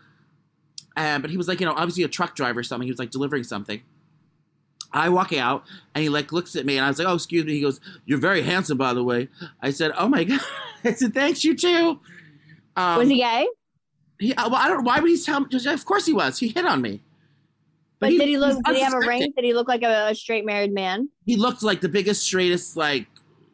uh, 0.96 1.18
but 1.20 1.30
he 1.30 1.36
was 1.38 1.48
like 1.48 1.58
you 1.60 1.66
know 1.66 1.72
obviously 1.72 2.02
a 2.04 2.08
truck 2.08 2.34
driver 2.36 2.60
or 2.60 2.62
something. 2.62 2.86
He 2.86 2.92
was 2.92 2.98
like 2.98 3.10
delivering 3.10 3.44
something. 3.44 3.80
I 4.92 5.08
walk 5.08 5.32
out 5.32 5.64
and 5.94 6.02
he 6.02 6.08
like 6.08 6.32
looks 6.32 6.56
at 6.56 6.66
me 6.66 6.76
and 6.76 6.84
I 6.84 6.88
was 6.88 6.98
like, 6.98 7.08
"Oh, 7.08 7.14
excuse 7.14 7.44
me." 7.44 7.52
He 7.54 7.60
goes, 7.60 7.80
"You're 8.06 8.18
very 8.18 8.42
handsome, 8.42 8.76
by 8.76 8.92
the 8.92 9.04
way." 9.04 9.28
I 9.62 9.70
said, 9.70 9.92
"Oh 9.96 10.08
my 10.08 10.24
god!" 10.24 10.40
I 10.84 10.92
said, 10.94 11.14
"Thanks, 11.14 11.44
you 11.44 11.56
too." 11.56 12.00
Um, 12.76 12.98
Was 12.98 13.08
he 13.08 13.16
gay? 13.18 13.46
he- 14.18 14.34
uh, 14.34 14.48
well, 14.50 14.56
I 14.60 14.68
don't. 14.68 14.84
Why 14.84 15.00
would 15.00 15.10
he 15.10 15.16
tell 15.22 15.40
me? 15.40 15.46
Of 15.66 15.84
course 15.86 16.06
he 16.06 16.12
was. 16.12 16.38
He 16.40 16.48
hit 16.48 16.66
on 16.66 16.82
me. 16.82 17.00
But 18.00 18.10
did 18.10 18.28
he 18.28 18.38
look? 18.38 18.62
Did 18.64 18.76
he 18.76 18.82
have 18.82 18.94
a 18.94 18.98
ring? 18.98 19.32
Did 19.36 19.44
he 19.44 19.52
look 19.52 19.68
like 19.68 19.82
a, 19.82 20.08
a 20.08 20.14
straight 20.14 20.46
married 20.46 20.72
man? 20.72 21.08
He 21.26 21.36
looked 21.36 21.62
like 21.62 21.80
the 21.80 21.88
biggest, 21.88 22.22
straightest, 22.22 22.76
like. 22.76 23.06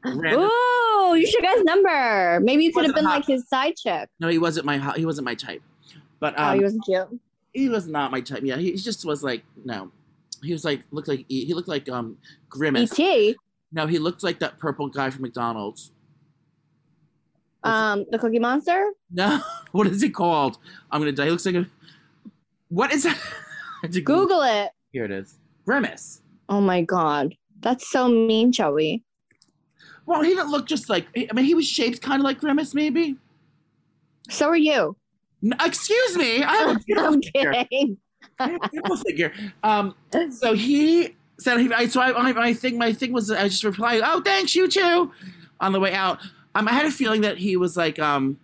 Random. 0.04 0.42
Ooh, 0.42 1.14
you 1.16 1.26
should 1.26 1.42
get 1.42 1.56
his 1.56 1.64
number. 1.64 2.38
Maybe 2.40 2.64
you 2.64 2.72
could 2.72 2.84
have 2.84 2.94
been 2.94 3.04
hot. 3.04 3.16
like 3.16 3.26
his 3.26 3.48
side 3.48 3.74
chick. 3.76 4.08
No, 4.20 4.28
he 4.28 4.38
wasn't 4.38 4.64
my. 4.64 4.78
He 4.96 5.04
wasn't 5.04 5.24
my 5.24 5.34
type. 5.34 5.62
But 6.20 6.34
oh, 6.38 6.44
um, 6.44 6.58
he 6.58 6.62
wasn't 6.62 6.84
cute. 6.84 7.08
he 7.52 7.68
was 7.68 7.88
not 7.88 8.12
my 8.12 8.20
type. 8.20 8.42
Yeah, 8.44 8.56
he 8.56 8.76
just 8.76 9.04
was 9.04 9.24
like 9.24 9.42
no. 9.64 9.90
He 10.42 10.52
was 10.52 10.64
like 10.64 10.82
looked 10.92 11.08
like 11.08 11.24
he 11.28 11.52
looked 11.52 11.68
like 11.68 11.88
um 11.88 12.18
Grimace. 12.48 12.98
Et. 13.00 13.34
No, 13.72 13.86
he 13.86 13.98
looked 13.98 14.22
like 14.22 14.38
that 14.38 14.58
purple 14.58 14.88
guy 14.88 15.10
from 15.10 15.22
McDonald's. 15.22 15.90
Um, 17.64 18.06
the 18.10 18.18
Cookie 18.18 18.38
Monster. 18.38 18.92
No, 19.10 19.40
what 19.72 19.88
is 19.88 20.00
he 20.00 20.10
called? 20.10 20.58
I'm 20.90 21.00
gonna 21.00 21.12
die. 21.12 21.24
He 21.24 21.30
looks 21.30 21.46
like 21.46 21.56
a. 21.56 21.66
What 22.68 22.92
is 22.92 23.02
that? 23.02 23.18
I 23.86 23.88
had 23.88 23.92
to 23.92 24.00
Google 24.00 24.42
it. 24.42 24.72
Here 24.90 25.04
it 25.04 25.12
is. 25.12 25.38
Grimace. 25.64 26.20
Oh 26.48 26.60
my 26.60 26.82
god, 26.82 27.36
that's 27.60 27.88
so 27.88 28.08
mean, 28.08 28.50
Joey. 28.50 29.04
Well, 30.06 30.22
he 30.22 30.30
didn't 30.30 30.50
look 30.50 30.66
just 30.66 30.88
like. 30.88 31.06
I 31.16 31.32
mean, 31.32 31.44
he 31.44 31.54
was 31.54 31.68
shaped 31.68 32.02
kind 32.02 32.20
of 32.20 32.24
like 32.24 32.40
Grimace, 32.40 32.74
maybe. 32.74 33.16
So 34.28 34.48
are 34.48 34.56
you. 34.56 34.96
No, 35.40 35.56
excuse 35.64 36.16
me. 36.16 36.42
I 36.42 36.52
have 36.56 36.76
a 36.76 36.80
beautiful 36.86 37.14
I'm 37.14 37.22
figure. 37.22 37.52
kidding. 37.52 37.98
I 38.40 38.48
have 38.50 38.60
a 38.60 38.68
beautiful 38.70 38.96
figure. 38.96 39.32
Um, 39.62 39.94
so 40.32 40.54
he 40.54 41.14
said 41.38 41.60
he. 41.60 41.72
I, 41.72 41.86
so 41.86 42.00
I, 42.00 42.48
I 42.48 42.54
think 42.54 42.76
my 42.76 42.92
thing 42.92 43.12
was 43.12 43.30
I 43.30 43.44
just 43.44 43.62
replied, 43.62 44.02
"Oh, 44.04 44.20
thanks, 44.20 44.56
you 44.56 44.66
too," 44.66 45.12
on 45.60 45.70
the 45.70 45.78
way 45.78 45.94
out. 45.94 46.18
Um, 46.56 46.66
I 46.66 46.72
had 46.72 46.86
a 46.86 46.90
feeling 46.90 47.20
that 47.20 47.38
he 47.38 47.56
was 47.56 47.76
like 47.76 48.00
um, 48.00 48.38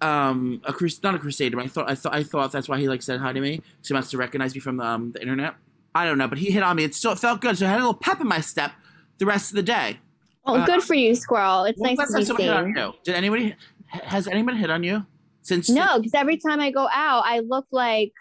um, 0.00 0.60
a 0.64 0.72
crus- 0.72 1.02
not 1.02 1.14
a 1.14 1.18
crusader. 1.18 1.56
But 1.56 1.64
I 1.66 1.68
thought 1.68 1.90
I 1.90 1.94
thought 1.94 2.14
I 2.14 2.22
thought 2.22 2.52
that's 2.52 2.68
why 2.68 2.78
he 2.78 2.88
like 2.88 3.02
said 3.02 3.20
hi 3.20 3.32
to 3.32 3.40
me. 3.40 3.62
So 3.82 3.88
he 3.88 3.94
must 3.94 4.12
have 4.12 4.18
recognized 4.18 4.54
me 4.54 4.60
from 4.60 4.80
um, 4.80 5.12
the 5.12 5.20
internet. 5.20 5.54
I 5.94 6.04
don't 6.06 6.18
know, 6.18 6.26
but 6.28 6.38
he 6.38 6.50
hit 6.50 6.62
on 6.62 6.76
me. 6.76 6.84
It 6.84 6.94
still 6.94 7.14
felt 7.14 7.40
good. 7.40 7.56
So 7.56 7.66
I 7.66 7.70
had 7.70 7.76
a 7.76 7.80
little 7.80 7.94
pep 7.94 8.20
in 8.20 8.26
my 8.26 8.40
step 8.40 8.72
the 9.18 9.26
rest 9.26 9.50
of 9.52 9.56
the 9.56 9.62
day. 9.62 9.98
Oh, 10.44 10.56
Uh, 10.56 10.66
good 10.66 10.82
for 10.82 10.94
you, 10.94 11.14
Squirrel. 11.14 11.64
It's 11.64 11.80
nice 11.80 11.96
to 11.96 12.16
be 12.18 12.24
someone 12.24 12.42
hit 12.44 12.52
on 12.52 12.64
seen. 12.64 12.76
you? 12.76 12.92
Did 13.04 13.14
anybody? 13.14 13.54
Has 13.88 14.26
anyone 14.26 14.56
hit 14.56 14.70
on 14.70 14.82
you 14.82 15.06
since? 15.42 15.70
No, 15.70 15.98
because 15.98 16.14
every 16.14 16.36
time 16.36 16.60
I 16.60 16.70
go 16.72 16.88
out, 16.92 17.22
I 17.24 17.40
look 17.40 17.66
like 17.70 18.12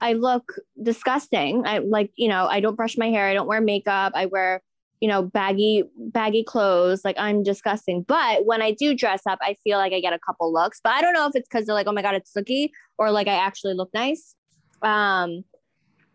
I 0.00 0.14
look 0.14 0.52
disgusting. 0.82 1.64
I 1.66 1.78
like, 1.78 2.10
you 2.16 2.28
know, 2.28 2.46
I 2.46 2.60
don't 2.60 2.74
brush 2.74 2.98
my 2.98 3.08
hair. 3.10 3.28
I 3.28 3.34
don't 3.34 3.46
wear 3.46 3.60
makeup. 3.60 4.12
I 4.16 4.26
wear, 4.26 4.60
you 5.02 5.08
know, 5.08 5.20
baggy, 5.20 5.82
baggy 5.96 6.44
clothes. 6.44 7.04
Like 7.04 7.16
I'm 7.18 7.42
disgusting. 7.42 8.04
But 8.06 8.46
when 8.46 8.62
I 8.62 8.70
do 8.70 8.94
dress 8.94 9.22
up, 9.26 9.40
I 9.42 9.56
feel 9.64 9.76
like 9.76 9.92
I 9.92 9.98
get 9.98 10.12
a 10.12 10.18
couple 10.24 10.52
looks. 10.52 10.80
But 10.82 10.92
I 10.92 11.00
don't 11.00 11.12
know 11.12 11.26
if 11.26 11.34
it's 11.34 11.48
because 11.48 11.66
they're 11.66 11.74
like, 11.74 11.88
oh 11.88 11.92
my 11.92 12.02
God, 12.02 12.14
it's 12.14 12.32
Snooki 12.32 12.70
or 12.98 13.10
like 13.10 13.26
I 13.26 13.34
actually 13.34 13.74
look 13.74 13.90
nice. 13.92 14.36
Um, 14.80 15.42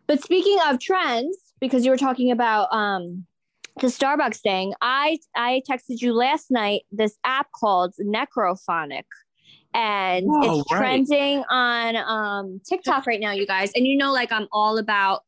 but 0.08 0.24
speaking 0.24 0.58
of 0.68 0.80
trends, 0.80 1.38
because 1.60 1.84
you 1.84 1.92
were 1.92 1.98
talking 1.98 2.32
about 2.32 2.70
um 2.72 3.26
the 3.82 3.88
Starbucks 3.88 4.40
thing, 4.40 4.74
I 4.80 5.20
I 5.36 5.64
texted 5.70 6.00
you 6.02 6.14
last 6.14 6.50
night 6.50 6.84
this 6.90 7.18
app 7.26 7.48
called 7.60 7.94
Necrophonic. 8.00 9.04
And 9.74 10.30
Oh, 10.30 10.60
it's 10.60 10.72
right. 10.72 11.06
trending 11.06 11.44
on 11.50 11.98
um 11.98 12.62
TikTok 12.66 13.06
right 13.06 13.20
now, 13.20 13.32
you 13.34 13.46
guys. 13.46 13.70
And 13.76 13.86
you 13.86 13.98
know, 13.98 14.14
like 14.14 14.32
I'm 14.32 14.48
all 14.54 14.78
about 14.78 15.24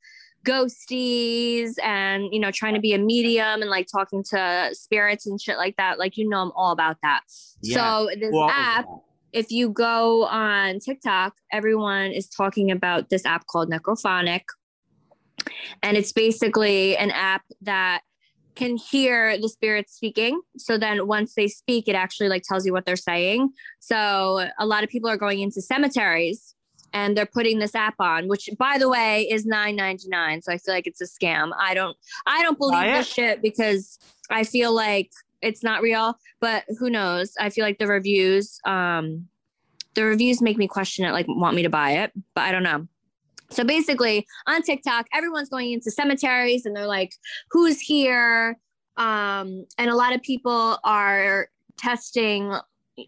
ghosties 0.46 1.72
and 1.84 2.24
you 2.32 2.40
know 2.40 2.50
trying 2.52 2.74
to 2.74 2.80
be 2.80 2.94
a 2.94 2.98
medium 2.98 3.62
and 3.62 3.70
like 3.70 3.88
talking 3.92 4.24
to 4.24 4.70
spirits 4.72 5.28
and 5.28 5.40
shit 5.42 5.58
like 5.58 5.76
that 5.76 6.00
like 6.00 6.16
you 6.16 6.28
know 6.28 6.42
i'm 6.42 6.52
all 6.56 6.72
about 6.72 6.96
that 7.04 7.22
Yeah. 7.62 7.76
so 7.76 8.10
this 8.18 8.32
Well, 8.32 8.50
app 8.50 8.86
if 9.32 9.52
you 9.52 9.70
go 9.70 10.26
on 10.26 10.80
TikTok, 10.80 11.34
everyone 11.52 12.12
is 12.12 12.28
talking 12.28 12.72
about 12.72 13.10
this 13.10 13.26
app 13.26 13.46
called 13.48 13.70
Necrophonic. 13.70 14.42
And 15.84 15.96
it's 15.98 16.12
basically 16.12 16.98
an 16.98 17.12
app 17.12 17.44
that 17.62 18.02
can 18.56 18.76
hear 18.76 19.38
the 19.40 19.48
spirits 19.48 19.94
speaking. 19.94 20.42
So 20.58 20.78
then 20.78 21.08
once 21.08 21.34
they 21.36 21.48
speak, 21.48 21.88
it 21.88 21.96
actually 21.96 22.28
like 22.28 22.44
tells 22.44 22.66
you 22.66 22.74
what 22.74 22.86
they're 22.86 22.96
saying. 22.96 23.52
So 23.80 24.50
a 24.60 24.66
lot 24.66 24.84
of 24.84 24.90
people 24.90 25.10
are 25.10 25.18
going 25.18 25.40
into 25.40 25.62
cemeteries 25.62 26.56
and 26.94 27.16
they're 27.16 27.26
putting 27.26 27.60
this 27.60 27.76
app 27.76 27.96
on, 28.00 28.28
which 28.28 28.50
by 28.58 28.78
the 28.78 28.90
way 28.90 29.28
is 29.30 29.46
nine 29.46 29.76
ninety 29.76 30.08
nine. 30.08 30.42
So 30.42 30.52
I 30.52 30.58
feel 30.58 30.74
like 30.74 30.88
it's 30.88 31.02
a 31.02 31.06
scam. 31.06 31.52
I 31.60 31.74
don't 31.74 31.98
I 32.26 32.42
don't 32.44 32.58
believe 32.58 32.82
Buy 32.82 32.92
this 32.92 33.08
shit 33.08 33.42
because 33.42 34.00
I 34.30 34.44
feel 34.44 34.74
like 34.74 35.12
it's 35.42 35.64
not 35.64 35.82
real, 35.82 36.18
but 36.40 36.64
who 36.80 36.90
knows? 36.90 37.34
I 37.40 37.50
feel 37.50 37.64
like 37.64 37.80
the 37.80 37.88
reviews, 37.88 38.60
um, 38.66 39.28
the 39.96 40.04
reviews 40.04 40.42
make 40.42 40.58
me 40.58 40.68
question 40.68 41.06
it, 41.06 41.12
like 41.12 41.28
want 41.28 41.56
me 41.56 41.64
to 41.64 41.70
buy 41.70 41.92
it, 41.92 42.12
but 42.34 42.42
I 42.42 42.52
don't 42.52 42.64
know. 42.64 42.88
So 43.52 43.64
basically, 43.64 44.28
on 44.48 44.62
TikTok, 44.62 45.08
everyone's 45.14 45.50
going 45.50 45.72
into 45.72 45.90
cemeteries 45.90 46.66
and 46.66 46.76
they're 46.76 46.86
like, 46.86 47.14
"Who's 47.52 47.80
here?" 47.80 48.58
Um, 48.98 49.66
and 49.78 49.90
a 49.90 49.96
lot 49.96 50.14
of 50.14 50.22
people 50.22 50.78
are 50.84 51.48
testing, 51.78 52.54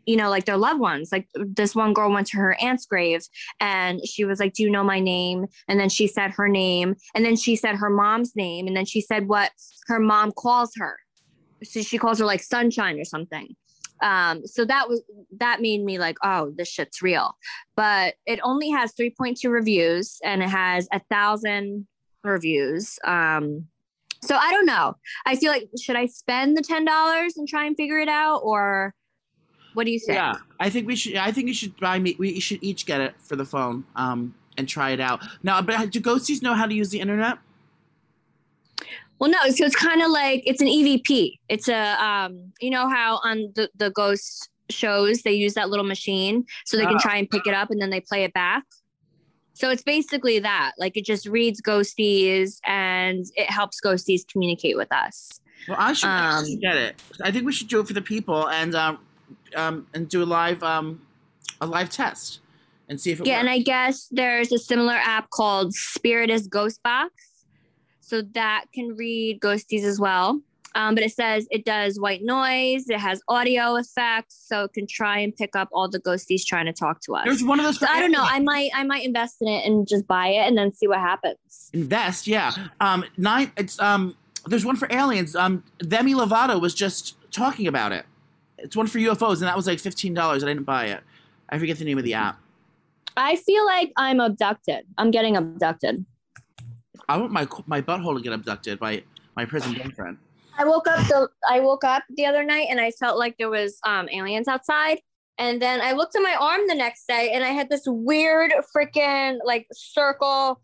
you 0.05 0.15
know, 0.15 0.29
like 0.29 0.45
their 0.45 0.57
loved 0.57 0.79
ones. 0.79 1.11
Like 1.11 1.27
this 1.35 1.75
one 1.75 1.93
girl 1.93 2.11
went 2.11 2.27
to 2.27 2.37
her 2.37 2.55
aunt's 2.61 2.85
grave 2.85 3.21
and 3.59 4.05
she 4.07 4.25
was 4.25 4.39
like, 4.39 4.53
"Do 4.53 4.63
you 4.63 4.69
know 4.69 4.83
my 4.83 4.99
name?" 4.99 5.45
And 5.67 5.79
then 5.79 5.89
she 5.89 6.07
said 6.07 6.31
her 6.31 6.47
name, 6.47 6.95
and 7.15 7.25
then 7.25 7.35
she 7.35 7.55
said 7.55 7.75
her 7.75 7.89
mom's 7.89 8.35
name, 8.35 8.67
and 8.67 8.75
then 8.75 8.85
she 8.85 9.01
said 9.01 9.27
what 9.27 9.51
her 9.87 9.99
mom 9.99 10.31
calls 10.31 10.71
her. 10.77 10.97
So 11.63 11.81
she 11.81 11.97
calls 11.97 12.19
her 12.19 12.25
like 12.25 12.41
sunshine 12.41 12.99
or 12.99 13.05
something. 13.05 13.55
Um 14.01 14.45
so 14.45 14.65
that 14.65 14.89
was 14.89 15.03
that 15.37 15.61
made 15.61 15.83
me 15.83 15.99
like 15.99 16.17
oh 16.23 16.51
this 16.55 16.69
shit's 16.69 17.01
real. 17.01 17.35
But 17.75 18.15
it 18.25 18.39
only 18.43 18.69
has 18.71 18.93
3.2 18.93 19.49
reviews 19.51 20.19
and 20.23 20.41
it 20.41 20.49
has 20.49 20.87
a 20.91 20.99
thousand 21.11 21.87
reviews. 22.23 22.97
Um 23.03 23.67
so 24.23 24.35
i 24.35 24.51
don't 24.51 24.65
know. 24.65 24.95
I 25.25 25.35
feel 25.35 25.51
like 25.51 25.69
should 25.79 25.95
i 25.95 26.05
spend 26.07 26.57
the 26.57 26.61
ten 26.61 26.85
dollars 26.85 27.37
and 27.37 27.47
try 27.47 27.65
and 27.65 27.75
figure 27.75 27.99
it 27.99 28.09
out 28.09 28.39
or 28.43 28.93
what 29.73 29.85
do 29.85 29.91
you 29.91 29.99
think 29.99 30.15
Yeah, 30.17 30.35
I 30.59 30.69
think 30.69 30.87
we 30.87 30.95
should. 30.95 31.15
I 31.15 31.31
think 31.31 31.47
you 31.47 31.53
should 31.53 31.75
buy 31.79 31.99
me. 31.99 32.15
We 32.19 32.39
should 32.39 32.59
each 32.63 32.85
get 32.85 33.01
it 33.01 33.15
for 33.19 33.35
the 33.35 33.45
phone. 33.45 33.85
Um, 33.95 34.35
and 34.57 34.67
try 34.67 34.89
it 34.91 34.99
out. 34.99 35.21
Now, 35.43 35.61
but 35.61 35.89
do 35.91 36.01
ghosties 36.01 36.41
know 36.41 36.53
how 36.53 36.65
to 36.65 36.73
use 36.73 36.89
the 36.89 36.99
internet? 36.99 37.37
Well, 39.19 39.29
no, 39.29 39.37
so 39.49 39.65
it's 39.65 39.75
kind 39.75 40.01
of 40.01 40.09
like 40.09 40.43
it's 40.45 40.61
an 40.61 40.67
EVP. 40.67 41.37
It's 41.47 41.69
a 41.69 42.03
um, 42.03 42.51
you 42.59 42.69
know 42.69 42.89
how 42.89 43.19
on 43.23 43.51
the 43.55 43.69
the 43.75 43.91
ghost 43.91 44.49
shows 44.69 45.21
they 45.21 45.31
use 45.33 45.53
that 45.53 45.69
little 45.69 45.85
machine 45.85 46.45
so 46.65 46.77
they 46.77 46.85
can 46.85 46.95
Oh. 46.95 46.99
try 47.01 47.17
and 47.17 47.29
pick 47.29 47.45
it 47.45 47.53
up 47.53 47.69
and 47.71 47.81
then 47.81 47.89
they 47.91 47.99
play 48.01 48.23
it 48.23 48.33
back. 48.33 48.63
So 49.53 49.69
it's 49.69 49.83
basically 49.83 50.39
that. 50.39 50.71
Like 50.79 50.97
it 50.97 51.05
just 51.05 51.27
reads 51.27 51.61
ghosties 51.61 52.59
and 52.65 53.25
it 53.35 53.49
helps 53.49 53.79
ghosties 53.79 54.21
communicate 54.27 54.75
with 54.75 54.91
us. 54.91 55.29
Well, 55.67 55.77
I 55.79 55.93
should, 55.93 56.09
Um, 56.09 56.45
should 56.45 56.61
get 56.61 56.75
it. 56.77 57.01
I 57.21 57.31
think 57.31 57.45
we 57.45 57.51
should 57.53 57.67
do 57.67 57.79
it 57.79 57.87
for 57.87 57.93
the 57.93 58.01
people 58.01 58.49
and 58.49 58.73
um, 58.73 58.97
um, 59.55 59.87
and 59.93 60.09
do 60.09 60.23
a 60.23 60.25
live 60.25 60.63
um, 60.63 61.01
a 61.59 61.65
live 61.65 61.89
test 61.89 62.39
and 62.89 62.99
see 62.99 63.11
if 63.11 63.19
it 63.19 63.27
Yeah, 63.27 63.39
and. 63.39 63.49
I 63.49 63.59
guess 63.59 64.07
there's 64.11 64.51
a 64.51 64.59
similar 64.59 64.93
app 64.95 65.29
called 65.29 65.73
Spiritus 65.73 66.47
Ghost 66.47 66.81
Box. 66.83 67.13
So 68.01 68.21
that 68.33 68.65
can 68.73 68.97
read 68.97 69.39
ghosties 69.39 69.83
as 69.83 69.97
well. 69.97 70.41
Um, 70.75 70.95
but 70.95 71.03
it 71.03 71.11
says 71.11 71.47
it 71.49 71.65
does 71.65 71.99
white 71.99 72.23
noise, 72.23 72.89
it 72.89 72.99
has 72.99 73.21
audio 73.27 73.75
effects, 73.75 74.43
so 74.47 74.63
it 74.65 74.73
can 74.73 74.87
try 74.87 75.19
and 75.19 75.35
pick 75.35 75.55
up 75.55 75.69
all 75.73 75.89
the 75.89 75.99
ghosties 75.99 76.45
trying 76.45 76.65
to 76.65 76.73
talk 76.73 77.01
to 77.01 77.15
us. 77.15 77.25
There's 77.25 77.43
one 77.43 77.59
of 77.59 77.65
those. 77.65 77.79
So 77.79 77.85
for 77.85 77.91
I 77.91 77.99
don't 77.99 78.11
know. 78.11 78.23
I 78.23 78.39
might 78.39 78.71
I 78.73 78.83
might 78.83 79.05
invest 79.05 79.37
in 79.41 79.47
it 79.47 79.65
and 79.65 79.87
just 79.87 80.07
buy 80.07 80.27
it 80.27 80.47
and 80.47 80.57
then 80.57 80.73
see 80.73 80.87
what 80.87 80.99
happens. 80.99 81.69
Invest, 81.73 82.27
yeah. 82.27 82.53
Um, 82.79 83.05
nine. 83.17 83.51
It's 83.57 83.79
um. 83.79 84.15
There's 84.45 84.65
one 84.65 84.75
for 84.75 84.87
aliens. 84.91 85.35
Um, 85.35 85.63
Demi 85.79 86.13
Lovato 86.13 86.59
was 86.59 86.73
just 86.73 87.15
talking 87.31 87.67
about 87.67 87.91
it. 87.91 88.05
It's 88.63 88.75
one 88.75 88.87
for 88.87 88.99
UFOs, 88.99 89.35
and 89.35 89.43
that 89.43 89.55
was 89.55 89.67
like 89.67 89.79
fifteen 89.79 90.13
dollars. 90.13 90.43
I 90.43 90.47
didn't 90.47 90.65
buy 90.65 90.85
it. 90.85 91.01
I 91.49 91.59
forget 91.59 91.77
the 91.77 91.85
name 91.85 91.97
of 91.97 92.03
the 92.03 92.13
app. 92.13 92.39
I 93.17 93.35
feel 93.35 93.65
like 93.65 93.91
I'm 93.97 94.19
abducted. 94.19 94.85
I'm 94.97 95.11
getting 95.11 95.35
abducted. 95.35 96.05
I 97.09 97.17
want 97.17 97.31
my 97.31 97.47
my 97.65 97.81
butthole 97.81 98.15
to 98.15 98.21
get 98.21 98.33
abducted 98.33 98.79
by 98.79 99.03
my 99.35 99.45
prison 99.45 99.73
boyfriend. 99.73 100.17
I 100.57 100.65
woke 100.65 100.87
up 100.87 101.07
the 101.07 101.29
I 101.49 101.59
woke 101.59 101.83
up 101.83 102.03
the 102.15 102.25
other 102.25 102.43
night 102.43 102.67
and 102.69 102.79
I 102.79 102.91
felt 102.91 103.17
like 103.17 103.37
there 103.37 103.49
was 103.49 103.79
um 103.85 104.07
aliens 104.09 104.47
outside. 104.47 105.01
And 105.37 105.61
then 105.61 105.81
I 105.81 105.93
looked 105.93 106.15
at 106.15 106.21
my 106.21 106.35
arm 106.39 106.61
the 106.67 106.75
next 106.75 107.07
day 107.07 107.31
and 107.33 107.43
I 107.43 107.49
had 107.49 107.69
this 107.69 107.83
weird 107.85 108.53
freaking 108.75 109.39
like 109.43 109.67
circle 109.71 110.61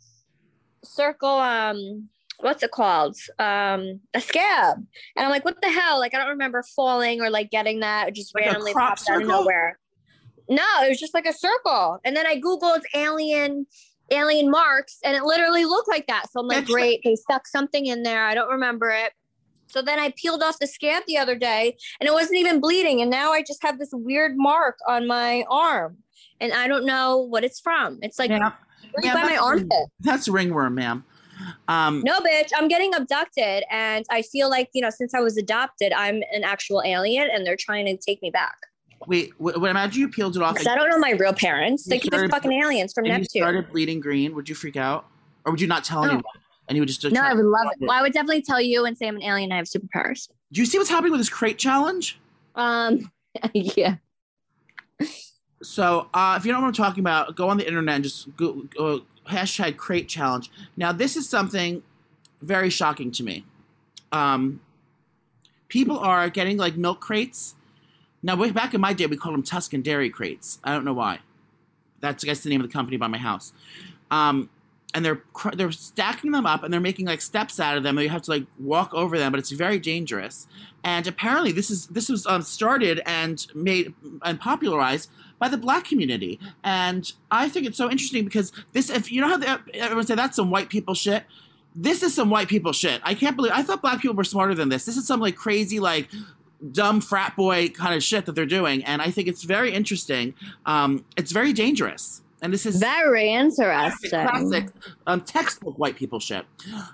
circle 0.84 1.30
um 1.30 2.10
what's 2.40 2.64
it 2.64 2.72
called? 2.72 3.16
Um 3.40 4.00
a 4.14 4.22
scab. 4.22 4.78
And 5.16 5.26
I'm 5.26 5.30
like, 5.30 5.46
what 5.46 5.62
the 5.62 5.70
hell? 5.70 6.00
Like 6.00 6.14
I 6.14 6.18
don't 6.20 6.30
remember 6.30 6.64
falling 6.76 7.22
or 7.22 7.30
like 7.30 7.50
getting 7.52 7.80
that. 7.82 8.10
It 8.10 8.16
just 8.16 8.34
Like 8.36 8.46
randomly 8.46 8.74
popped 8.74 9.10
out 9.10 9.22
of 9.22 9.28
nowhere. 9.28 9.80
No, 10.50 10.64
it 10.84 10.90
was 10.90 11.00
just 11.00 11.14
like 11.14 11.26
a 11.26 11.34
circle. 11.34 12.00
And 12.06 12.16
then 12.16 12.26
I 12.26 12.40
Googled 12.40 12.82
alien 12.96 13.66
alien 14.10 14.50
marks 14.50 15.00
and 15.04 15.18
it 15.18 15.24
literally 15.24 15.66
looked 15.66 15.90
like 15.90 16.08
that. 16.08 16.32
So 16.32 16.40
I'm 16.40 16.48
like, 16.48 16.60
That's- 16.60 16.72
great, 16.74 17.02
they 17.04 17.16
stuck 17.16 17.46
something 17.48 17.88
in 17.88 18.04
there. 18.04 18.26
I 18.26 18.34
don't 18.36 18.50
remember 18.50 18.90
it. 18.90 19.12
So 19.70 19.82
then 19.82 20.00
I 20.00 20.14
peeled 20.16 20.42
off 20.44 20.60
the 20.60 20.68
scab 20.68 21.04
the 21.08 21.18
other 21.18 21.36
day 21.36 21.76
and 22.00 22.08
it 22.08 22.14
wasn't 22.14 22.38
even 22.40 22.62
bleeding. 22.62 23.02
And 23.02 23.12
now 23.12 23.34
I 23.34 23.42
just 23.42 23.62
have 23.64 23.80
this 23.80 23.90
weird 23.92 24.38
mark 24.38 24.78
on 24.88 25.08
my 25.08 25.44
arm. 25.50 25.98
And 26.40 26.54
I 26.54 26.70
don't 26.70 26.86
know 26.86 27.18
what 27.18 27.44
it's 27.44 27.60
from. 27.60 28.00
It's 28.02 28.18
like 28.18 28.30
Yeah, 28.30 28.38
right 28.40 28.54
Yeah, 29.04 29.14
by 29.16 29.22
my 29.24 29.28
that's- 29.32 29.44
armpit. 29.44 29.90
that's 30.00 30.30
ringworm, 30.30 30.76
ma'am. 30.76 31.04
Um, 31.68 32.02
No, 32.06 32.20
bitch, 32.20 32.52
I'm 32.56 32.68
getting 32.68 32.94
abducted. 32.94 33.64
And 33.70 34.06
I 34.10 34.22
feel 34.22 34.50
like, 34.50 34.70
you 34.74 34.82
know, 34.82 34.90
since 34.90 35.14
I 35.14 35.20
was 35.20 35.38
adopted, 35.38 35.94
I'm 35.94 36.22
an 36.34 36.44
actual 36.44 36.82
alien 36.86 37.30
and 37.32 37.46
they're 37.46 37.58
trying 37.58 37.86
to 37.86 37.98
take 37.98 38.22
me 38.22 38.30
back. 38.30 38.56
wait, 39.08 39.32
w- 39.38 39.54
w- 39.54 39.70
imagine 39.70 40.02
you 40.02 40.10
peeled 40.10 40.36
it 40.36 40.42
off 40.42 40.54
Because 40.56 40.68
I 40.68 40.76
don't 40.76 40.90
know 40.90 40.98
my 41.00 41.12
real 41.12 41.34
parents. 41.34 41.86
They 41.86 42.00
could 42.00 42.12
be 42.12 42.28
fucking 42.28 42.52
aliens 42.52 42.94
from 42.94 43.06
and 43.06 43.14
you 43.14 43.20
Neptune. 43.22 43.42
started 43.42 43.72
bleeding 43.72 44.00
green. 44.00 44.34
Would 44.36 44.50
you 44.50 44.56
freak 44.56 44.76
out, 44.76 45.06
or 45.46 45.52
would 45.52 45.62
you 45.62 45.68
not 45.68 45.84
tell 45.84 46.02
No. 46.04 46.08
anyone? 46.10 46.24
And 46.70 46.76
you 46.76 46.82
would 46.82 46.90
just 46.90 47.04
No, 47.14 47.22
I 47.22 47.34
would 47.34 47.46
love 47.46 47.68
it. 47.72 47.78
Well, 47.86 47.92
I 47.98 48.02
would 48.02 48.12
definitely 48.12 48.42
tell 48.42 48.60
you 48.60 48.84
and 48.86 48.98
say 48.98 49.08
I'm 49.08 49.16
an 49.16 49.24
alien. 49.24 49.52
I 49.54 49.56
have 49.58 49.68
superpowers. 49.68 50.28
Do 50.52 50.60
you 50.60 50.66
see 50.66 50.78
what's 50.78 50.90
happening 50.90 51.12
with 51.12 51.22
this 51.22 51.30
crate 51.30 51.58
challenge? 51.58 52.20
Um, 52.56 53.10
yeah. 53.54 53.96
So, 55.64 56.10
uh, 56.14 56.36
if 56.38 56.46
you 56.46 56.52
don't 56.52 56.62
know 56.62 56.68
what 56.68 56.78
I'm 56.80 56.86
talking 56.86 57.02
about, 57.02 57.36
go 57.36 57.50
on 57.50 57.58
the 57.58 57.68
internet 57.68 57.96
and 57.96 58.04
just 58.04 58.36
go, 58.38 58.64
go 58.76 59.02
hashtag 59.28 59.78
crate 59.78 60.08
challenge. 60.08 60.50
Now, 60.76 60.92
this 60.92 61.16
is 61.16 61.28
something 61.28 61.84
very 62.42 62.70
shocking 62.70 63.12
to 63.12 63.24
me. 63.24 63.46
Um, 64.12 64.62
people 65.68 66.00
are 66.00 66.30
getting 66.30 66.58
like 66.58 66.76
milk 66.76 67.00
crates. 67.00 67.56
Now, 68.24 68.36
way 68.36 68.52
back 68.52 68.74
in 68.74 68.82
my 68.82 68.94
day, 68.94 69.06
we 69.06 69.18
called 69.18 69.36
them 69.36 69.44
Tuscan 69.44 69.82
dairy 69.82 70.10
crates. 70.10 70.60
I 70.64 70.74
don't 70.74 70.86
know 70.86 70.94
why. 70.94 71.20
That's, 72.00 72.24
I 72.24 72.28
guess, 72.28 72.42
the 72.42 72.50
name 72.50 72.62
of 72.62 72.68
the 72.68 72.74
company 72.74 72.98
by 72.98 73.08
my 73.08 73.18
house. 73.18 73.54
Um, 74.12 74.50
and 74.94 75.04
they're 75.06 75.22
they're 75.54 75.72
stacking 75.72 76.32
them 76.32 76.46
up 76.46 76.64
and 76.64 76.74
they're 76.74 76.80
making 76.80 77.06
like 77.06 77.22
steps 77.22 77.60
out 77.60 77.78
of 77.78 77.84
them. 77.84 77.98
And 77.98 78.04
you 78.04 78.10
have 78.10 78.22
to 78.24 78.32
like 78.32 78.46
walk 78.58 78.94
over 78.94 79.18
them, 79.18 79.32
but 79.32 79.40
it's 79.40 79.52
very 79.52 79.80
dangerous. 79.80 80.48
And 80.84 81.06
apparently, 81.06 81.52
this 81.52 81.70
is 81.70 81.88
this 81.88 82.10
was 82.10 82.26
um, 82.26 82.42
started 82.42 83.02
and 83.06 83.46
made 83.54 83.94
and 84.24 84.40
popularized 84.40 85.12
by 85.40 85.50
the 85.50 85.58
black 85.58 85.86
community. 85.86 86.40
And 86.64 87.12
I 87.32 87.50
think 87.50 87.66
it's 87.66 87.78
so 87.78 87.90
interesting 87.90 88.26
because 88.26 88.52
this, 88.74 88.90
if 88.90 89.12
you 89.12 89.22
know 89.22 89.28
how 89.28 89.38
the, 89.38 89.60
everyone 89.76 90.06
say 90.06 90.16
that's 90.16 90.36
some 90.36 90.52
white 90.52 90.70
people 90.70 90.94
shit. 90.94 91.24
This 91.76 92.02
is 92.02 92.14
some 92.16 92.32
white 92.32 92.48
people 92.48 92.74
shit. 92.74 93.02
I 93.04 93.14
can't 93.14 93.36
believe 93.36 93.52
I 93.54 93.62
thought 93.62 93.82
black 93.84 94.02
people 94.02 94.16
were 94.16 94.24
smarter 94.24 94.56
than 94.56 94.70
this. 94.70 94.86
This 94.86 94.98
is 94.98 95.06
some 95.06 95.20
like 95.20 95.36
crazy 95.36 95.80
like 95.80 96.10
dumb 96.72 97.02
frat 97.02 97.36
boy 97.36 97.70
kind 97.70 97.94
of 97.94 98.02
shit 98.02 98.26
that 98.26 98.32
they're 98.34 98.48
doing, 98.48 98.84
and 98.84 99.00
I 99.00 99.12
think 99.12 99.28
it's 99.28 99.44
very 99.44 99.72
interesting. 99.72 100.34
Um, 100.66 101.06
it's 101.16 101.32
very 101.32 101.54
dangerous, 101.54 102.24
and 102.42 102.52
this 102.52 102.66
is 102.66 102.78
Very 102.78 103.28
classic, 103.30 104.06
interesting. 104.06 104.28
classic 104.28 104.70
um, 105.06 105.22
textbook 105.22 105.78
white 105.78 105.96
people 105.96 106.20
shit. 106.20 106.46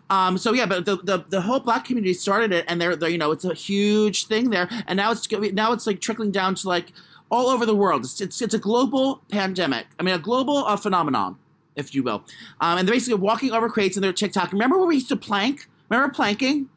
Um, 0.09 0.37
so 0.37 0.51
yeah, 0.51 0.65
but 0.65 0.83
the, 0.83 0.97
the 0.97 1.23
the 1.29 1.39
whole 1.39 1.61
black 1.61 1.85
community 1.85 2.13
started 2.13 2.51
it, 2.51 2.65
and 2.67 2.81
they're, 2.81 2.97
they're 2.97 3.07
you 3.07 3.17
know 3.17 3.31
it's 3.31 3.45
a 3.45 3.53
huge 3.53 4.27
thing 4.27 4.49
there, 4.49 4.67
and 4.85 4.97
now 4.97 5.11
it's 5.11 5.31
now 5.31 5.71
it's 5.71 5.87
like 5.87 6.01
trickling 6.01 6.31
down 6.31 6.55
to 6.55 6.67
like 6.67 6.91
all 7.29 7.47
over 7.47 7.65
the 7.65 7.75
world. 7.75 8.03
It's 8.03 8.21
it's, 8.21 8.41
it's 8.41 8.53
a 8.53 8.59
global 8.59 9.21
pandemic. 9.29 9.87
I 9.99 10.03
mean, 10.03 10.15
a 10.15 10.19
global 10.19 10.57
uh, 10.65 10.77
phenomenon, 10.77 11.37
if 11.75 11.93
you 11.95 12.03
will. 12.03 12.23
Um, 12.61 12.77
and 12.79 12.87
they're 12.87 12.95
basically 12.95 13.19
walking 13.19 13.51
over 13.51 13.69
crates 13.69 13.97
and 13.97 14.03
they're 14.03 14.13
TikTok. 14.13 14.51
Remember 14.51 14.77
when 14.77 14.87
we 14.87 14.95
used 14.95 15.09
to 15.09 15.15
plank? 15.17 15.67
Remember 15.89 16.13
planking? 16.13 16.69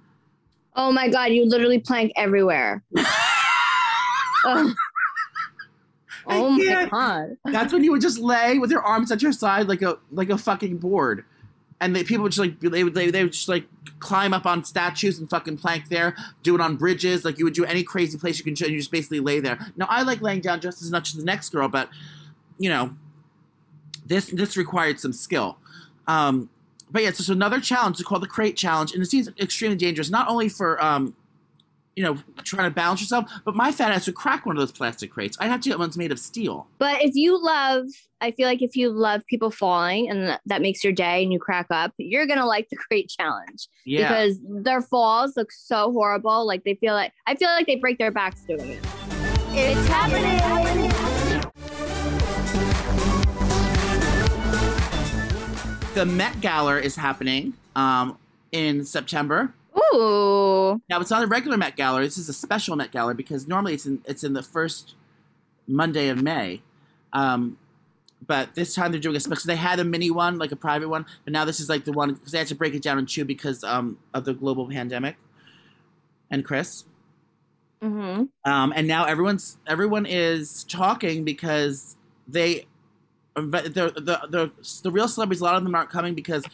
Oh 0.75 0.93
my 0.93 1.09
god, 1.09 1.27
you 1.33 1.47
literally 1.47 1.79
plank 1.79 2.13
everywhere. 2.17 2.83
Oh 6.29 6.51
my 6.51 6.89
god. 6.91 7.37
That's 7.45 7.73
when 7.73 7.85
you 7.85 7.93
would 7.93 8.01
just 8.01 8.19
lay 8.19 8.59
with 8.59 8.71
your 8.71 8.83
arms 8.83 9.13
at 9.13 9.23
your 9.23 9.33
side 9.33 9.69
like 9.69 9.83
a 9.83 9.99
like 10.11 10.31
a 10.31 10.39
fucking 10.39 10.79
board. 10.79 11.25
And 11.81 11.95
they, 11.95 12.05
people 12.05 12.23
would 12.23 12.33
just 12.33 12.41
like 12.41 12.59
they 12.61 12.85
would 12.85 12.95
they, 12.95 13.11
they 13.11 13.23
would 13.23 13.33
just 13.33 13.49
like 13.49 13.65
climb 13.99 14.33
up 14.33 14.47
on 14.47 14.65
statues 14.65 15.19
and 15.19 15.29
fucking 15.29 15.59
plank 15.59 15.89
there, 15.89 16.17
do 16.43 16.55
it 16.55 16.61
on 16.61 16.77
bridges, 16.77 17.25
like 17.25 17.39
you 17.39 17.45
would 17.45 17.55
do 17.55 17.65
any 17.65 17.83
crazy 17.83 18.17
place 18.19 18.39
you 18.39 18.45
can. 18.45 18.55
You 18.71 18.79
just 18.79 18.91
basically 18.91 19.21
lay 19.21 19.41
there. 19.41 19.59
Now 19.77 19.87
I 19.91 20.03
like 20.03 20.23
laying 20.23 20.41
down 20.41 20.61
just 20.61 20.81
as 20.81 20.91
much 20.91 21.11
as 21.11 21.17
the 21.17 21.25
next 21.25 21.51
girl, 21.51 21.69
but 21.69 21.91
you 22.59 22.71
know, 22.71 22.97
this 24.07 24.27
this 24.27 24.57
required 24.57 25.01
some 25.01 25.13
skill. 25.13 25.59
Um, 26.07 26.49
but 26.91 27.03
yeah, 27.03 27.09
it's 27.09 27.29
another 27.29 27.61
challenge. 27.61 27.97
It's 28.01 28.09
called 28.09 28.23
the 28.23 28.29
crate 28.29 28.57
challenge, 28.57 28.93
and 28.93 29.03
it 29.03 29.07
seems 29.07 29.29
extremely 29.39 29.77
dangerous. 29.77 30.09
Not 30.09 30.29
only 30.29 30.49
for 30.49 30.83
um, 30.83 31.15
you 31.97 32.03
know, 32.03 32.19
trying 32.45 32.69
to 32.71 32.75
balance 32.75 33.01
yourself, 33.01 33.25
but 33.47 33.55
my 33.57 33.73
fat 33.73 33.91
ass 33.91 34.05
would 34.07 34.15
crack 34.15 34.45
one 34.45 34.55
of 34.55 34.61
those 34.61 34.71
plastic 34.71 35.11
crates. 35.11 35.35
I'd 35.41 35.49
have 35.49 35.63
to 35.63 35.71
get 35.71 35.79
ones 35.79 35.97
made 35.97 36.13
of 36.13 36.19
steel. 36.19 36.67
But 36.79 37.03
if 37.03 37.15
you 37.15 37.43
love, 37.43 37.87
I 38.21 38.33
feel 38.33 38.47
like 38.47 38.61
if 38.61 38.77
you 38.77 38.91
love 38.91 39.25
people 39.27 39.51
falling 39.51 40.11
and 40.11 40.29
that, 40.29 40.41
that 40.45 40.61
makes 40.61 40.85
your 40.85 40.93
day 40.93 41.23
and 41.23 41.33
you 41.33 41.39
crack 41.39 41.67
up, 41.71 41.93
you're 41.97 42.27
gonna 42.27 42.45
like 42.47 42.69
the 42.69 42.77
crate 42.89 43.09
challenge 43.09 43.69
Yeah. 43.87 44.09
because 44.09 44.39
their 44.47 44.83
falls 44.83 45.37
look 45.39 45.51
so 45.51 45.91
horrible. 45.91 46.47
Like 46.47 46.65
they 46.65 46.75
feel 46.75 46.93
like 46.93 47.13
I 47.27 47.35
feel 47.35 47.49
like 47.49 47.67
they 47.67 47.77
break 47.77 47.97
their 47.99 48.11
backs 48.13 48.43
doing 48.43 48.69
it. 48.73 48.85
It's 49.59 49.89
happening. 49.89 50.37
the 55.95 56.05
Met 56.05 56.41
Gala 56.43 56.77
is 56.79 56.95
happening 56.95 57.55
um, 57.75 58.19
in 58.53 58.85
September. 58.85 59.55
Ooh. 59.95 60.81
Now 60.89 61.01
it's 61.01 61.11
not 61.11 61.23
a 61.23 61.27
regular 61.27 61.57
Met 61.57 61.77
Gala. 61.77 62.01
This 62.01 62.19
is 62.19 62.29
a 62.29 62.33
special 62.33 62.77
Met 62.77 62.93
Gala 62.93 63.15
because 63.15 63.47
normally 63.47 63.75
it's 63.75 63.87
in 63.87 64.03
it's 64.05 64.25
in 64.25 64.33
the 64.33 64.43
first 64.43 64.95
Monday 65.67 66.09
of 66.09 66.23
May. 66.23 66.63
Um, 67.13 67.59
but 68.27 68.55
this 68.55 68.75
time 68.75 68.93
they're 68.93 69.01
doing 69.01 69.17
a 69.17 69.21
special. 69.21 69.47
They 69.47 69.57
had 69.57 69.79
a 69.79 69.85
mini 69.85 70.11
one, 70.11 70.39
like 70.39 70.53
a 70.53 70.57
private 70.57 70.89
one, 70.89 71.07
but 71.25 71.33
now 71.33 71.45
this 71.45 71.61
is 71.61 71.69
like 71.69 71.85
the 71.85 71.93
one 71.93 72.15
because 72.15 72.33
they 72.33 72.39
had 72.39 72.49
to 72.49 72.55
break 72.55 72.75
it 72.75 72.83
down 72.83 72.99
in 72.99 73.07
two 73.07 73.25
because 73.25 73.63
um, 73.63 73.99
of 74.15 74.25
the 74.25 74.35
global 74.35 74.69
pandemic. 74.69 75.17
And 76.31 76.45
Chris, 76.45 76.85
Mm-hmm. 77.83 78.51
um, 78.51 78.73
and 78.75 78.89
now 78.89 79.05
everyone's 79.05 79.59
everyone 79.67 80.07
is 80.07 80.65
talking 80.65 81.25
because 81.25 81.97
they 82.27 82.67
but 83.35 83.75
the, 83.75 83.91
the 83.91 84.27
the 84.31 84.51
the 84.83 84.91
real 84.91 85.07
celebrities 85.09 85.43
a 85.43 85.45
lot 85.45 85.57
of 85.57 85.63
them 85.63 85.75
aren't 85.75 85.91
coming 85.91 86.15
because 86.15 86.45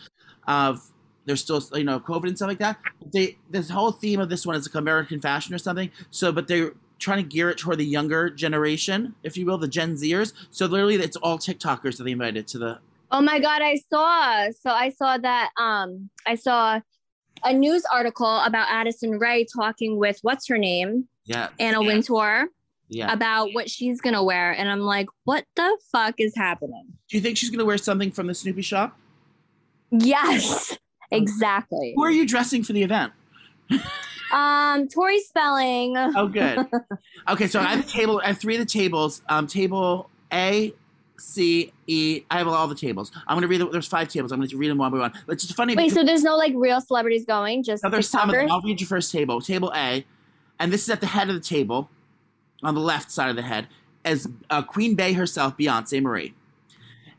of 0.48 0.91
there's 1.24 1.40
still 1.40 1.62
you 1.74 1.84
know 1.84 2.00
covid 2.00 2.28
and 2.28 2.36
stuff 2.36 2.48
like 2.48 2.58
that 2.58 2.78
they 3.12 3.36
this 3.50 3.70
whole 3.70 3.92
theme 3.92 4.20
of 4.20 4.28
this 4.28 4.44
one 4.46 4.56
is 4.56 4.66
like 4.66 4.74
american 4.74 5.20
fashion 5.20 5.54
or 5.54 5.58
something 5.58 5.90
so 6.10 6.32
but 6.32 6.48
they're 6.48 6.72
trying 6.98 7.18
to 7.18 7.28
gear 7.28 7.50
it 7.50 7.58
toward 7.58 7.78
the 7.78 7.84
younger 7.84 8.30
generation 8.30 9.14
if 9.22 9.36
you 9.36 9.44
will 9.46 9.58
the 9.58 9.68
gen 9.68 9.94
zers 9.94 10.32
so 10.50 10.66
literally 10.66 10.94
it's 10.96 11.16
all 11.16 11.38
tiktokers 11.38 11.96
that 11.96 12.04
they 12.04 12.12
invited 12.12 12.46
to 12.46 12.58
the 12.58 12.78
Oh 13.14 13.20
my 13.20 13.40
god, 13.40 13.60
I 13.60 13.76
saw. 13.90 14.50
So 14.62 14.70
I 14.70 14.88
saw 14.88 15.18
that 15.18 15.50
um 15.58 16.08
I 16.26 16.34
saw 16.34 16.80
a 17.44 17.52
news 17.52 17.82
article 17.92 18.38
about 18.38 18.68
Addison 18.70 19.18
Rae 19.18 19.44
talking 19.44 19.98
with 19.98 20.18
what's 20.22 20.48
her 20.48 20.56
name? 20.56 21.08
Yeah. 21.26 21.50
Anna 21.60 21.82
Wintour 21.82 22.46
Yeah. 22.88 23.12
about 23.12 23.50
what 23.52 23.68
she's 23.68 24.00
gonna 24.00 24.24
wear. 24.24 24.52
And 24.52 24.70
I'm 24.70 24.80
like, 24.80 25.08
what 25.24 25.44
the 25.56 25.78
fuck 25.92 26.14
is 26.20 26.32
happening? 26.34 26.86
Do 27.10 27.18
you 27.18 27.20
think 27.20 27.36
she's 27.36 27.50
gonna 27.50 27.66
wear 27.66 27.76
something 27.76 28.10
from 28.12 28.28
the 28.28 28.32
Snooki 28.32 28.64
shop? 28.64 28.98
Yes, 29.90 30.78
exactly. 31.12 31.92
Who 31.96 32.04
are 32.04 32.10
you 32.10 32.26
dressing 32.26 32.62
for 32.62 32.72
the 32.72 32.82
event? 32.82 33.12
Um, 34.32 34.88
Tori 34.88 35.20
Spelling. 35.20 35.96
Oh, 36.16 36.26
good. 36.26 36.66
okay, 37.28 37.46
so 37.46 37.60
I 37.60 37.64
have 37.64 37.86
a 37.86 37.88
table. 37.88 38.20
I 38.24 38.28
have 38.28 38.38
three 38.38 38.54
of 38.54 38.60
the 38.60 38.66
tables. 38.66 39.22
Um, 39.28 39.46
table 39.46 40.08
A, 40.32 40.72
C, 41.18 41.72
E. 41.86 42.22
I 42.30 42.38
have 42.38 42.48
all 42.48 42.66
the 42.66 42.74
tables. 42.74 43.12
I'm 43.26 43.36
gonna 43.36 43.46
read. 43.46 43.60
The, 43.60 43.68
there's 43.68 43.86
five 43.86 44.08
tables. 44.08 44.32
I'm 44.32 44.40
gonna 44.40 44.56
read 44.56 44.70
them 44.70 44.78
one 44.78 44.90
by 44.90 44.98
one. 44.98 45.12
But 45.26 45.34
it's 45.34 45.44
just 45.44 45.56
funny. 45.56 45.74
Wait, 45.76 45.92
so 45.92 46.02
there's 46.02 46.22
no 46.22 46.36
like 46.36 46.52
real 46.56 46.80
celebrities 46.80 47.24
going, 47.26 47.62
just 47.62 47.84
No, 47.84 47.90
there's 47.90 48.08
some 48.08 48.30
of 48.30 48.34
them. 48.34 48.50
I'll 48.50 48.60
read 48.62 48.80
your 48.80 48.88
first 48.88 49.12
table. 49.12 49.40
Table 49.40 49.72
A, 49.74 50.04
and 50.58 50.72
this 50.72 50.82
is 50.82 50.90
at 50.90 51.00
the 51.00 51.06
head 51.06 51.28
of 51.28 51.34
the 51.34 51.40
table, 51.40 51.90
on 52.62 52.74
the 52.74 52.80
left 52.80 53.10
side 53.10 53.28
of 53.30 53.36
the 53.36 53.42
head, 53.42 53.68
as 54.04 54.26
uh, 54.50 54.62
Queen 54.62 54.94
Bey 54.94 55.12
herself, 55.12 55.56
Beyonce 55.56 56.02
Marie. 56.02 56.34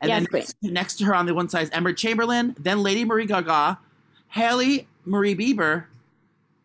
And 0.03 0.09
Yes, 0.09 0.19
then 0.19 0.27
next, 0.33 0.55
next 0.61 0.95
to 0.97 1.05
her 1.05 1.15
on 1.15 1.25
the 1.25 1.33
one 1.33 1.47
side 1.47 1.63
is 1.63 1.69
Emma 1.69 1.93
Chamberlain, 1.93 2.57
then 2.59 2.83
Lady 2.83 3.05
Marie 3.05 3.25
Gaga, 3.25 3.79
Hailey 4.27 4.85
Marie 5.05 5.33
Bieber, 5.33 5.85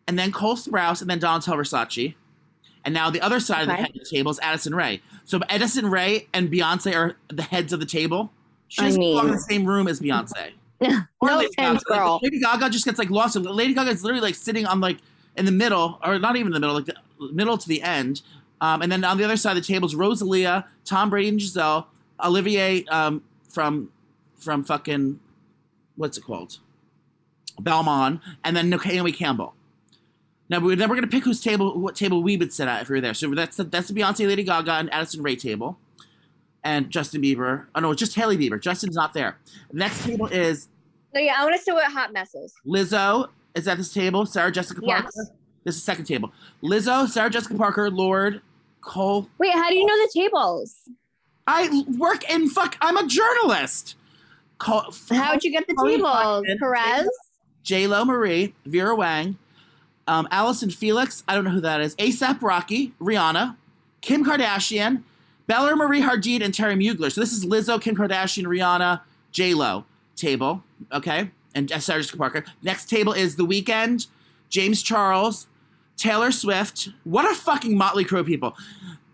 and 0.09 0.19
then 0.19 0.33
Cole 0.33 0.57
Sprouse, 0.57 0.99
and 0.99 1.09
then 1.09 1.21
Donatella 1.21 1.55
Versace. 1.55 2.15
And 2.83 2.93
now 2.93 3.09
the 3.09 3.21
other 3.21 3.39
side 3.39 3.61
of 3.61 3.67
the 3.69 3.75
head 3.75 3.91
of 3.91 3.93
the 3.93 4.05
table 4.09 4.29
is 4.29 4.39
Addison 4.41 4.75
Rae. 4.75 5.01
So 5.23 5.39
Addison 5.47 5.89
Rae 5.89 6.27
and 6.33 6.51
Beyonce 6.51 6.93
are 6.93 7.15
the 7.29 7.43
heads 7.43 7.71
of 7.71 7.79
the 7.79 7.85
table. 7.85 8.29
She 8.67 8.83
I 8.83 8.91
belong 8.91 9.27
in 9.27 9.31
the 9.31 9.39
same 9.39 9.65
room 9.65 9.87
as 9.87 10.01
Beyonce. 10.01 10.51
No 10.81 11.37
Lady 11.37 11.49
offense, 11.57 11.83
Gaga. 11.83 11.89
Like, 11.89 11.99
girl. 11.99 12.19
Lady 12.21 12.39
Gaga 12.39 12.69
just 12.69 12.83
gets 12.83 12.99
like 12.99 13.09
lost. 13.09 13.35
Lady 13.37 13.73
Gaga 13.73 13.91
is 13.91 14.03
literally 14.03 14.21
like 14.21 14.35
sitting 14.35 14.65
on 14.65 14.81
like 14.81 14.97
in 15.37 15.45
the 15.45 15.51
middle, 15.51 15.99
or 16.03 16.19
not 16.19 16.35
even 16.35 16.47
in 16.47 16.53
the 16.53 16.59
middle, 16.59 16.75
like 16.75 16.85
the 16.85 16.95
middle 17.33 17.57
to 17.57 17.67
the 17.67 17.81
end. 17.81 18.21
Um, 18.61 18.81
and 18.81 18.91
then 18.91 19.03
on 19.03 19.17
the 19.17 19.23
other 19.23 19.37
side 19.37 19.57
of 19.57 19.63
the 19.63 19.73
table 19.73 19.87
is 19.87 19.95
Rosalia, 19.95 20.65
Tom 20.85 21.09
Brady 21.09 21.29
and 21.29 21.39
Gisele, 21.39 21.87
Olivier 22.23 22.85
um, 22.85 23.21
from 23.49 23.91
from 24.37 24.63
fucking 24.63 25.19
what's 25.95 26.17
it 26.17 26.21
called, 26.21 26.59
Belmont, 27.59 28.21
and 28.43 28.55
then 28.55 28.69
Naomi 28.69 29.11
Campbell. 29.11 29.53
Now 30.49 30.59
we're 30.59 30.75
then 30.75 30.89
we're 30.89 30.95
gonna 30.95 31.07
pick 31.07 31.23
whose 31.23 31.41
table, 31.41 31.79
what 31.79 31.95
table 31.95 32.23
we 32.23 32.37
would 32.37 32.53
sit 32.53 32.67
at 32.67 32.81
if 32.81 32.89
we 32.89 32.95
were 32.95 33.01
there. 33.01 33.13
So 33.13 33.33
that's 33.35 33.57
the, 33.57 33.65
that's 33.65 33.89
the 33.89 33.93
Beyonce, 33.93 34.27
Lady 34.27 34.43
Gaga, 34.43 34.71
and 34.71 34.93
Addison 34.93 35.21
Rae 35.21 35.35
table, 35.35 35.77
and 36.63 36.89
Justin 36.89 37.21
Bieber. 37.21 37.65
Oh 37.75 37.81
no, 37.81 37.91
it's 37.91 37.99
just 37.99 38.15
Hailey 38.15 38.37
Bieber. 38.37 38.59
Justin's 38.59 38.95
not 38.95 39.13
there. 39.13 39.37
Next 39.71 40.03
table 40.03 40.27
is 40.27 40.67
No, 41.13 41.21
yeah, 41.21 41.35
I 41.37 41.43
want 41.43 41.55
to 41.55 41.61
see 41.61 41.71
what 41.71 41.91
hot 41.91 42.13
messes. 42.13 42.53
Lizzo 42.65 43.29
is 43.55 43.67
at 43.67 43.77
this 43.77 43.93
table. 43.93 44.25
Sarah 44.25 44.51
Jessica 44.51 44.81
Parker. 44.81 45.09
Yes. 45.15 45.31
This 45.65 45.75
is 45.75 45.83
second 45.83 46.05
table. 46.05 46.31
Lizzo, 46.63 47.07
Sarah 47.07 47.29
Jessica 47.29 47.55
Parker, 47.55 47.91
Lorde, 47.91 48.41
Cole. 48.81 49.29
Wait, 49.37 49.53
how 49.53 49.69
do 49.69 49.75
you 49.75 49.85
know 49.85 49.97
the 49.97 50.09
tables? 50.13 50.89
I 51.51 51.83
work 51.97 52.29
in 52.29 52.47
fuck. 52.47 52.77
I'm 52.79 52.95
a 52.95 53.07
journalist. 53.07 53.95
Cole, 54.59 54.93
How'd 55.09 55.43
you 55.43 55.51
get 55.51 55.65
the 55.65 55.73
Chloe 55.73 55.95
tables? 55.95 56.45
Perez? 56.59 57.09
J 57.63 57.87
Lo 57.87 58.05
Marie, 58.05 58.53
Vera 58.67 58.95
Wang, 58.95 59.35
um, 60.07 60.27
Allyson 60.29 60.69
Felix. 60.69 61.23
I 61.27 61.33
don't 61.33 61.43
know 61.43 61.49
who 61.49 61.61
that 61.61 61.81
is. 61.81 61.95
ASAP 61.95 62.43
Rocky, 62.43 62.93
Rihanna, 63.01 63.55
Kim 64.01 64.23
Kardashian, 64.23 65.01
Bella 65.47 65.75
Marie 65.75 66.01
Hadid, 66.01 66.43
and 66.43 66.53
Terry 66.53 66.75
Mugler. 66.75 67.11
So 67.11 67.19
this 67.19 67.33
is 67.33 67.43
Lizzo, 67.45 67.81
Kim 67.81 67.95
Kardashian, 67.95 68.45
Rihanna, 68.45 69.01
J 69.31 69.55
Lo 69.55 69.85
table. 70.15 70.63
Okay, 70.91 71.31
and 71.55 71.71
uh, 71.71 71.79
Sarah 71.79 72.01
Jessica 72.01 72.17
Parker. 72.17 72.45
Next 72.61 72.91
table 72.91 73.13
is 73.13 73.37
The 73.37 73.45
Weeknd, 73.45 74.05
James 74.49 74.83
Charles, 74.83 75.47
Taylor 75.97 76.31
Swift. 76.31 76.89
What 77.05 77.25
a 77.25 77.33
fucking 77.33 77.75
motley 77.75 78.03
crew 78.03 78.19
of 78.19 78.27
people. 78.27 78.55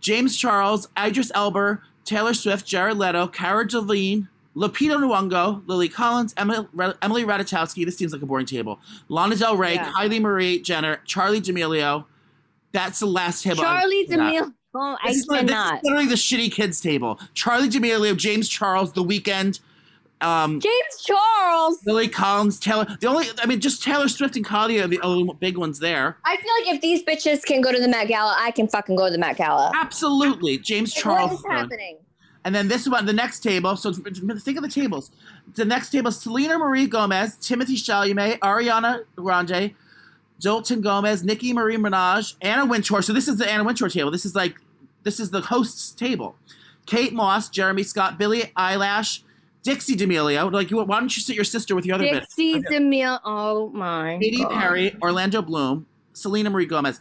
James 0.02 0.38
Charles, 0.38 0.90
Idris 1.00 1.32
Elba, 1.34 1.80
Taylor 2.06 2.34
Swift, 2.34 2.66
Jared 2.66 2.98
Leto, 2.98 3.28
Cara 3.28 3.66
Delevingne, 3.68 4.28
Lupita 4.56 4.96
Nyong'o, 4.98 5.64
Lily 5.68 5.90
Collins, 5.90 6.34
Emily, 6.38 6.66
Emily 7.02 7.26
Ratajkowski. 7.26 7.84
This 7.86 7.98
seems 7.98 8.14
like 8.14 8.22
a 8.22 8.26
boring 8.26 8.46
table. 8.46 8.80
Lana 9.10 9.36
Del 9.36 9.58
Rey, 9.58 9.74
Yeah. 9.74 9.92
Kylie 9.92 10.22
Marie 10.22 10.62
Jenner, 10.62 11.02
Charli 11.06 11.44
D'Amelio. 11.44 12.06
That's 12.72 13.00
the 13.00 13.06
last 13.08 13.44
table. 13.44 13.64
Charli. 13.64 14.08
D'Amelio. 14.08 14.54
Oh, 14.78 14.98
I 15.04 15.08
This 15.08 15.18
is, 15.20 15.28
like- 15.28 15.48
this 15.48 15.56
is 15.56 15.72
literally 15.84 16.06
the 16.08 16.16
shitty 16.16 16.52
kids 16.52 16.80
table. 16.82 17.20
Charli 17.34 17.70
D'Amelio, 17.72 18.16
James 18.16 18.48
Charles, 18.50 18.92
The 18.94 19.04
Weeknd, 19.04 19.60
um, 20.22 20.60
James 20.60 21.04
Charles. 21.04 21.80
Lily 21.86 22.08
Collins, 22.08 22.60
Taylor. 22.60 22.86
The 23.00 23.08
only, 23.08 23.28
I 23.42 23.46
mean, 23.46 23.60
just 23.60 23.84
Taylor 23.84 24.08
Swift 24.08 24.36
and 24.36 24.46
Kylie 24.46 24.84
are 24.84 24.88
the 24.88 25.02
only 25.02 25.34
big 25.40 25.58
ones 25.58 25.80
there. 25.80 26.18
I 26.26 26.38
feel 26.38 26.52
like 26.60 26.76
if 26.76 26.82
these 26.82 27.04
bitches 27.04 27.44
can 27.44 27.62
go 27.62 27.72
to 27.72 27.80
the 27.80 27.88
Met 27.88 28.08
Gala, 28.08 28.36
I 28.38 28.52
can 28.52 28.68
fucking 28.68 28.96
go 28.96 29.06
to 29.06 29.12
the 29.12 29.18
Met 29.18 29.38
Gala. 29.38 29.72
Absolutely, 29.76 30.58
James 30.58 30.96
Like, 30.96 31.04
Charles. 31.04 31.44
what 31.44 31.54
is 31.54 31.60
happening? 31.62 31.98
And 32.46 32.54
then 32.54 32.68
this 32.68 32.88
one, 32.88 33.06
the 33.08 33.14
next 33.14 33.40
table. 33.40 33.76
So 33.76 33.92
think 33.92 34.58
of 34.58 34.64
the 34.64 34.70
tables. 34.70 35.12
The 35.56 35.66
next 35.66 35.90
table: 35.90 36.10
is 36.10 36.18
Selena 36.20 36.60
Marie 36.60 36.86
Gomez, 36.86 37.36
Timothée 37.38 37.74
Chalamet, 37.76 38.38
Ariana 38.40 39.04
Grande, 39.16 39.74
Dalton 40.40 40.80
Gomez, 40.82 41.24
Nicki 41.24 41.54
Marie 41.54 41.78
Minaj, 41.78 42.36
Anna 42.42 42.66
Wintour. 42.66 43.02
So 43.02 43.14
this 43.14 43.28
is 43.28 43.38
the 43.38 43.52
Anna 43.52 43.64
Wintour 43.64 43.90
table. 43.90 44.12
This 44.12 44.26
is 44.26 44.36
like 44.36 44.62
this 45.02 45.20
is 45.20 45.32
the 45.32 45.42
host's 45.42 45.90
table. 45.92 46.36
Kate 46.86 47.14
Moss, 47.14 47.50
Jeremy 47.50 47.82
Scott, 47.82 48.20
Billie 48.20 48.52
Eilish, 48.56 49.22
Dixie 49.66 49.96
D'Amelio. 49.96 50.50
Like, 50.52 50.70
you- 50.72 50.82
why 50.84 51.00
don't 51.00 51.14
you 51.18 51.22
sit 51.22 51.36
your 51.36 51.44
sister 51.44 51.76
with 51.76 51.86
your 51.86 51.96
other? 51.96 52.06
Dixie 52.06 52.62
D'Amelio. 52.62 53.20
Oh 53.26 53.70
my. 53.72 54.18
Katy 54.22 54.38
God. 54.38 54.52
Perry, 54.54 54.96
Orlando 55.02 55.42
Bloom, 55.42 55.88
Selena 56.14 56.50
Marie 56.52 56.68
Gomez. 56.68 57.00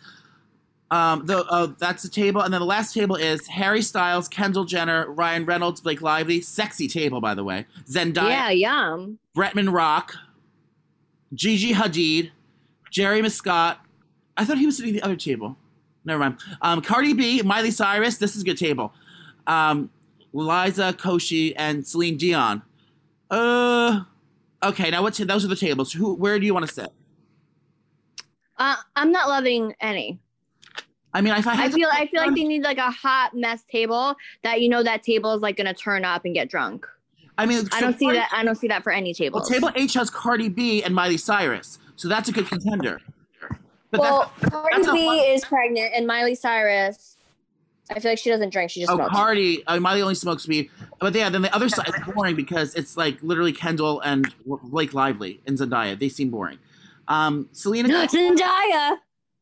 Um, 0.91 1.27
the, 1.27 1.45
uh, 1.47 1.69
that's 1.79 2.03
the 2.03 2.09
table, 2.09 2.41
and 2.41 2.53
then 2.55 2.61
the 2.61 2.67
last 2.67 2.95
table 2.95 3.17
is 3.17 3.47
Harry 3.49 3.83
Styles, 3.83 4.29
Kendall 4.29 4.65
Jenner, 4.65 5.11
Ryan 5.11 5.45
Reynolds, 5.45 5.81
Blake 5.81 6.01
Lively. 6.03 6.41
Sexy 6.41 6.89
table, 6.89 7.21
by 7.21 7.35
the 7.35 7.45
way. 7.45 7.67
Zendaya, 7.91 8.29
Yeah, 8.29 8.51
yum. 8.51 9.19
Bretman 9.37 9.73
Rock, 9.73 10.15
Gigi 11.35 11.73
Hadid, 11.75 12.31
Jerry 12.91 13.29
Scott. 13.29 13.81
I 14.37 14.45
thought 14.45 14.59
he 14.59 14.67
was 14.67 14.77
sitting 14.77 14.95
at 14.95 15.01
the 15.01 15.05
other 15.05 15.17
table. 15.17 15.57
Never 16.05 16.19
mind. 16.21 16.39
Um, 16.63 16.81
Cardi 16.81 17.13
B, 17.13 17.43
Miley 17.43 17.71
Cyrus. 17.71 18.19
This 18.19 18.37
is 18.37 18.43
a 18.43 18.45
good 18.45 18.59
table. 18.59 18.93
Um, 19.47 19.91
Liza 20.35 20.93
Koshy 20.99 21.55
and 21.57 21.87
Celine 21.87 22.19
Dion. 22.19 22.63
Uh, 23.31 24.03
okay. 24.63 24.91
Now, 24.91 25.03
what's 25.03 25.19
those 25.19 25.45
are 25.45 25.49
the 25.49 25.57
tables. 25.57 25.93
Who? 25.93 26.15
Where 26.15 26.39
do 26.39 26.45
you 26.45 26.53
want 26.53 26.67
to 26.67 26.75
sit? 26.75 26.91
Uh, 28.59 28.77
I'm 28.97 29.11
not 29.11 29.29
loving 29.29 29.75
any. 29.81 30.19
I 31.15 31.21
mean, 31.21 31.33
if 31.35 31.47
I, 31.47 31.53
I 31.53 31.55
had 31.55 31.71
to 31.71 31.77
feel 31.77 31.89
I 31.91 32.07
feel 32.09 32.21
like 32.23 32.35
they 32.35 32.45
need 32.45 32.65
like 32.65 32.79
a 32.79 32.91
hot 32.91 33.35
mess 33.35 33.63
table 33.71 34.17
that 34.43 34.61
you 34.61 34.69
know 34.69 34.83
that 34.83 35.05
table 35.05 35.33
is 35.33 35.41
like 35.41 35.57
gonna 35.57 35.73
turn 35.73 36.05
up 36.05 36.25
and 36.25 36.35
get 36.35 36.51
drunk. 36.51 36.87
I 37.39 37.47
mean, 37.47 37.69
I 37.73 37.81
don't 37.81 37.99
see 37.99 38.07
Cardi- 38.07 38.19
that. 38.19 38.31
I 38.33 38.45
don't 38.45 38.57
see 38.57 38.69
that 38.69 38.83
for 38.83 38.93
any 38.93 39.15
Well, 39.33 39.45
table 39.45 39.71
H 39.77 39.95
has 39.95 40.11
Cardi 40.11 40.49
B 40.49 40.83
and 40.83 40.95
Miley 40.95 41.17
Cyrus, 41.17 41.79
so 41.95 42.09
that's 42.09 42.29
a 42.29 42.33
good 42.33 42.49
contender. 42.49 43.01
But 43.91 44.01
well, 44.01 44.33
that's, 44.41 44.53
Cardi 44.53 44.83
that's 44.83 44.93
B 44.93 45.07
is 45.21 45.45
pregnant, 45.45 45.93
and 45.95 46.07
Miley 46.07 46.35
Cyrus. 46.35 47.14
I 47.95 48.01
feel 48.01 48.11
like 48.11 48.19
she 48.19 48.31
doesn't 48.31 48.51
drink; 48.51 48.71
she 48.71 48.81
just 48.81 48.93
oh, 48.93 48.97
smokes. 48.97 49.13
Cardi, 49.13 49.67
uh, 49.67 49.79
Miley 49.81 50.03
only 50.03 50.15
smokes 50.15 50.49
weed. 50.49 50.71
But 50.99 51.15
yeah, 51.15 51.29
then 51.29 51.43
the 51.43 51.55
other 51.55 51.69
side 51.69 51.89
is 51.89 52.15
boring 52.15 52.37
because 52.37 52.75
it's 52.75 52.97
like 52.97 53.23
literally 53.23 53.53
Kendall 53.53 54.01
and 54.01 54.33
Blake 54.45 54.95
Lively 54.95 55.41
and 55.47 55.59
Zendaya. 55.59 55.99
They 55.99 56.09
seem 56.09 56.31
boring. 56.31 56.59
Um, 57.09 57.49
Selena, 57.53 57.89
Zendaya. 58.09 58.97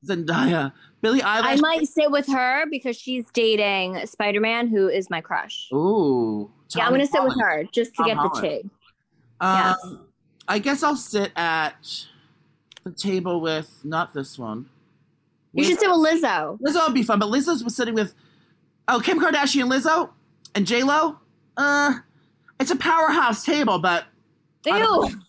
Zendaya, 0.05 0.73
Billie 1.01 1.21
Eilish. 1.21 1.43
I 1.45 1.57
might 1.57 1.87
sit 1.87 2.11
with 2.11 2.27
her 2.27 2.65
because 2.71 2.97
she's 2.97 3.25
dating 3.33 4.05
Spider 4.07 4.41
Man, 4.41 4.67
who 4.67 4.89
is 4.89 5.09
my 5.09 5.21
crush. 5.21 5.69
Ooh, 5.73 6.51
yeah, 6.77 6.87
I'm 6.87 6.93
gonna 6.93 7.07
sit 7.07 7.23
with 7.23 7.39
her 7.41 7.65
just 7.73 7.93
to 7.93 7.97
Tom 7.99 8.07
get 8.07 8.15
the 8.15 8.29
Holland. 8.29 8.45
tig. 8.45 8.71
Um, 9.41 9.57
Yes. 9.57 9.97
I 10.49 10.59
guess 10.59 10.83
I'll 10.83 10.97
sit 10.97 11.33
at 11.37 12.07
the 12.85 12.91
table 12.91 13.41
with 13.41 13.81
not 13.85 14.13
this 14.13 14.39
one. 14.39 14.69
You 15.53 15.65
should 15.65 15.79
sit 15.79 15.89
with 15.89 15.99
Lizzo. 15.99 16.59
Lizzo 16.61 16.87
would 16.87 16.95
be 16.95 17.03
fun, 17.03 17.19
but 17.19 17.29
Lizzo's 17.29 17.63
was 17.63 17.77
sitting 17.77 17.95
with 17.95 18.15
oh 18.89 19.01
Kim 19.01 19.21
Kardashian, 19.21 19.71
Lizzo, 19.71 20.11
and 20.55 20.67
J 20.67 20.83
Lo. 20.83 21.19
Uh, 21.57 21.95
it's 22.61 22.71
a 22.71 22.77
powerhouse 22.77 23.45
table, 23.45 23.79
but 23.79 24.05
Ew. 24.67 25.11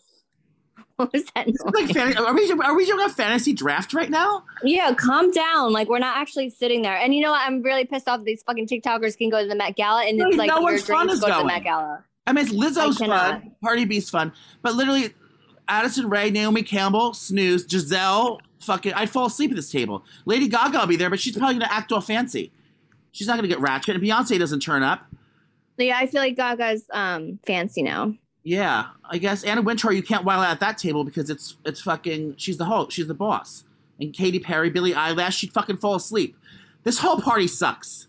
What 0.98 1.12
was 1.12 1.24
that? 1.34 1.48
it's 1.48 1.60
like 1.64 1.90
fan- 1.90 2.16
are 2.18 2.36
we 2.36 2.52
are 2.52 2.76
we 2.76 2.86
doing 2.86 3.04
a 3.04 3.10
fantasy 3.10 3.52
draft 3.52 3.94
right 3.94 4.12
now? 4.12 4.44
Yeah, 4.64 4.94
calm 4.94 5.32
down. 5.32 5.74
Like 5.74 5.90
we're 5.90 5.98
not 5.98 6.18
actually 6.18 6.52
sitting 6.52 6.84
there. 6.84 6.96
And 6.96 7.16
you 7.16 7.22
know 7.22 7.32
what? 7.32 7.42
I'm 7.42 7.64
really 7.64 7.84
pissed 7.84 8.08
off 8.08 8.20
that 8.20 8.26
these 8.26 8.44
fucking 8.44 8.68
TikTokers 8.68 9.18
can 9.18 9.32
go 9.32 9.42
to 9.42 9.48
the 9.48 9.56
Met 9.56 9.76
Gala 9.76 10.06
and 10.06 10.20
No, 10.20 10.28
it's 10.28 10.38
like 10.38 10.48
no 10.48 10.58
your 10.58 10.64
one's 10.64 10.84
fun 10.84 11.10
is 11.10 11.20
go 11.20 11.26
to 11.26 11.32
the 11.32 11.38
going. 11.38 11.48
Met 11.48 11.64
Gala. 11.64 12.04
I 12.28 12.34
mean, 12.34 12.46
it's 12.46 12.54
Lizzo's 12.54 13.00
fun, 13.00 13.56
Cardi 13.64 13.86
B's 13.86 14.10
fun, 14.10 14.32
but 14.62 14.76
literally, 14.76 15.14
Addison 15.68 16.10
Rae, 16.10 16.30
Naomi 16.30 16.62
Campbell, 16.62 17.14
Snooze, 17.16 17.66
Gisele, 17.66 18.40
fucking, 18.60 18.94
I'd 18.94 19.10
fall 19.10 19.26
asleep 19.26 19.50
at 19.50 19.56
this 19.56 19.72
table. 19.72 20.06
Lady 20.26 20.48
Gaga 20.48 20.78
will 20.78 20.88
be 20.88 20.96
there, 20.96 21.10
but 21.10 21.20
she's 21.20 21.36
probably 21.36 21.56
gonna 21.56 21.72
act 21.74 21.92
all 21.92 22.02
fancy. 22.02 22.52
She's 23.14 23.28
not 23.28 23.38
gonna 23.38 23.48
get 23.48 23.62
ratchet, 23.62 23.96
and 23.96 24.04
Beyonce 24.04 24.38
doesn't 24.38 24.60
turn 24.60 24.84
up. 24.84 25.06
Yeah, 25.78 25.98
I 25.98 26.08
feel 26.08 26.22
like 26.22 26.36
Gaga's 26.36 26.86
um 26.92 27.40
fancy 27.46 27.82
now. 27.82 28.14
Yeah, 28.44 28.88
I 29.10 29.20
guess 29.20 29.44
Anna 29.44 29.62
Wintour 29.62 29.94
you 29.94 30.04
can't 30.04 30.26
while 30.26 30.42
out 30.42 30.52
at 30.52 30.60
that 30.60 30.78
table 30.78 31.06
because 31.06 31.30
it's 31.30 31.56
it's 31.66 31.80
fucking 31.82 32.36
she's 32.38 32.58
the 32.58 32.66
whole 32.66 32.90
she's 32.90 33.08
the 33.08 33.14
boss. 33.14 33.64
And 34.00 34.14
Katy 34.14 34.40
Perry, 34.40 34.70
Billie 34.70 34.94
Eilish, 34.94 35.32
she'd 35.32 35.54
fucking 35.54 35.78
fall 35.78 35.96
asleep. 35.96 36.36
This 36.84 37.00
whole 37.00 37.22
party 37.22 37.48
sucks. 37.48 38.08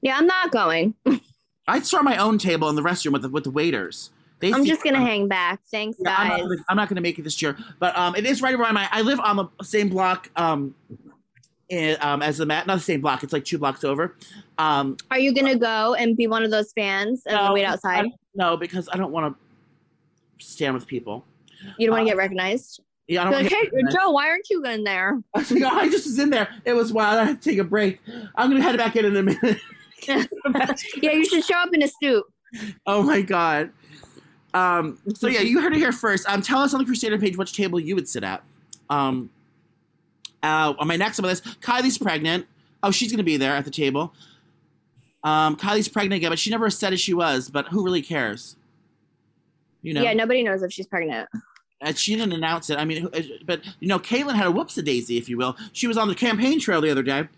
Yeah, 0.00 0.16
I'm 0.16 0.26
not 0.26 0.50
going. 0.50 0.94
I'd 1.68 1.84
start 1.84 2.04
my 2.04 2.16
own 2.16 2.38
table 2.38 2.68
in 2.70 2.76
the 2.76 2.82
restroom 2.82 3.12
with 3.12 3.22
the 3.22 3.28
with 3.28 3.44
the 3.44 3.50
waiters. 3.50 4.10
They 4.40 4.52
I'm 4.52 4.64
just 4.64 4.84
gonna 4.84 5.00
hang 5.00 5.26
back. 5.28 5.60
Thanks, 5.70 5.98
Yeah, 6.00 6.14
I'm, 6.16 6.28
not 6.28 6.48
guys. 6.48 6.58
I'm 6.68 6.76
not 6.76 6.88
gonna 6.88 7.00
make 7.00 7.18
it 7.18 7.22
this 7.22 7.42
year, 7.42 7.56
but 7.80 7.96
um, 7.98 8.14
it 8.14 8.24
is 8.24 8.40
right 8.40 8.54
around 8.54 8.74
my. 8.74 8.88
I 8.90 9.02
live 9.02 9.18
on 9.20 9.36
the 9.36 9.48
same 9.64 9.88
block 9.88 10.30
um, 10.36 10.74
in, 11.68 11.96
um 12.00 12.22
as 12.22 12.38
the 12.38 12.46
mat, 12.46 12.66
not 12.66 12.76
the 12.76 12.84
same 12.84 13.00
block. 13.00 13.22
It's 13.22 13.32
like 13.32 13.44
two 13.44 13.58
blocks 13.58 13.84
over. 13.84 14.16
Um, 14.58 14.96
Are 15.10 15.18
you 15.18 15.34
gonna 15.34 15.56
go 15.56 15.94
and 15.94 16.16
be 16.16 16.26
one 16.26 16.42
of 16.42 16.50
those 16.50 16.72
fans 16.72 17.22
and 17.26 17.36
No, 17.36 17.52
wait 17.52 17.64
outside? 17.64 18.06
No, 18.34 18.56
because 18.56 18.88
I 18.92 18.96
don't 18.96 19.12
want 19.12 19.36
to 19.36 20.44
stand 20.44 20.74
with 20.74 20.86
people. 20.86 21.24
You 21.76 21.86
don't 21.86 21.94
want 21.94 22.02
uh, 22.02 22.04
to 22.04 22.10
get 22.10 22.16
recognized. 22.16 22.80
Yeah, 23.08 23.22
I 23.22 23.24
don't. 23.24 23.42
Like, 23.42 23.52
hey, 23.52 23.70
Joe, 23.90 24.10
why 24.10 24.28
aren't 24.28 24.48
you 24.50 24.62
in 24.64 24.84
there? 24.84 25.18
I 25.34 25.38
was 25.38 25.50
like, 25.50 25.62
oh, 25.62 25.76
I 25.76 25.88
just 25.88 26.06
was 26.06 26.18
in 26.18 26.30
there. 26.30 26.48
It 26.64 26.74
was 26.74 26.92
wild. 26.92 27.18
I 27.18 27.24
had 27.24 27.42
to 27.42 27.50
take 27.50 27.58
a 27.58 27.64
break. 27.64 28.00
I'm 28.34 28.50
gonna 28.50 28.62
head 28.62 28.76
back 28.76 28.96
in 28.96 29.04
in 29.04 29.16
a 29.16 29.22
minute. 29.22 29.60
Yeah, 31.02 31.12
you 31.12 31.24
should 31.24 31.44
show 31.44 31.56
up 31.56 31.70
in 31.72 31.82
a 31.82 31.88
suit. 32.00 32.24
oh 32.86 33.02
my 33.02 33.20
god. 33.20 33.72
Um, 34.54 34.98
so 35.14 35.26
yeah, 35.28 35.40
you 35.40 35.60
heard 35.60 35.72
it 35.72 35.78
here 35.78 35.92
first. 35.92 36.28
Um, 36.28 36.42
tell 36.42 36.60
us 36.60 36.74
on 36.74 36.80
the 36.80 36.86
Crusader 36.86 37.18
page 37.18 37.36
which 37.36 37.52
table 37.52 37.80
you 37.80 37.94
would 37.94 38.08
sit 38.08 38.24
at. 38.24 38.42
Um, 38.90 39.30
uh, 40.42 40.74
on 40.78 40.86
my 40.88 40.96
next 40.96 41.18
on 41.18 41.22
my 41.24 41.28
list, 41.30 41.44
Kylie's 41.60 41.98
pregnant. 41.98 42.46
Oh, 42.82 42.90
she's 42.90 43.10
gonna 43.10 43.22
be 43.24 43.36
there 43.36 43.52
at 43.56 43.64
the 43.64 43.70
table. 43.70 44.12
Um, 45.24 45.56
Kylie's 45.56 45.88
pregnant 45.88 46.18
again, 46.18 46.30
but 46.30 46.38
she 46.38 46.50
never 46.50 46.70
said 46.70 46.92
as 46.92 47.00
she 47.00 47.12
was. 47.14 47.50
But 47.50 47.68
who 47.68 47.84
really 47.84 48.02
cares? 48.02 48.56
You 49.82 49.94
know, 49.94 50.02
Yeah, 50.02 50.12
nobody 50.12 50.42
knows 50.42 50.62
if 50.62 50.72
she's 50.72 50.86
pregnant. 50.86 51.28
and 51.80 51.96
she 51.96 52.14
didn't 52.16 52.32
announce 52.32 52.70
it. 52.70 52.78
I 52.78 52.84
mean, 52.84 53.06
uh, 53.12 53.20
but 53.44 53.62
you 53.80 53.88
know, 53.88 53.98
Caitlyn 53.98 54.34
had 54.34 54.46
a 54.46 54.50
whoops 54.50 54.76
a 54.78 54.82
daisy, 54.82 55.16
if 55.18 55.28
you 55.28 55.36
will. 55.36 55.56
She 55.72 55.86
was 55.86 55.96
on 55.96 56.08
the 56.08 56.14
campaign 56.14 56.60
trail 56.60 56.80
the 56.80 56.90
other 56.90 57.02
day, 57.02 57.28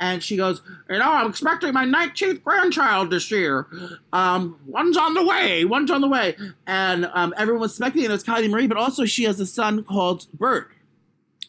and 0.00 0.22
she 0.22 0.36
goes, 0.36 0.62
"You 0.90 0.98
know, 0.98 1.10
I'm 1.10 1.28
expecting 1.28 1.72
my 1.72 1.84
19th 1.84 2.42
grandchild 2.42 3.10
this 3.10 3.30
year. 3.30 3.66
Um, 4.12 4.58
one's 4.66 4.96
on 4.96 5.14
the 5.14 5.24
way. 5.24 5.64
One's 5.64 5.90
on 5.90 6.00
the 6.02 6.08
way." 6.08 6.36
And 6.66 7.06
um, 7.14 7.34
everyone 7.36 7.60
was 7.62 7.74
speculating 7.74 8.10
it 8.10 8.14
was 8.14 8.24
Kylie 8.24 8.50
Marie, 8.50 8.66
but 8.66 8.76
also 8.78 9.04
she 9.06 9.24
has 9.24 9.40
a 9.40 9.46
son 9.46 9.84
called 9.84 10.26
Bert 10.34 10.70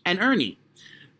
and 0.05 0.19
Ernie. 0.21 0.57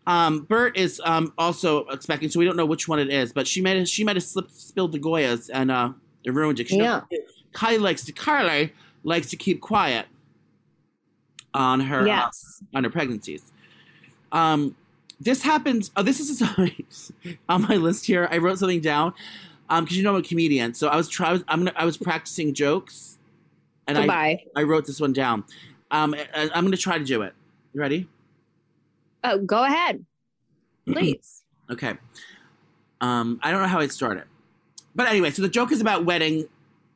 Um, 0.06 0.40
Bert 0.42 0.76
is 0.76 1.00
um, 1.04 1.32
also 1.38 1.86
expecting, 1.86 2.28
so 2.28 2.38
we 2.38 2.44
don't 2.44 2.56
know 2.56 2.66
which 2.66 2.88
one 2.88 2.98
it 2.98 3.10
is. 3.10 3.32
But 3.32 3.46
she 3.46 3.62
might 3.62 3.76
have, 3.76 3.88
she 3.88 4.04
might 4.04 4.16
have 4.16 4.22
slipped, 4.22 4.54
spilled 4.54 4.92
the 4.92 4.98
Goyas 4.98 5.50
and 5.52 5.70
uh, 5.70 5.92
it 6.24 6.32
ruined 6.32 6.60
it. 6.60 6.70
Yeah. 6.70 7.02
know, 7.10 7.18
Kylie 7.54 7.80
likes 7.80 8.04
to 8.04 8.12
Kylie 8.12 8.72
likes 9.04 9.30
to 9.30 9.36
keep 9.36 9.60
quiet 9.60 10.06
on 11.52 11.80
her 11.80 12.08
uh, 12.08 12.30
on 12.74 12.84
her 12.84 12.90
pregnancies. 12.90 13.52
Um, 14.32 14.76
this 15.20 15.42
happens. 15.42 15.90
Oh, 15.96 16.02
this 16.02 16.20
is 16.20 16.42
on 17.48 17.62
my 17.62 17.76
list 17.76 18.06
here. 18.06 18.28
I 18.30 18.38
wrote 18.38 18.58
something 18.58 18.80
down 18.80 19.14
um, 19.68 19.84
because 19.84 19.96
you 19.96 20.02
know 20.02 20.10
I'm 20.10 20.20
a 20.20 20.22
comedian, 20.22 20.74
so 20.74 20.88
I 20.88 20.96
was 20.96 21.08
try. 21.08 21.28
I 21.28 21.32
was, 21.32 21.44
I'm 21.48 21.60
gonna, 21.60 21.72
I 21.76 21.84
was 21.84 21.96
practicing 21.96 22.52
jokes, 22.52 23.18
and 23.86 23.96
I, 23.96 24.02
Goodbye. 24.02 24.44
I 24.56 24.62
wrote 24.64 24.86
this 24.86 25.00
one 25.00 25.12
down. 25.12 25.44
Um, 25.90 26.14
I, 26.14 26.50
I'm 26.54 26.64
gonna 26.64 26.76
try 26.76 26.98
to 26.98 27.04
do 27.04 27.22
it. 27.22 27.34
You 27.72 27.80
ready? 27.80 28.08
Oh, 29.24 29.38
go 29.38 29.64
ahead, 29.64 30.04
please. 30.86 31.42
Okay. 31.70 31.94
Um, 33.00 33.40
I 33.42 33.50
don't 33.50 33.60
know 33.62 33.68
how 33.68 33.80
I'd 33.80 33.90
start 33.92 34.18
it, 34.18 34.24
but 34.94 35.08
anyway, 35.08 35.30
so 35.30 35.42
the 35.42 35.48
joke 35.48 35.72
is 35.72 35.80
about 35.80 36.04
wedding, 36.04 36.46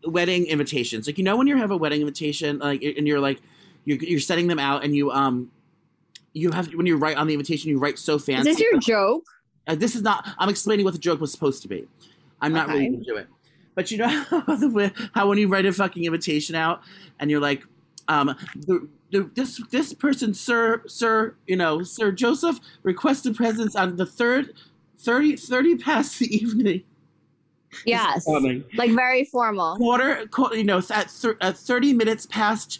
wedding 0.05 0.47
invitations. 0.47 1.07
Like 1.07 1.19
you 1.19 1.25
know 1.25 1.37
when 1.37 1.47
you 1.47 1.57
have 1.57 1.71
a 1.71 1.77
wedding 1.77 2.01
invitation, 2.01 2.59
like 2.59 2.83
and 2.83 3.07
you're 3.07 3.21
like, 3.21 3.41
you're, 3.85 3.99
you're 3.99 4.21
setting 4.21 4.47
them 4.47 4.59
out, 4.59 4.85
and 4.85 4.95
you 4.95 5.11
um, 5.11 5.51
you 6.35 6.51
have 6.51 6.73
when 6.75 6.87
you 6.87 6.97
write 6.97 7.17
on 7.17 7.27
the 7.27 7.33
invitation, 7.35 7.71
you 7.71 7.79
write 7.79 7.99
so 7.99 8.15
Is 8.17 8.25
fancy. 8.27 8.51
this 8.53 8.61
your 8.61 8.79
joke? 8.79 9.25
Uh, 9.67 9.75
this 9.75 9.95
is 9.95 10.03
not. 10.03 10.27
I'm 10.39 10.49
explaining 10.49 10.85
what 10.85 10.93
the 10.95 11.01
joke 11.01 11.21
was 11.21 11.33
supposed 11.33 11.63
to 11.63 11.69
be. 11.69 11.87
I'm 12.41 12.53
not 12.53 12.69
really 12.69 12.81
Okay. 12.81 12.89
going 12.91 13.05
to 13.05 13.11
do 13.11 13.17
it. 13.17 13.27
But 13.75 13.91
you 13.91 13.99
know 13.99 14.09
how, 14.31 14.41
the, 14.41 15.11
how 15.15 15.29
when 15.29 15.39
you 15.39 15.49
write 15.49 15.67
a 15.67 15.73
fucking 15.73 16.05
invitation 16.05 16.55
out 16.55 16.83
and 17.21 17.31
you're 17.31 17.41
like, 17.41 17.65
um, 18.09 18.35
the, 18.55 18.89
the, 19.11 19.31
this 19.35 19.61
this 19.71 19.93
person, 19.93 20.35
Sir 20.35 20.83
Sir, 20.87 21.35
you 21.47 21.57
know, 21.57 21.83
Sir 21.83 22.13
Joseph 22.13 22.61
requested 22.83 23.37
presents 23.37 23.75
on 23.75 23.97
the 23.97 24.07
third, 24.07 24.55
30, 24.99 25.37
30 25.37 25.77
past 25.77 26.19
the 26.19 26.35
evening. 26.35 26.83
Yes. 27.85 28.27
Like 28.27 28.93
very 28.93 29.25
formal. 29.25 29.77
Quarter, 29.77 30.27
qu- 30.29 30.57
you 30.57 30.65
know, 30.65 30.81
at, 30.91 31.11
thir- 31.11 31.37
at 31.43 31.55
30 31.59 31.93
minutes 31.93 32.25
past 32.25 32.79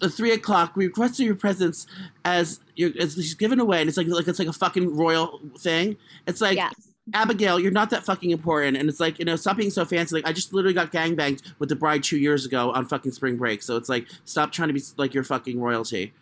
the 0.00 0.10
three 0.10 0.32
o'clock, 0.32 0.74
we 0.76 0.86
requested 0.86 1.26
your 1.26 1.36
presence 1.36 1.86
as 2.24 2.60
your 2.74 2.90
as 3.00 3.14
she's 3.14 3.34
given 3.34 3.60
away, 3.60 3.80
and 3.80 3.88
it's 3.88 3.96
like 3.96 4.08
like 4.08 4.26
it's 4.26 4.38
like 4.38 4.48
a 4.48 4.52
fucking 4.52 4.96
royal 4.96 5.40
thing. 5.58 5.96
It's 6.26 6.40
like 6.40 6.56
yes. 6.56 6.72
Abigail, 7.14 7.60
you're 7.60 7.70
not 7.72 7.90
that 7.90 8.04
fucking 8.04 8.30
important. 8.30 8.76
And 8.76 8.88
it's 8.88 8.98
like, 9.00 9.18
you 9.18 9.24
know, 9.24 9.36
stop 9.36 9.56
being 9.56 9.70
so 9.70 9.84
fancy. 9.84 10.14
Like, 10.16 10.26
I 10.26 10.32
just 10.32 10.52
literally 10.52 10.74
got 10.74 10.92
gangbanged 10.92 11.42
with 11.58 11.68
the 11.68 11.76
bride 11.76 12.02
two 12.02 12.18
years 12.18 12.44
ago 12.44 12.72
on 12.72 12.84
fucking 12.86 13.12
spring 13.12 13.36
break. 13.36 13.62
So 13.62 13.76
it's 13.76 13.88
like, 13.88 14.08
stop 14.24 14.50
trying 14.52 14.68
to 14.68 14.74
be 14.74 14.82
like 14.96 15.14
your 15.14 15.22
fucking 15.24 15.60
royalty. 15.60 16.12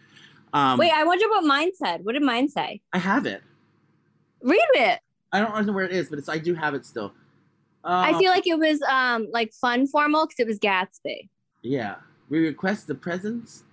Um, 0.53 0.79
Wait, 0.79 0.93
I 0.93 1.05
wonder 1.05 1.27
what 1.29 1.45
mine 1.45 1.71
said. 1.75 2.05
What 2.05 2.13
did 2.13 2.23
mine 2.23 2.49
say? 2.49 2.81
I 2.93 2.99
have 2.99 3.27
it. 3.27 3.43
Read 4.43 4.61
it. 4.75 5.01
I 5.33 5.41
don't 5.41 5.67
know 5.67 5.73
where 5.73 5.85
it 5.85 5.93
is, 5.93 6.09
but 6.11 6.19
it's 6.19 6.29
I 6.29 6.39
do 6.39 6.55
have 6.55 6.75
it 6.75 6.85
still. 6.87 7.13
I 7.83 8.13
Um, 8.13 8.19
feel 8.21 8.31
like 8.31 8.47
it 8.47 8.59
was 8.59 8.81
um 8.83 9.27
like 9.33 9.53
fun 9.53 9.87
formal 9.87 10.27
because 10.27 10.39
it 10.39 10.47
was 10.47 10.59
Gatsby. 10.59 11.29
Yeah. 11.63 11.97
We 12.31 12.39
request 12.47 12.87
the 12.87 12.95
presents, 12.95 13.65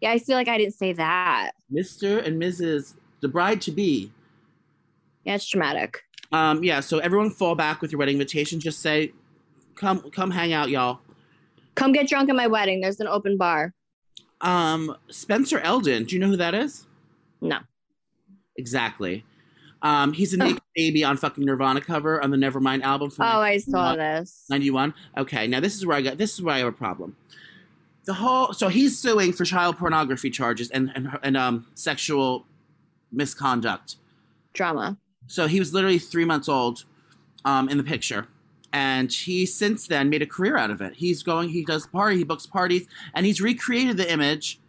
Yeah, 0.00 0.10
I 0.12 0.18
feel 0.18 0.36
like 0.36 0.46
I 0.48 0.58
didn't 0.58 0.74
say 0.74 0.92
that. 0.92 1.52
Mr. 1.72 2.24
and 2.24 2.40
Mrs. 2.40 2.94
the 3.20 3.28
bride 3.28 3.60
to 3.62 3.72
be. 3.72 4.12
Yeah, 5.24 5.34
it's 5.34 5.48
dramatic. 5.48 6.02
Um, 6.32 6.62
yeah, 6.64 6.80
so 6.80 6.98
everyone 6.98 7.30
fall 7.30 7.54
back 7.54 7.80
with 7.80 7.92
your 7.92 7.98
wedding 7.98 8.14
invitation. 8.16 8.60
Just 8.60 8.80
say, 8.80 9.12
come 9.74 10.10
come 10.10 10.30
hang 10.30 10.52
out, 10.52 10.68
y'all. 10.70 11.00
Come 11.74 11.92
get 11.92 12.08
drunk 12.08 12.28
at 12.30 12.36
my 12.36 12.46
wedding. 12.46 12.80
There's 12.80 13.00
an 13.00 13.08
open 13.08 13.36
bar. 13.36 13.72
Um, 14.40 14.96
Spencer 15.08 15.58
Elden, 15.60 16.04
do 16.04 16.14
you 16.14 16.20
know 16.20 16.28
who 16.28 16.36
that 16.36 16.54
is? 16.54 16.86
No. 17.40 17.58
Exactly. 18.56 19.24
Um, 19.82 20.12
he's 20.12 20.32
a 20.34 20.36
naked 20.38 20.62
baby 20.76 21.04
on 21.04 21.16
fucking 21.16 21.44
Nirvana 21.44 21.80
cover 21.80 22.22
on 22.22 22.30
the 22.30 22.36
Nevermind 22.36 22.82
album 22.82 23.10
from 23.10 23.26
Oh, 23.26 23.40
I 23.40 23.58
saw 23.58 23.94
this. 23.94 24.44
91. 24.50 24.94
Okay, 25.18 25.46
now 25.46 25.60
this 25.60 25.74
is 25.74 25.86
where 25.86 25.96
I 25.96 26.02
got 26.02 26.18
this 26.18 26.34
is 26.34 26.42
where 26.42 26.54
I 26.54 26.58
have 26.58 26.68
a 26.68 26.72
problem. 26.72 27.16
The 28.04 28.14
whole 28.14 28.52
so 28.52 28.68
he's 28.68 28.98
suing 28.98 29.32
for 29.32 29.44
child 29.44 29.76
pornography 29.78 30.30
charges 30.30 30.70
and 30.70 30.90
and, 30.94 31.18
and 31.22 31.36
um 31.36 31.66
sexual 31.74 32.46
misconduct. 33.12 33.96
Drama. 34.54 34.96
So 35.26 35.46
he 35.46 35.58
was 35.58 35.72
literally 35.72 35.98
three 35.98 36.24
months 36.24 36.48
old 36.48 36.84
um, 37.44 37.68
in 37.68 37.78
the 37.78 37.84
picture. 37.84 38.28
And 38.72 39.10
he 39.10 39.46
since 39.46 39.86
then 39.86 40.10
made 40.10 40.22
a 40.22 40.26
career 40.26 40.56
out 40.56 40.70
of 40.70 40.80
it. 40.80 40.94
He's 40.94 41.22
going, 41.22 41.48
he 41.48 41.64
does 41.64 41.86
party, 41.86 42.18
he 42.18 42.24
books 42.24 42.46
parties, 42.46 42.86
and 43.14 43.24
he's 43.24 43.40
recreated 43.40 43.96
the 43.96 44.10
image 44.10 44.60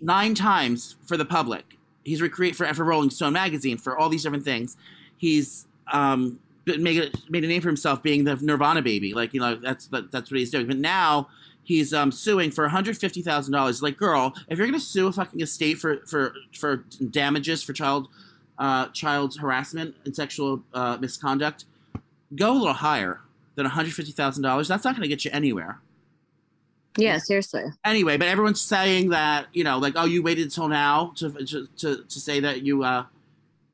nine 0.00 0.34
times 0.34 0.96
for 1.06 1.16
the 1.16 1.24
public. 1.24 1.78
He's 2.04 2.20
recreated 2.20 2.56
for, 2.56 2.72
for 2.74 2.84
Rolling 2.84 3.10
Stone 3.10 3.32
magazine, 3.32 3.78
for 3.78 3.96
all 3.96 4.08
these 4.08 4.22
different 4.22 4.44
things. 4.44 4.76
He's 5.18 5.66
um, 5.92 6.40
made, 6.66 6.98
a, 6.98 7.10
made 7.28 7.44
a 7.44 7.48
name 7.48 7.62
for 7.62 7.68
himself 7.68 8.02
being 8.02 8.24
the 8.24 8.36
Nirvana 8.36 8.82
baby. 8.82 9.14
Like, 9.14 9.34
you 9.34 9.40
know, 9.40 9.54
that's 9.56 9.86
that, 9.88 10.10
that's 10.10 10.30
what 10.30 10.38
he's 10.38 10.50
doing. 10.50 10.66
But 10.66 10.78
now 10.78 11.28
he's 11.64 11.92
um, 11.92 12.12
suing 12.12 12.50
for 12.50 12.68
$150,000. 12.68 13.82
Like, 13.82 13.96
girl, 13.96 14.34
if 14.48 14.58
you're 14.58 14.66
going 14.66 14.78
to 14.78 14.84
sue 14.84 15.08
a 15.08 15.12
fucking 15.12 15.40
estate 15.40 15.78
for, 15.78 15.98
for, 16.06 16.34
for 16.54 16.84
damages 17.10 17.62
for 17.62 17.72
child 17.72 18.08
uh, 18.58 18.88
child 18.88 19.36
harassment 19.38 19.94
and 20.04 20.14
sexual 20.14 20.62
uh, 20.74 20.96
misconduct, 21.00 21.64
go 22.34 22.52
a 22.52 22.58
little 22.58 22.72
higher 22.72 23.20
than 23.54 23.66
$150,000. 23.66 24.68
That's 24.68 24.84
not 24.84 24.94
going 24.94 25.02
to 25.02 25.08
get 25.08 25.24
you 25.24 25.30
anywhere. 25.32 25.80
Yeah, 26.98 27.18
seriously. 27.18 27.64
Anyway, 27.84 28.16
but 28.16 28.28
everyone's 28.28 28.60
saying 28.60 29.10
that, 29.10 29.48
you 29.52 29.64
know, 29.64 29.78
like, 29.78 29.94
oh, 29.96 30.04
you 30.04 30.22
waited 30.22 30.44
until 30.44 30.68
now 30.68 31.12
to, 31.16 31.30
to, 31.30 31.66
to, 31.78 32.04
to 32.04 32.20
say 32.20 32.40
that 32.40 32.62
you, 32.62 32.84
uh, 32.84 33.04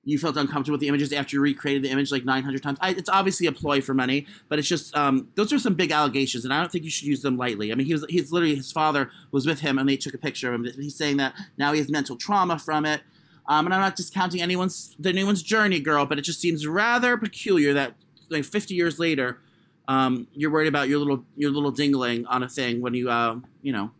you 0.04 0.18
felt 0.18 0.36
uncomfortable 0.36 0.74
with 0.74 0.80
the 0.80 0.88
images 0.88 1.12
after 1.12 1.36
you 1.36 1.40
recreated 1.40 1.84
the 1.84 1.90
image 1.90 2.10
like 2.10 2.24
900 2.24 2.62
times. 2.62 2.78
I, 2.80 2.90
it's 2.90 3.08
obviously 3.08 3.46
a 3.46 3.52
ploy 3.52 3.80
for 3.80 3.94
money, 3.94 4.26
but 4.48 4.58
it's 4.58 4.66
just, 4.66 4.96
um, 4.96 5.28
those 5.36 5.52
are 5.52 5.58
some 5.58 5.74
big 5.74 5.92
allegations, 5.92 6.44
and 6.44 6.52
I 6.52 6.60
don't 6.60 6.72
think 6.72 6.84
you 6.84 6.90
should 6.90 7.06
use 7.06 7.22
them 7.22 7.36
lightly. 7.36 7.70
I 7.70 7.76
mean, 7.76 7.86
he 7.86 7.92
was, 7.92 8.04
he's 8.08 8.32
literally, 8.32 8.56
his 8.56 8.72
father 8.72 9.10
was 9.30 9.46
with 9.46 9.60
him, 9.60 9.78
and 9.78 9.88
they 9.88 9.96
took 9.96 10.14
a 10.14 10.18
picture 10.18 10.52
of 10.52 10.60
him. 10.60 10.72
He's 10.74 10.96
saying 10.96 11.18
that 11.18 11.34
now 11.56 11.72
he 11.72 11.78
has 11.78 11.88
mental 11.88 12.16
trauma 12.16 12.58
from 12.58 12.84
it. 12.84 13.02
Um, 13.46 13.66
and 13.66 13.74
I'm 13.74 13.80
not 13.80 13.96
discounting 13.96 14.40
anyone's 14.40 14.94
the 14.98 15.08
anyone's 15.08 15.42
journey, 15.42 15.80
girl, 15.80 16.06
but 16.06 16.18
it 16.18 16.22
just 16.22 16.40
seems 16.40 16.66
rather 16.66 17.16
peculiar 17.16 17.74
that 17.74 17.94
like 18.28 18.44
50 18.44 18.74
years 18.74 18.98
later, 18.98 19.40
um, 19.88 20.28
you're 20.32 20.50
worried 20.50 20.68
about 20.68 20.88
your 20.88 20.98
little 20.98 21.24
your 21.36 21.50
little 21.50 21.72
dingling 21.72 22.24
on 22.28 22.42
a 22.42 22.48
thing 22.48 22.80
when 22.80 22.94
you 22.94 23.10
uh, 23.10 23.36
you 23.62 23.72
know 23.72 23.90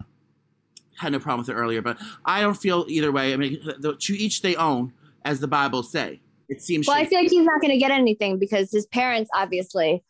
had 0.96 1.12
no 1.12 1.18
problem 1.18 1.40
with 1.40 1.48
it 1.48 1.54
earlier. 1.54 1.82
But 1.82 1.98
I 2.24 2.40
don't 2.40 2.54
feel 2.54 2.84
either 2.88 3.10
way. 3.10 3.32
I 3.32 3.36
mean, 3.36 3.58
the, 3.78 3.96
to 3.96 4.12
each 4.14 4.42
they 4.42 4.54
own, 4.56 4.92
as 5.24 5.40
the 5.40 5.48
Bible 5.48 5.82
say. 5.82 6.20
It 6.48 6.60
seems. 6.60 6.86
Well, 6.86 6.96
I 6.96 7.06
feel 7.06 7.20
like 7.20 7.30
he's 7.30 7.44
not 7.44 7.60
going 7.60 7.72
to 7.72 7.78
get 7.78 7.90
anything 7.90 8.38
because 8.38 8.70
his 8.70 8.86
parents 8.86 9.30
obviously 9.34 10.04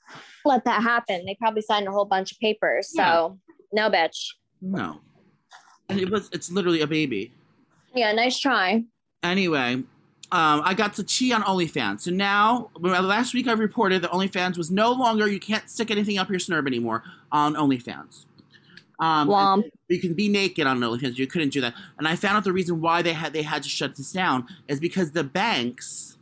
let 0.45 0.65
that 0.65 0.83
happen. 0.83 1.25
They 1.25 1.37
probably 1.39 1.63
signed 1.63 1.87
a 1.87 1.93
whole 1.93 2.05
bunch 2.05 2.33
of 2.33 2.41
papers. 2.41 2.89
So, 2.93 3.39
no, 3.73 3.89
bitch. 3.89 4.27
No. 4.61 5.01
And 5.89 6.01
it 6.01 6.11
was 6.11 6.29
it's 6.33 6.51
literally 6.51 6.81
a 6.81 6.87
baby. 6.87 7.33
Yeah, 7.95 8.13
nice 8.13 8.39
try. 8.39 8.85
Anyway, 9.23 9.75
um, 9.75 9.87
I 10.65 10.75
got 10.75 10.95
to 10.95 11.05
cheat 11.05 11.33
on 11.33 11.43
OnlyFans. 11.43 12.01
So 12.01 12.11
now, 12.11 12.71
last 12.81 13.35
week 13.35 13.49
I 13.49 13.53
reported 13.53 14.03
that 14.03 14.11
OnlyFans 14.11 14.57
was 14.57 14.71
no 14.71 14.93
longer, 14.93 15.29
you 15.29 15.39
can't 15.41 15.69
stick 15.69 15.91
anything 15.91 16.19
up 16.19 16.29
your 16.31 16.39
snurb 16.41 16.67
anymore 16.67 17.03
on 17.31 17.55
OnlyFans. 17.55 18.25
Um, 18.99 19.29
you 19.89 20.01
can 20.01 20.15
be 20.15 20.29
naked 20.29 20.67
on 20.67 20.79
OnlyFans. 20.81 21.19
You 21.19 21.27
couldn't 21.27 21.51
do 21.51 21.61
that. 21.61 21.75
And 21.99 22.07
I 22.09 22.17
found 22.17 22.37
out 22.37 22.45
the 22.45 22.53
reason 22.53 22.81
why 22.81 23.03
they 23.03 23.13
had 23.13 23.33
they 23.33 23.43
had 23.43 23.63
to 23.65 23.69
shut 23.69 23.97
this 23.97 24.13
down 24.13 24.47
is 24.69 24.79
because 24.81 25.11
the 25.13 25.25
banks, 25.25 26.17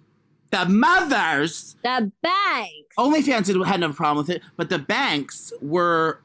the 0.51 0.65
mothers, 0.67 1.77
The 1.85 2.11
banks. 2.23 2.95
OnlyFans 2.99 3.45
did- 3.47 3.67
had 3.67 3.81
no 3.81 3.93
problem 3.93 4.27
with 4.27 4.35
it, 4.35 4.43
but 4.57 4.71
the 4.71 4.79
banks 4.79 5.53
were 5.61 6.21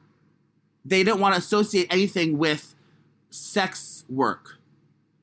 they 0.84 1.02
didn't 1.04 1.20
want 1.20 1.34
to 1.34 1.38
associate 1.38 1.88
anything 1.90 2.38
with 2.38 2.74
sex 3.28 4.04
work, 4.08 4.55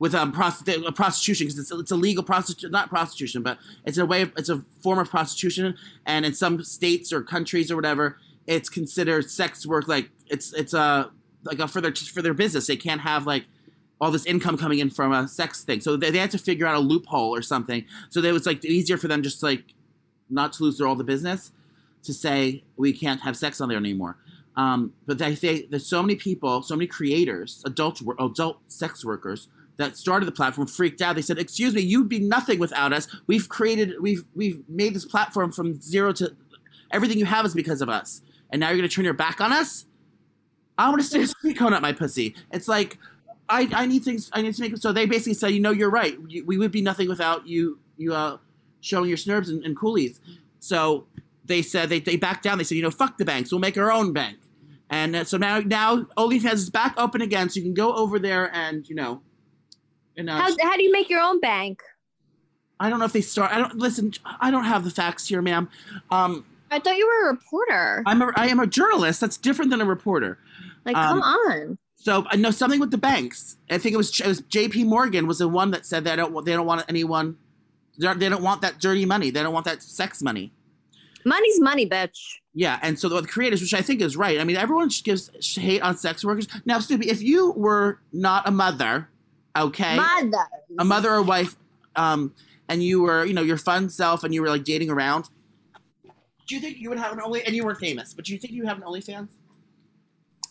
with 0.04 0.14
um, 0.14 0.34
prosti- 0.34 0.86
uh, 0.86 0.92
prostitution 0.92 1.48
because 1.48 1.58
it's, 1.58 1.72
it's 1.72 1.90
illegal 1.90 2.26
prostitution, 2.26 2.72
not 2.72 2.90
prostitution, 2.90 3.42
but 3.42 3.58
it's 3.86 3.98
a 3.98 4.06
way 4.06 4.24
of, 4.24 4.34
it's 4.36 4.50
a 4.50 4.62
form 4.82 5.00
of 5.00 5.10
prostitution, 5.10 5.78
and 6.06 6.26
in 6.26 6.34
some 6.34 6.62
states 6.62 7.14
or 7.14 7.22
countries 7.22 7.72
or 7.72 7.78
whatever, 7.78 8.18
it's 8.46 8.68
considered 8.68 9.32
sex 9.32 9.66
work 9.66 9.88
like 9.88 10.10
it's 10.28 10.52
it's 10.52 10.74
a 10.74 11.10
like 11.46 11.60
a 11.60 11.70
for 11.70 11.80
their 11.80 11.96
for 11.96 12.22
their 12.22 12.34
business. 12.34 12.68
They 12.68 12.76
can't 12.76 13.00
have 13.00 13.26
like 13.26 13.46
all 14.02 14.12
this 14.12 14.26
income 14.26 14.58
coming 14.58 14.80
in 14.80 14.90
from 14.90 15.14
a 15.14 15.26
sex 15.26 15.64
thing, 15.64 15.80
so 15.80 15.96
they, 15.96 16.12
they 16.12 16.18
had 16.18 16.32
to 16.32 16.38
figure 16.38 16.68
out 16.68 16.76
a 16.76 16.80
loophole 16.80 17.34
or 17.34 17.42
something. 17.42 17.86
So 18.10 18.20
it 18.20 18.34
was 18.34 18.46
like 18.46 18.66
easier 18.66 18.98
for 18.98 19.08
them 19.08 19.24
just 19.24 19.42
like 19.42 19.74
not 20.30 20.52
to 20.54 20.64
lose 20.64 20.80
their 20.80 20.88
all 20.88 20.96
the 20.98 21.06
business 21.06 21.54
to 22.04 22.14
say 22.14 22.66
we 22.76 22.92
can't 22.92 23.22
have 23.22 23.38
sex 23.38 23.62
on 23.62 23.70
there 23.70 23.78
anymore. 23.78 24.18
Um, 24.58 24.92
but 25.06 25.18
they 25.18 25.34
say 25.34 25.66
there's 25.66 25.88
so 25.88 26.02
many 26.04 26.16
people, 26.16 26.62
so 26.62 26.76
many 26.76 26.88
creators, 26.88 27.64
adult 27.66 28.02
adult 28.20 28.58
sex 28.68 29.06
workers 29.06 29.48
that 29.78 29.98
started 29.98 30.26
the 30.26 30.32
platform 30.32 30.68
freaked 30.68 31.02
out. 31.02 31.16
They 31.16 31.22
said, 31.22 31.40
"Excuse 31.40 31.74
me, 31.74 31.82
you'd 31.82 32.10
be 32.10 32.20
nothing 32.20 32.60
without 32.60 32.94
us. 32.94 33.08
We've 33.28 33.50
created, 33.50 33.96
we've 34.00 34.24
we've 34.36 34.62
made 34.70 34.94
this 34.94 35.06
platform 35.06 35.52
from 35.52 35.80
zero 35.82 36.14
to 36.14 36.36
everything 36.92 37.18
you 37.18 37.26
have 37.26 37.46
is 37.46 37.54
because 37.54 37.82
of 37.82 37.90
us, 37.90 38.22
and 38.52 38.60
now 38.60 38.70
you're 38.70 38.78
going 38.78 38.90
to 38.90 38.96
turn 38.96 39.06
your 39.06 39.14
back 39.14 39.42
on 39.42 39.52
us? 39.52 39.86
I 40.78 40.90
want 40.90 41.02
to 41.02 41.08
stick 41.08 41.22
a 41.22 41.28
sweet 41.28 41.58
cone 41.58 41.74
up 41.74 41.82
my 41.82 41.94
pussy. 41.94 42.36
It's 42.52 42.68
like 42.68 42.98
I, 43.50 43.70
I 43.74 43.86
need 43.86 44.04
things. 44.04 44.30
I 44.34 44.42
need 44.42 44.56
to 44.56 44.62
make. 44.62 44.78
So 44.78 44.92
they 44.92 45.06
basically 45.06 45.36
say, 45.36 45.50
you 45.50 45.60
know, 45.60 45.72
you're 45.72 45.90
right. 45.90 46.18
We 46.46 46.58
would 46.58 46.72
be 46.72 46.82
nothing 46.82 47.08
without 47.08 47.48
you. 47.48 47.80
You 47.98 48.14
uh, 48.14 48.38
showing 48.82 49.10
your 49.10 49.18
snurbs 49.18 49.50
and, 49.50 49.64
and 49.64 49.78
coolies. 49.78 50.20
So 50.60 51.08
they 51.46 51.62
said 51.62 51.90
they, 51.90 52.00
they 52.00 52.16
backed 52.16 52.44
down. 52.44 52.58
They 52.58 52.64
said, 52.64 52.76
you 52.76 52.84
know, 52.84 52.92
fuck 52.92 53.18
the 53.18 53.26
banks. 53.26 53.52
We'll 53.52 53.60
make 53.60 53.78
our 53.78 53.92
own 53.92 54.14
bank. 54.14 54.38
And 54.90 55.16
uh, 55.16 55.24
so 55.24 55.38
now 55.38 55.60
now 55.60 56.04
OnlyFans 56.18 56.54
is 56.54 56.70
back 56.70 56.96
open 56.98 57.22
again, 57.22 57.50
so 57.50 57.60
you 57.60 57.64
can 57.64 57.74
go 57.74 57.94
over 57.94 58.20
there 58.20 58.54
and 58.54 58.88
you 58.88 58.96
know, 58.96 59.22
How, 60.18 60.56
how 60.62 60.76
do 60.78 60.84
you 60.84 60.92
make 60.92 61.10
your 61.10 61.22
own 61.22 61.40
bank? 61.40 61.82
I 62.80 62.90
don't 62.90 63.00
know 63.00 63.06
if 63.06 63.14
they 63.14 63.22
start. 63.22 63.52
I 63.52 63.60
don't 63.60 63.76
listen. 63.78 64.14
I 64.26 64.52
don't 64.52 64.66
have 64.66 64.84
the 64.84 64.90
facts 64.92 65.28
here, 65.28 65.42
ma'am. 65.42 65.70
Um, 66.12 66.46
I 66.70 66.80
thought 66.80 66.98
you 66.98 67.06
were 67.06 67.30
a 67.30 67.34
reporter. 67.34 68.04
I'm 68.06 68.22
a 68.22 68.32
I 68.36 68.48
am 68.48 68.60
a 68.60 68.68
journalist. 68.68 69.22
That's 69.22 69.38
different 69.38 69.72
than 69.72 69.80
a 69.80 69.86
reporter. 69.86 70.40
Like, 70.86 70.98
um, 70.98 71.22
come 71.22 71.22
on. 71.22 71.78
So 71.96 72.26
I 72.30 72.36
know 72.36 72.52
something 72.52 72.80
with 72.80 72.92
the 72.92 72.98
banks. 72.98 73.56
I 73.70 73.78
think 73.78 73.94
it 73.94 73.98
was, 73.98 74.20
it 74.20 74.28
was 74.28 74.42
J.P. 74.42 74.84
Morgan 74.84 75.26
was 75.26 75.38
the 75.38 75.48
one 75.48 75.72
that 75.72 75.86
said 75.86 76.04
they 76.04 76.16
don't 76.16 76.44
they 76.46 76.52
don't 76.52 76.66
want 76.66 76.84
anyone. 76.90 77.38
They 77.98 78.28
don't- 78.28 78.42
want 78.42 78.62
that 78.62 78.80
dirty 78.80 79.06
money. 79.06 79.30
They 79.30 79.44
don't 79.44 79.54
want 79.54 79.66
that 79.66 79.82
sex 79.84 80.22
money. 80.22 80.52
Money's 81.26 81.62
money, 81.62 81.88
bitch. 81.88 82.40
Yeah, 82.54 82.80
and 82.82 83.00
so 83.00 83.08
the 83.08 83.22
creators, 83.26 83.62
which 83.62 83.74
I 83.74 83.82
think 83.82 84.02
is 84.02 84.18
right. 84.18 84.40
I 84.40 84.44
mean, 84.44 84.58
everyone 84.58 84.90
gives 85.04 85.56
hate 85.56 85.82
on 85.82 85.96
sex 85.96 86.26
workers. 86.26 86.48
Now, 86.66 86.80
Snooki, 86.80 87.06
if 87.06 87.22
you 87.22 87.52
were 87.52 88.00
not 88.12 88.48
a 88.48 88.52
mother, 88.52 89.10
okay, 89.58 89.96
Mother. 89.96 90.46
a 90.80 90.86
mother 90.86 91.12
or 91.12 91.22
wife, 91.22 91.56
um, 91.96 92.34
and 92.70 92.84
you 92.84 93.02
were, 93.02 93.26
you 93.26 93.34
know, 93.34 93.42
your 93.42 93.58
fun 93.58 93.90
self, 93.90 94.24
and 94.24 94.34
you 94.34 94.42
were 94.42 94.50
like 94.50 94.64
dating 94.64 94.90
around, 94.90 95.30
do 96.48 96.56
you 96.56 96.62
think 96.62 96.78
you 96.78 96.90
would 96.90 97.00
have 97.00 97.14
an 97.14 97.22
only? 97.22 97.44
And 97.44 97.56
you 97.56 97.64
weren't 97.64 97.80
famous, 97.80 98.14
but 98.14 98.26
do 98.26 98.34
you 98.34 98.40
think 98.40 98.54
you 98.54 98.66
have 98.66 98.78
an 98.78 98.84
OnlyFans? 98.84 99.30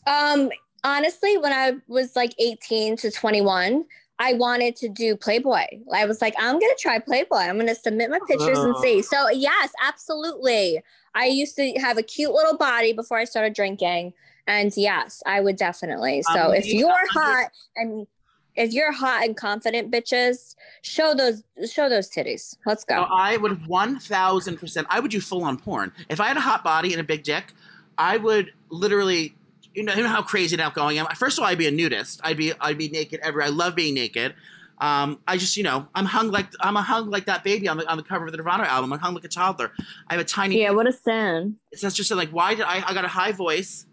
Um, 0.07 0.50
honestly, 0.84 1.38
when 1.38 1.53
I 1.53 1.74
was 1.88 2.16
like 2.16 2.34
18 2.38 2.96
to 2.98 3.11
21, 3.11 3.84
I 4.18 4.34
wanted 4.34 4.76
to 4.76 4.88
do 4.88 5.16
Playboy. 5.16 5.66
I 5.92 6.07
was 6.07 6.20
like, 6.20 6.34
I'm 6.38 6.59
gonna 6.59 6.72
try 6.78 6.98
Playboy. 6.98 7.36
I'm 7.36 7.59
gonna 7.59 7.74
submit 7.74 8.11
my 8.11 8.20
pictures 8.26 8.59
and 8.59 8.76
see. 8.78 9.03
So 9.03 9.30
yes, 9.30 9.70
absolutely. 9.82 10.82
I 11.14 11.26
used 11.26 11.57
to 11.57 11.72
have 11.74 11.98
a 11.98 12.03
cute 12.03 12.32
little 12.32 12.57
body 12.57 12.92
before 12.92 13.18
I 13.18 13.24
started 13.24 13.55
drinking. 13.55 14.14
And 14.46 14.72
yes, 14.76 15.22
I 15.26 15.40
would 15.40 15.57
definitely. 15.57 16.22
So 16.22 16.48
Um, 16.48 16.55
if 16.55 16.66
you're 16.66 17.07
hot 17.11 17.50
and 17.76 18.07
if 18.55 18.72
you're 18.72 18.92
hot 18.92 19.24
and 19.24 19.36
confident 19.36 19.90
bitches, 19.90 20.57
show 20.82 21.14
those 21.14 21.42
show 21.70 21.88
those 21.88 22.11
titties. 22.11 22.57
Let's 22.66 22.84
go. 22.84 22.96
So 22.96 23.09
I 23.14 23.36
would 23.36 23.66
one 23.66 23.98
thousand 23.98 24.59
percent. 24.59 24.86
I 24.90 25.00
would 25.00 25.11
do 25.11 25.20
full 25.20 25.44
on 25.44 25.59
porn. 25.59 25.92
If 26.09 26.20
I 26.20 26.28
had 26.28 26.36
a 26.36 26.40
hot 26.40 26.62
body 26.62 26.92
and 26.92 27.00
a 27.00 27.05
big 27.05 27.22
dick, 27.22 27.53
I 27.98 28.16
would 28.16 28.53
literally. 28.70 29.34
You 29.74 29.82
know, 29.82 29.94
you 29.94 30.03
know 30.03 30.11
how 30.11 30.20
crazy 30.20 30.55
and 30.55 30.61
outgoing 30.61 30.98
I 30.98 31.00
am. 31.00 31.07
First 31.16 31.38
of 31.38 31.44
all, 31.44 31.48
I'd 31.48 31.57
be 31.57 31.66
a 31.66 31.70
nudist. 31.70 32.20
I'd 32.22 32.36
be 32.36 32.53
I'd 32.61 32.76
be 32.76 32.90
naked 32.90 33.20
everywhere. 33.22 33.46
I 33.46 33.50
love 33.50 33.74
being 33.74 33.94
naked. 33.94 34.34
Um, 34.82 35.20
I 35.26 35.38
just 35.38 35.57
you 35.57 35.62
know 35.62 35.88
I'm 35.94 36.05
hung 36.05 36.30
like 36.30 36.48
I'm 36.61 36.76
a 36.76 36.82
hung 36.82 37.09
like 37.09 37.24
that 37.24 37.42
baby 37.42 37.68
on 37.68 37.78
the 37.78 37.90
on 37.90 37.96
the 37.96 38.03
cover 38.03 38.26
of 38.26 38.32
the 38.32 38.36
Nirvana 38.36 38.64
album. 38.64 38.92
I'm 38.92 38.98
hung 38.98 39.14
like 39.14 39.24
a 39.24 39.28
toddler. 39.28 39.72
I 40.09 40.14
have 40.14 40.20
a 40.20 40.24
tiny. 40.24 40.61
yeah, 40.61 40.72
what 40.72 40.86
a 40.86 40.92
sin. 40.92 41.57
It's 41.70 41.80
just 41.80 42.11
like 42.11 42.28
why 42.28 42.55
did 42.55 42.66
I 42.66 42.84
I 42.86 42.92
got 42.92 43.07
a 43.07 43.09
high 43.09 43.32
voice, 43.32 43.86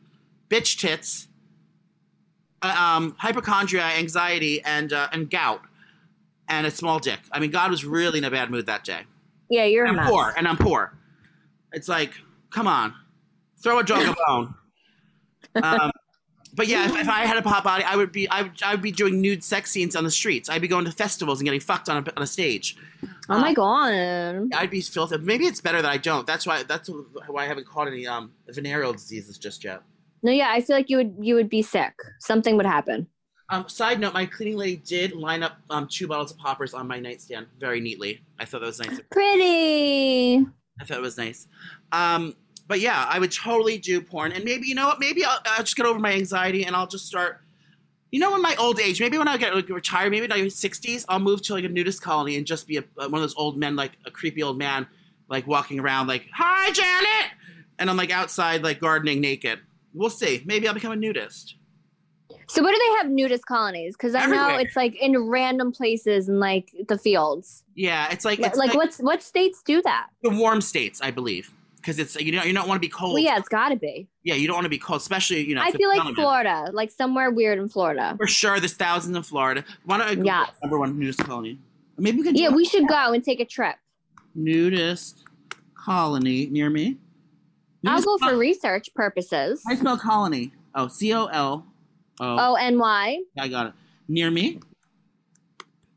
bitch 0.49 0.77
tits, 0.79 1.28
um, 2.61 3.15
hypochondria, 3.17 3.83
anxiety, 3.83 4.61
and 4.63 4.91
uh, 4.93 5.07
and 5.11 5.29
gout, 5.29 5.61
and 6.47 6.67
a 6.67 6.71
small 6.71 6.99
dick. 6.99 7.19
I 7.31 7.39
mean, 7.39 7.51
God 7.51 7.71
was 7.71 7.85
really 7.85 8.19
in 8.19 8.23
a 8.25 8.31
bad 8.31 8.49
mood 8.49 8.65
that 8.65 8.83
day. 8.83 9.01
Yeah, 9.49 9.65
you're 9.65 9.85
a 9.85 9.89
I'm 9.89 9.95
mess. 9.95 10.09
poor, 10.09 10.33
and 10.37 10.47
I'm 10.47 10.57
poor. 10.57 10.97
It's 11.71 11.87
like, 11.87 12.13
come 12.49 12.67
on, 12.67 12.93
throw 13.61 13.79
a 13.79 13.83
dog 13.83 14.07
a 14.07 14.15
bone. 14.27 14.55
Um, 15.61 15.91
but 16.53 16.67
yeah, 16.67 16.85
if, 16.85 16.95
if 16.95 17.07
I 17.07 17.25
had 17.25 17.37
a 17.37 17.41
pop 17.41 17.63
body, 17.63 17.83
I 17.83 17.95
would 17.95 18.11
be 18.11 18.27
I 18.27 18.43
would, 18.43 18.63
I 18.63 18.73
would 18.73 18.81
be 18.81 18.91
doing 18.91 19.21
nude 19.21 19.43
sex 19.43 19.71
scenes 19.71 19.95
on 19.95 20.03
the 20.03 20.11
streets. 20.11 20.49
I'd 20.49 20.61
be 20.61 20.67
going 20.67 20.85
to 20.85 20.91
festivals 20.91 21.39
and 21.39 21.45
getting 21.45 21.59
fucked 21.59 21.89
on 21.89 21.97
a, 21.97 22.17
on 22.17 22.23
a 22.23 22.27
stage. 22.27 22.75
Oh 23.29 23.39
my 23.39 23.53
god. 23.53 24.49
I'd 24.53 24.69
be 24.71 24.81
filthy. 24.81 25.17
Maybe 25.19 25.45
it's 25.45 25.61
better 25.61 25.81
that 25.81 25.89
I 25.89 25.97
don't. 25.97 26.25
That's 26.25 26.45
why 26.47 26.63
that's 26.63 26.89
why 27.27 27.45
I 27.45 27.47
haven't 27.47 27.67
caught 27.67 27.87
any 27.87 28.07
um 28.07 28.31
venereal 28.49 28.93
diseases 28.93 29.37
just 29.37 29.63
yet. 29.63 29.81
No, 30.21 30.31
yeah, 30.31 30.49
I 30.51 30.61
feel 30.61 30.75
like 30.75 30.89
you 30.89 30.97
would 30.97 31.15
you 31.19 31.35
would 31.35 31.49
be 31.49 31.61
sick. 31.61 31.93
Something 32.19 32.57
would 32.57 32.65
happen. 32.65 33.07
Um, 33.49 33.67
side 33.67 33.99
note: 33.99 34.13
My 34.13 34.25
cleaning 34.25 34.57
lady 34.57 34.77
did 34.77 35.13
line 35.13 35.43
up 35.43 35.57
um, 35.69 35.87
two 35.87 36.07
bottles 36.07 36.31
of 36.31 36.37
poppers 36.37 36.73
on 36.73 36.87
my 36.87 36.99
nightstand 36.99 37.47
very 37.59 37.79
neatly. 37.79 38.21
I 38.39 38.45
thought 38.45 38.61
that 38.61 38.67
was 38.67 38.79
nice. 38.79 38.99
Pretty. 39.11 40.45
I 40.79 40.85
thought 40.85 40.97
it 40.97 41.01
was 41.01 41.17
nice. 41.17 41.47
Um, 41.91 42.35
but 42.67 42.79
yeah, 42.79 43.05
I 43.09 43.17
would 43.17 43.31
totally 43.31 43.79
do 43.79 44.01
porn, 44.01 44.31
and 44.31 44.43
maybe 44.43 44.67
you 44.67 44.75
know 44.75 44.87
what? 44.87 44.99
Maybe 44.99 45.25
I'll, 45.25 45.39
I'll 45.45 45.63
just 45.63 45.75
get 45.75 45.85
over 45.85 45.99
my 45.99 46.13
anxiety, 46.13 46.65
and 46.65 46.75
I'll 46.75 46.87
just 46.87 47.07
start. 47.07 47.41
You 48.11 48.19
know, 48.19 48.35
in 48.35 48.41
my 48.41 48.55
old 48.57 48.79
age, 48.79 48.99
maybe 48.99 49.19
when 49.19 49.27
I 49.27 49.37
get 49.37 49.53
like, 49.53 49.69
retired, 49.69 50.09
maybe 50.09 50.25
in 50.25 50.29
my 50.29 50.47
sixties, 50.47 51.05
I'll 51.09 51.19
move 51.19 51.43
to 51.43 51.53
like 51.53 51.63
a 51.63 51.69
nudist 51.69 52.01
colony 52.01 52.37
and 52.37 52.45
just 52.45 52.67
be 52.67 52.77
a, 52.77 52.83
one 52.97 53.13
of 53.15 53.21
those 53.21 53.35
old 53.35 53.57
men, 53.57 53.75
like 53.75 53.97
a 54.05 54.11
creepy 54.11 54.41
old 54.41 54.57
man, 54.57 54.87
like 55.27 55.47
walking 55.47 55.79
around, 55.79 56.07
like 56.07 56.27
"Hi, 56.33 56.71
Janet," 56.71 57.31
and 57.79 57.89
I'm 57.89 57.97
like 57.97 58.11
outside, 58.11 58.63
like 58.63 58.79
gardening 58.79 59.21
naked. 59.21 59.59
We'll 59.93 60.09
see. 60.09 60.43
Maybe 60.45 60.67
I'll 60.67 60.73
become 60.73 60.91
a 60.91 60.95
nudist. 60.95 61.55
So 62.47 62.63
what 62.63 62.71
do 62.73 62.79
they 62.79 62.97
have 62.97 63.09
nudist 63.09 63.45
colonies? 63.45 63.95
Because 63.95 64.15
I 64.15 64.25
know 64.25 64.55
it's 64.57 64.75
like 64.75 64.95
in 64.95 65.17
random 65.27 65.71
places 65.71 66.29
in 66.29 66.39
like 66.39 66.71
the 66.87 66.97
fields. 66.97 67.63
Yeah, 67.75 68.07
it's 68.11 68.25
like 68.25 68.39
Like, 68.39 68.49
it's 68.49 68.57
like 68.57 68.73
what's 68.73 68.97
what 68.99 69.21
states 69.23 69.61
do 69.63 69.81
that? 69.83 70.07
the 70.23 70.29
warm 70.31 70.61
states, 70.61 70.99
I 71.01 71.11
believe, 71.11 71.51
because 71.77 71.99
it's 71.99 72.15
you 72.19 72.31
know 72.31 72.43
you 72.43 72.53
don't 72.53 72.67
want 72.67 72.77
to 72.77 72.85
be 72.87 72.89
cold. 72.89 73.13
Well, 73.13 73.23
yeah, 73.23 73.37
it's 73.37 73.49
got 73.49 73.69
to 73.69 73.75
be. 73.75 74.07
Yeah, 74.23 74.33
you 74.35 74.47
don't 74.47 74.55
want 74.55 74.65
to 74.65 74.69
be 74.69 74.79
cold, 74.79 75.01
especially 75.01 75.45
you 75.47 75.53
know. 75.55 75.61
I 75.61 75.71
feel 75.71 75.89
like. 75.89 76.15
Florida, 76.15 76.69
like 76.71 76.91
somewhere 76.91 77.29
weird 77.31 77.59
in 77.59 77.69
Florida. 77.69 78.15
For 78.17 78.27
sure, 78.27 78.59
there's 78.59 78.73
thousands 78.73 79.15
in 79.15 79.23
Florida. 79.23 79.63
Why 79.85 79.97
don't 79.99 80.07
I 80.07 80.15
go 80.15 80.23
Yes. 80.23 80.51
number 80.63 80.79
one 80.79 80.97
nudist 80.99 81.19
colony? 81.19 81.59
Maybe 81.97 82.17
we 82.17 82.23
can 82.23 82.35
Yeah, 82.35 82.49
we 82.49 82.65
should 82.65 82.87
go 82.87 83.11
and 83.13 83.23
take 83.23 83.39
a 83.39 83.45
trip. 83.45 83.75
nudist 84.35 85.23
colony 85.75 86.47
near 86.47 86.69
me. 86.69 86.97
I'll 87.85 88.01
go 88.01 88.17
for 88.17 88.37
research 88.37 88.89
purposes. 88.93 89.63
I 89.67 89.71
you 89.71 89.77
spell 89.77 89.97
colony? 89.97 90.51
Oh, 90.75 90.87
C 90.87 91.13
O 91.13 91.25
L. 91.25 91.65
O 92.19 92.55
N 92.55 92.77
Y. 92.77 93.19
I 93.37 93.47
got 93.47 93.67
it. 93.67 93.73
Near 94.07 94.31
me. 94.31 94.59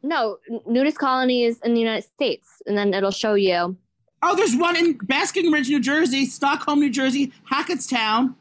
No, 0.02 0.38
nudist 0.66 0.98
colonies 0.98 1.60
in 1.64 1.74
the 1.74 1.80
United 1.80 2.04
States, 2.04 2.60
and 2.66 2.76
then 2.76 2.92
it'll 2.92 3.10
show 3.10 3.34
you. 3.34 3.76
Oh, 4.22 4.36
there's 4.36 4.54
one 4.56 4.76
in 4.76 4.94
Basking 5.02 5.50
Ridge, 5.50 5.68
New 5.68 5.80
Jersey, 5.80 6.26
Stockholm, 6.26 6.80
New 6.80 6.90
Jersey, 6.90 7.32
Hackettstown. 7.50 8.34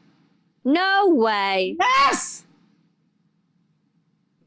No 0.64 1.08
way. 1.08 1.76
Yes. 1.78 2.44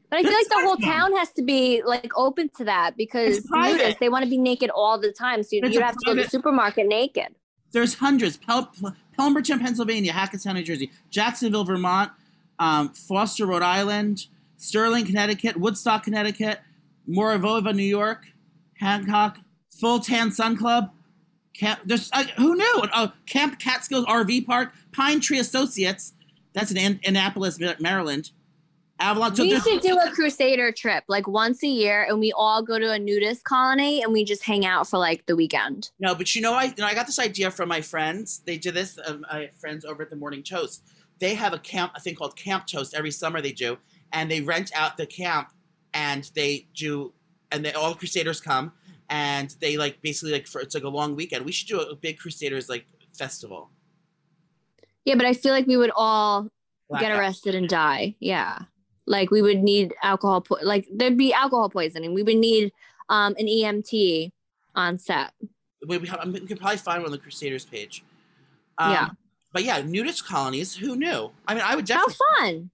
But 0.08 0.20
I 0.20 0.22
feel 0.22 0.32
like 0.32 0.48
the 0.48 0.60
whole 0.60 0.76
town 0.76 1.14
has 1.16 1.30
to 1.32 1.42
be 1.42 1.82
like 1.84 2.12
open 2.16 2.48
to 2.56 2.64
that 2.64 2.96
because 2.96 3.40
nudists 3.46 3.98
they 3.98 4.08
want 4.08 4.24
to 4.24 4.30
be 4.30 4.38
naked 4.38 4.70
all 4.70 4.98
the 4.98 5.12
time. 5.12 5.42
So 5.42 5.56
It's 5.56 5.74
you'd 5.74 5.82
have 5.82 5.96
to 5.96 6.04
go 6.06 6.14
to 6.14 6.22
the 6.22 6.28
supermarket 6.28 6.86
naked. 6.86 7.34
There's 7.76 7.92
hundreds. 7.92 8.38
Pel- 8.38 8.72
Pelmerton, 9.18 9.60
Pennsylvania, 9.60 10.10
Hackettstown, 10.10 10.54
New 10.54 10.62
Jersey, 10.62 10.90
Jacksonville, 11.10 11.62
Vermont, 11.64 12.10
um, 12.58 12.88
Foster, 12.88 13.44
Rhode 13.44 13.62
Island, 13.62 14.28
Sterling, 14.56 15.04
Connecticut, 15.04 15.58
Woodstock, 15.58 16.02
Connecticut, 16.02 16.60
Moravova, 17.06 17.76
New 17.76 17.82
York, 17.82 18.28
Hancock, 18.80 19.36
Full 19.78 20.00
Tan 20.00 20.32
Sun 20.32 20.56
Club, 20.56 20.90
Camp. 21.52 21.80
There's 21.84 22.08
uh, 22.14 22.24
who 22.38 22.54
knew? 22.56 22.82
Uh, 22.94 23.08
Camp 23.26 23.58
Catskills 23.58 24.06
RV 24.06 24.46
Park, 24.46 24.72
Pine 24.92 25.20
Tree 25.20 25.38
Associates. 25.38 26.14
That's 26.54 26.70
in 26.70 26.78
An- 26.78 27.00
Annapolis, 27.04 27.58
Maryland. 27.78 28.30
Avalon. 28.98 29.36
So 29.36 29.42
we 29.42 29.60
should 29.60 29.82
do 29.82 29.98
a 30.04 30.10
crusader 30.10 30.72
trip 30.72 31.04
like 31.08 31.28
once 31.28 31.62
a 31.62 31.68
year 31.68 32.04
and 32.08 32.18
we 32.18 32.32
all 32.32 32.62
go 32.62 32.78
to 32.78 32.92
a 32.92 32.98
nudist 32.98 33.44
colony 33.44 34.02
and 34.02 34.12
we 34.12 34.24
just 34.24 34.42
hang 34.42 34.64
out 34.64 34.88
for 34.88 34.98
like 34.98 35.26
the 35.26 35.36
weekend. 35.36 35.90
No, 36.00 36.14
but 36.14 36.34
you 36.34 36.40
know, 36.40 36.54
I 36.54 36.64
you 36.64 36.74
know, 36.78 36.86
I 36.86 36.94
got 36.94 37.06
this 37.06 37.18
idea 37.18 37.50
from 37.50 37.68
my 37.68 37.80
friends. 37.80 38.42
They 38.46 38.56
did 38.56 38.74
this. 38.74 38.98
Um, 39.06 39.24
have 39.30 39.54
friends 39.56 39.84
over 39.84 40.02
at 40.02 40.10
the 40.10 40.16
Morning 40.16 40.42
Toast. 40.42 40.82
They 41.18 41.34
have 41.34 41.52
a 41.52 41.58
camp, 41.58 41.92
a 41.94 42.00
thing 42.00 42.14
called 42.14 42.36
Camp 42.36 42.66
Toast. 42.66 42.94
Every 42.94 43.10
summer 43.10 43.40
they 43.40 43.52
do, 43.52 43.78
and 44.12 44.30
they 44.30 44.40
rent 44.40 44.70
out 44.74 44.96
the 44.96 45.06
camp, 45.06 45.48
and 45.94 46.30
they 46.34 46.68
do, 46.74 47.12
and 47.50 47.64
they 47.64 47.72
all 47.72 47.90
the 47.90 47.98
Crusaders 47.98 48.40
come, 48.40 48.72
and 49.08 49.54
they 49.60 49.76
like 49.76 50.00
basically 50.02 50.32
like 50.32 50.46
for 50.46 50.60
it's 50.60 50.74
like 50.74 50.84
a 50.84 50.88
long 50.88 51.16
weekend. 51.16 51.44
We 51.44 51.52
should 51.52 51.68
do 51.68 51.80
a, 51.80 51.94
big 51.94 52.18
Crusaders 52.18 52.68
like 52.68 52.86
festival. 53.16 53.70
Yeah, 55.04 55.14
but 55.14 55.26
I 55.26 55.34
feel 55.34 55.52
like 55.52 55.66
we 55.66 55.76
would 55.76 55.92
all 55.94 56.48
get 56.98 57.12
arrested 57.12 57.54
and 57.54 57.68
die. 57.68 58.16
Yeah. 58.20 58.58
Like 59.06 59.30
we 59.30 59.42
would 59.42 59.62
need 59.62 59.94
alcohol 60.02 60.40
po- 60.40 60.58
like 60.62 60.86
there'd 60.92 61.16
be 61.16 61.32
alcohol 61.32 61.70
poisoning. 61.70 62.14
We 62.14 62.22
would 62.22 62.36
need 62.36 62.72
um 63.08 63.34
an 63.38 63.46
EMT 63.46 64.32
on 64.74 64.98
set. 64.98 65.32
We, 65.86 65.98
we, 65.98 66.08
have, 66.08 66.26
we 66.26 66.40
could 66.40 66.58
probably 66.58 66.78
find 66.78 67.02
one 67.02 67.06
on 67.06 67.12
the 67.12 67.18
Crusaders 67.18 67.64
page. 67.64 68.04
Um, 68.78 68.92
Yeah. 68.92 69.08
But 69.52 69.64
yeah, 69.64 69.80
nudist 69.80 70.26
colonies. 70.26 70.76
Who 70.76 70.96
knew? 70.96 71.30
I 71.46 71.54
mean, 71.54 71.62
I 71.64 71.76
would 71.76 71.86
definitely. 71.86 72.14
How 72.28 72.36
fun. 72.36 72.70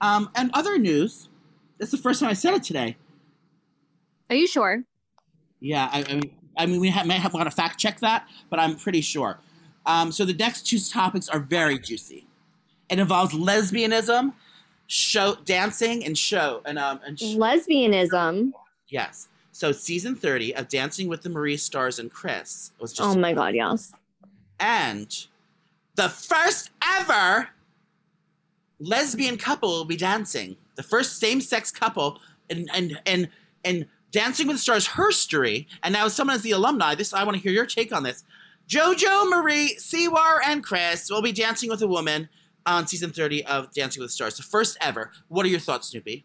Um, 0.00 0.30
and 0.34 0.50
other 0.54 0.78
news. 0.78 1.28
That's 1.78 1.92
the 1.92 1.98
first 1.98 2.20
time 2.20 2.30
I 2.30 2.32
said 2.32 2.54
it 2.54 2.64
today. 2.64 2.96
Are 4.30 4.36
you 4.36 4.46
sure? 4.46 4.82
Yeah, 5.60 5.88
I, 5.92 6.04
I 6.08 6.14
mean, 6.14 6.30
I 6.56 6.66
mean, 6.66 6.80
we 6.80 6.90
may 7.06 7.14
have 7.14 7.32
got 7.32 7.44
to 7.44 7.50
fact 7.50 7.78
check 7.78 8.00
that, 8.00 8.28
but 8.50 8.58
I'm 8.58 8.76
pretty 8.76 9.00
sure. 9.00 9.38
Um, 9.86 10.10
so 10.10 10.24
the 10.24 10.34
next 10.34 10.66
two 10.66 10.78
topics 10.78 11.28
are 11.28 11.38
very 11.38 11.78
juicy. 11.78 12.26
It 12.88 12.98
involves 12.98 13.32
lesbianism, 13.32 14.32
show 14.88 15.36
dancing, 15.44 16.04
and 16.04 16.18
show 16.18 16.60
and 16.64 16.78
um 16.78 16.98
and 17.06 17.16
Lesbianism. 17.18 18.52
yes. 18.88 19.28
So 19.52 19.70
season 19.72 20.14
thirty 20.16 20.54
of 20.54 20.68
Dancing 20.68 21.08
with 21.08 21.22
the 21.22 21.28
Marie 21.30 21.56
Stars 21.56 21.98
and 21.98 22.10
Chris 22.10 22.72
was 22.80 22.92
just 22.92 23.08
Oh 23.08 23.18
my 23.18 23.32
god, 23.32 23.54
yes. 23.54 23.92
and 24.58 25.26
the 25.94 26.08
first 26.08 26.70
ever 26.98 27.48
lesbian 28.80 29.36
couple 29.36 29.70
will 29.70 29.84
be 29.84 29.96
dancing. 29.96 30.56
The 30.76 30.82
first 30.84 31.18
same-sex 31.18 31.70
couple 31.72 32.20
and 32.50 32.70
in 32.76 32.98
in, 33.04 33.28
in 33.64 33.86
Dancing 34.10 34.46
with 34.46 34.56
the 34.56 34.60
Stars 34.62 34.86
history. 34.86 35.66
And 35.82 35.92
now, 35.92 36.06
as 36.06 36.14
someone 36.14 36.36
as 36.36 36.42
the 36.42 36.52
alumni, 36.52 36.94
this 36.94 37.12
I 37.12 37.24
want 37.24 37.36
to 37.36 37.42
hear 37.42 37.52
your 37.52 37.66
take 37.66 37.92
on 37.92 38.04
this. 38.04 38.24
JoJo, 38.68 39.28
Marie, 39.30 39.76
Siwa, 39.78 40.38
and 40.46 40.62
Chris 40.62 41.10
will 41.10 41.22
be 41.22 41.32
dancing 41.32 41.68
with 41.68 41.82
a 41.82 41.88
woman 41.88 42.28
on 42.68 42.86
season 42.86 43.10
30 43.10 43.46
of 43.46 43.72
Dancing 43.72 44.00
with 44.00 44.10
the 44.10 44.12
Stars, 44.12 44.36
the 44.36 44.42
first 44.42 44.76
ever. 44.80 45.10
What 45.28 45.46
are 45.46 45.48
your 45.48 45.58
thoughts, 45.58 45.92
Snooki? 45.92 46.24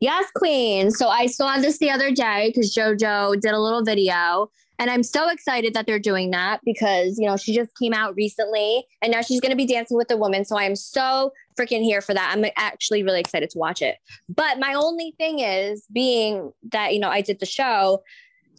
Yes, 0.00 0.30
Queen. 0.34 0.90
So 0.90 1.08
I 1.08 1.26
saw 1.26 1.56
this 1.58 1.78
the 1.78 1.90
other 1.90 2.10
day 2.10 2.52
because 2.54 2.74
JoJo 2.74 3.40
did 3.40 3.52
a 3.52 3.58
little 3.58 3.82
video. 3.82 4.50
And 4.80 4.90
I'm 4.90 5.02
so 5.02 5.28
excited 5.28 5.74
that 5.74 5.86
they're 5.86 5.98
doing 5.98 6.30
that 6.30 6.60
because, 6.64 7.18
you 7.18 7.26
know, 7.26 7.36
she 7.36 7.52
just 7.52 7.76
came 7.76 7.92
out 7.92 8.14
recently 8.14 8.84
and 9.02 9.10
now 9.10 9.22
she's 9.22 9.40
going 9.40 9.50
to 9.50 9.56
be 9.56 9.66
dancing 9.66 9.96
with 9.96 10.10
a 10.12 10.16
woman. 10.16 10.44
So 10.44 10.56
I 10.56 10.64
am 10.64 10.76
so 10.76 11.32
freaking 11.58 11.82
here 11.82 12.00
for 12.00 12.14
that. 12.14 12.32
I'm 12.32 12.44
actually 12.56 13.02
really 13.02 13.18
excited 13.18 13.50
to 13.50 13.58
watch 13.58 13.82
it. 13.82 13.96
But 14.28 14.60
my 14.60 14.74
only 14.74 15.14
thing 15.18 15.40
is 15.40 15.84
being 15.92 16.52
that, 16.70 16.94
you 16.94 17.00
know, 17.00 17.08
I 17.08 17.22
did 17.22 17.40
the 17.40 17.46
show, 17.46 18.04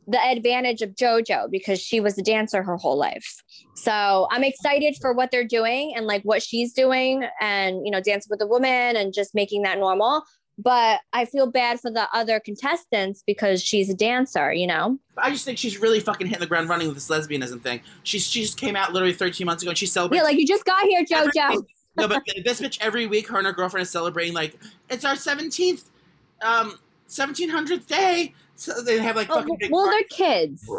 the 0.10 0.20
advantage 0.20 0.82
of 0.82 0.92
JoJo 0.92 1.52
because 1.52 1.80
she 1.80 2.00
was 2.00 2.18
a 2.18 2.22
dancer 2.22 2.64
her 2.64 2.78
whole 2.78 2.98
life. 2.98 3.44
So 3.76 4.28
I'm 4.32 4.44
excited 4.44 4.98
for 5.00 5.14
what 5.14 5.32
they're 5.32 5.48
doing 5.48 5.94
and 5.96 6.06
like 6.06 6.24
what 6.24 6.42
she's 6.42 6.74
doing 6.74 7.26
and, 7.40 7.86
you 7.86 7.92
know, 7.92 8.02
dancing 8.02 8.30
with 8.30 8.42
a 8.42 8.48
woman 8.48 8.96
and 8.96 9.14
just 9.14 9.36
making 9.36 9.62
that 9.64 9.78
normal 9.78 10.24
but 10.62 11.00
I 11.14 11.24
feel 11.24 11.50
bad 11.50 11.80
for 11.80 11.90
the 11.90 12.08
other 12.14 12.42
contestants 12.42 13.24
because 13.26 13.64
she's 13.64 13.90
a 13.90 13.94
dancer, 13.94 14.52
you 14.52 14.68
know? 14.68 15.00
I 15.18 15.32
just 15.32 15.46
think 15.46 15.58
she's 15.58 15.80
really 15.80 16.02
fucking 16.02 16.28
hitting 16.28 16.42
the 16.42 16.48
ground 16.48 16.68
running 16.68 16.88
with 16.88 16.98
this 16.98 17.08
lesbianism 17.08 17.62
thing. 17.62 17.80
She's, 18.04 18.28
she 18.28 18.42
just 18.42 18.58
came 18.58 18.76
out 18.76 18.92
literally 18.92 19.14
13 19.14 19.46
months 19.46 19.64
ago 19.64 19.70
and 19.70 19.78
she's 19.78 19.94
celebrating. 19.94 20.20
Yeah, 20.20 20.30
like 20.30 20.38
you 20.38 20.46
just 20.46 20.66
got 20.66 20.84
here, 20.86 21.06
JoJo. 21.06 21.64
no, 21.98 22.10
but 22.10 22.24
this 22.44 22.60
bitch 22.60 22.78
every 22.82 23.08
week, 23.08 23.30
her 23.30 23.38
and 23.38 23.48
her 23.48 23.54
girlfriend 23.54 23.84
is 23.84 23.90
celebrating 23.90 24.34
like 24.34 24.60
it's 24.90 25.06
our 25.06 25.16
seventeenth, 25.16 25.90
um, 26.42 26.78
seventeen 27.08 27.50
hundredth 27.50 27.88
day. 27.88 28.34
So 28.60 28.82
they 28.82 29.00
have 29.00 29.16
like 29.16 29.30
Oh, 29.30 29.36
fucking 29.36 29.56
big. 29.58 29.72
well, 29.72 29.86
party- 29.88 30.06
they're 30.10 30.28
kids. 30.28 30.70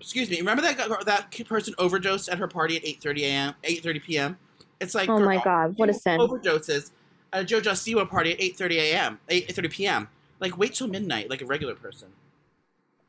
Excuse 0.00 0.28
me. 0.28 0.38
Remember 0.38 0.60
that 0.62 0.76
guy- 0.76 0.88
that 1.04 1.30
person 1.46 1.72
overdosed 1.78 2.28
at 2.28 2.38
her 2.38 2.48
party 2.48 2.76
at 2.76 2.84
eight 2.84 3.00
thirty 3.00 3.24
a.m. 3.24 3.54
eight 3.62 3.80
thirty 3.82 4.00
p.m. 4.00 4.36
It's 4.80 4.94
like 4.94 5.08
Oh 5.08 5.20
my 5.20 5.40
God, 5.42 5.74
what 5.78 5.88
a 5.88 5.94
sin. 5.94 6.18
Overdoses 6.18 6.90
at 7.32 7.42
a 7.42 7.44
JoJo 7.44 7.72
Siwa 7.72 8.08
party 8.08 8.32
at 8.32 8.40
eight 8.40 8.56
thirty 8.56 8.78
a.m. 8.78 9.20
eight 9.28 9.50
thirty 9.54 9.68
p.m. 9.68 10.08
Like 10.40 10.58
wait 10.58 10.74
till 10.74 10.88
midnight, 10.88 11.30
like 11.30 11.40
a 11.40 11.46
regular 11.46 11.76
person. 11.76 12.08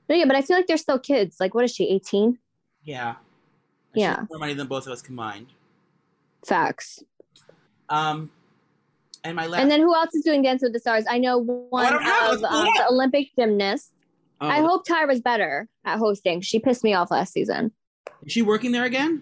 No, 0.07 0.15
yeah, 0.15 0.25
but 0.25 0.35
I 0.35 0.41
feel 0.43 0.57
like 0.57 0.67
they're 0.67 0.77
still 0.77 0.99
kids. 0.99 1.39
Like, 1.39 1.53
what 1.53 1.63
is 1.63 1.71
she, 1.71 1.85
18? 1.87 2.39
Yeah. 2.83 3.15
Yeah. 3.93 4.25
More 4.31 4.39
money 4.39 4.55
than 4.55 4.65
both 4.65 4.87
of 4.87 4.91
us 4.93 5.03
combined. 5.03 5.47
Facts. 6.45 7.03
Um, 7.89 8.31
and 9.23 9.35
my 9.35 9.45
last. 9.45 9.61
And 9.61 9.69
then 9.69 9.81
who 9.81 9.93
else 9.93 10.15
is 10.15 10.23
doing 10.23 10.41
Dance 10.41 10.63
with 10.63 10.73
the 10.73 10.79
Stars? 10.79 11.05
I 11.07 11.19
know 11.19 11.37
one 11.37 11.85
I 11.85 11.89
don't 11.91 12.03
of 12.03 12.39
it. 12.39 12.43
um, 12.45 12.65
the 12.75 12.85
Olympic 12.89 13.27
gymnasts. 13.35 13.91
Oh, 14.41 14.47
I 14.47 14.59
hope 14.61 14.85
Tyra's 14.87 15.21
better 15.21 15.67
at 15.85 15.97
hosting. 15.99 16.41
She 16.41 16.59
pissed 16.59 16.83
me 16.83 16.93
off 16.93 17.11
last 17.11 17.33
season. 17.33 17.71
is 18.25 18.31
she 18.31 18.41
working 18.41 18.71
there 18.71 18.85
again? 18.85 19.21